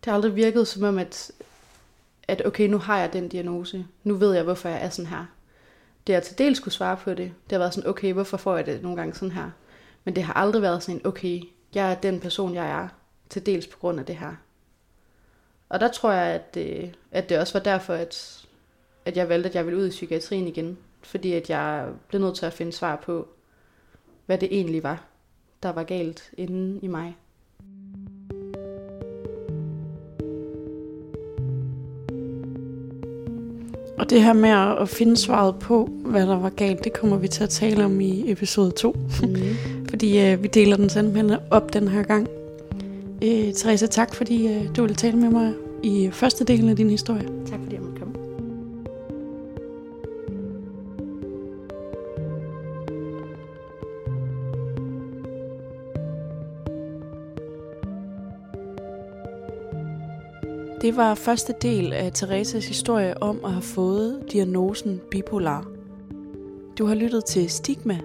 Det 0.05 0.11
har 0.11 0.15
aldrig 0.15 0.37
virket 0.37 0.69
som 0.69 0.83
om, 0.83 0.99
at, 0.99 1.33
at 2.29 2.47
okay, 2.47 2.69
nu 2.69 2.79
har 2.79 2.99
jeg 2.99 3.13
den 3.13 3.29
diagnose. 3.29 3.87
Nu 4.05 4.15
ved 4.15 4.35
jeg, 4.35 4.43
hvorfor 4.43 4.69
jeg 4.69 4.85
er 4.85 4.89
sådan 4.89 5.11
her. 5.11 5.27
Det 6.07 6.15
har 6.15 6.23
til 6.23 6.39
dels 6.39 6.57
skulle 6.57 6.75
svare 6.75 6.97
på 6.97 7.11
det. 7.11 7.33
Det 7.45 7.53
har 7.53 7.59
været 7.59 7.75
sådan, 7.75 7.91
okay, 7.91 8.13
hvorfor 8.13 8.37
får 8.37 8.57
jeg 8.57 8.67
det 8.67 8.83
nogle 8.83 8.97
gange 8.97 9.15
sådan 9.15 9.33
her? 9.33 9.51
Men 10.05 10.17
det 10.17 10.23
har 10.23 10.33
aldrig 10.33 10.63
været 10.63 10.83
sådan, 10.83 11.07
okay, 11.07 11.41
jeg 11.75 11.91
er 11.91 11.95
den 11.95 12.21
person, 12.21 12.55
jeg 12.55 12.71
er, 12.71 12.89
til 13.29 13.47
dels 13.47 13.67
på 13.67 13.79
grund 13.79 14.01
af 14.01 14.07
det 14.07 14.17
her. 14.17 14.37
Og 15.71 15.81
der 15.81 15.89
tror 15.89 16.13
jeg, 16.13 16.35
at 16.35 16.55
det, 16.55 16.95
at 17.13 17.29
det 17.29 17.39
også 17.39 17.53
var 17.53 17.61
derfor, 17.61 17.95
at, 17.95 18.45
at 19.05 19.17
jeg 19.17 19.29
valgte, 19.29 19.49
at 19.49 19.55
jeg 19.55 19.67
ville 19.67 19.81
ud 19.81 19.87
i 19.87 19.91
psykiatrien 19.91 20.49
igen. 20.49 20.79
Fordi 21.03 21.33
at 21.33 21.51
jeg 21.51 21.87
blev 22.09 22.21
nødt 22.21 22.37
til 22.37 22.47
at 22.47 22.53
finde 22.53 22.73
svar 22.73 22.97
på, 22.97 23.29
hvad 24.27 24.39
det 24.39 24.49
egentlig 24.53 24.83
var, 24.83 25.05
der 25.63 25.73
var 25.73 25.83
galt 25.83 26.31
inde 26.37 26.81
i 26.83 26.87
mig. 26.87 27.17
Og 33.99 34.11
det 34.11 34.23
her 34.23 34.33
med 34.33 34.81
at 34.83 34.89
finde 34.89 35.17
svaret 35.17 35.59
på, 35.59 35.89
hvad 36.05 36.27
der 36.27 36.39
var 36.39 36.51
galt, 36.51 36.85
det 36.85 36.93
kommer 36.93 37.17
vi 37.17 37.29
til 37.29 37.43
at 37.43 37.51
tale 37.51 37.85
om 37.85 38.01
i 38.01 38.33
episode 38.33 38.71
2. 38.71 38.97
Mm. 39.23 39.37
fordi 39.91 40.21
øh, 40.21 40.43
vi 40.43 40.49
deler 40.49 40.77
den 40.77 40.89
simpelthen 40.89 41.41
op 41.51 41.73
den 41.73 41.89
her 41.89 42.03
gang. 42.03 42.29
Øh, 43.25 43.55
Therese, 43.55 43.87
tak 43.87 44.15
fordi 44.15 44.47
øh, 44.47 44.77
du 44.77 44.83
ville 44.83 44.97
tale 44.97 45.17
med 45.17 45.31
mig 45.31 45.55
i 45.83 46.11
første 46.13 46.45
del 46.45 46.69
af 46.69 46.77
din 46.77 46.91
historie. 46.91 47.29
Tak 47.47 47.61
fordi 47.63 47.75
jeg 47.75 47.83
måtte 47.83 47.99
komme. 47.99 48.15
Det 60.83 60.97
var 60.97 61.15
første 61.15 61.55
del 61.63 61.93
af 61.93 62.13
Thereses 62.13 62.69
historie 62.69 63.23
om 63.23 63.45
at 63.45 63.53
have 63.53 63.63
fået 63.63 64.23
diagnosen 64.33 65.01
bipolar. 65.11 65.67
Du 66.79 66.87
har 66.87 66.95
lyttet 66.95 67.25
til 67.25 67.51
Stigma. 67.51 67.99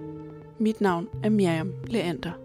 Mit 0.60 0.82
navn 0.82 1.08
er 1.24 1.30
Miriam 1.30 1.74
Leander. 1.88 2.45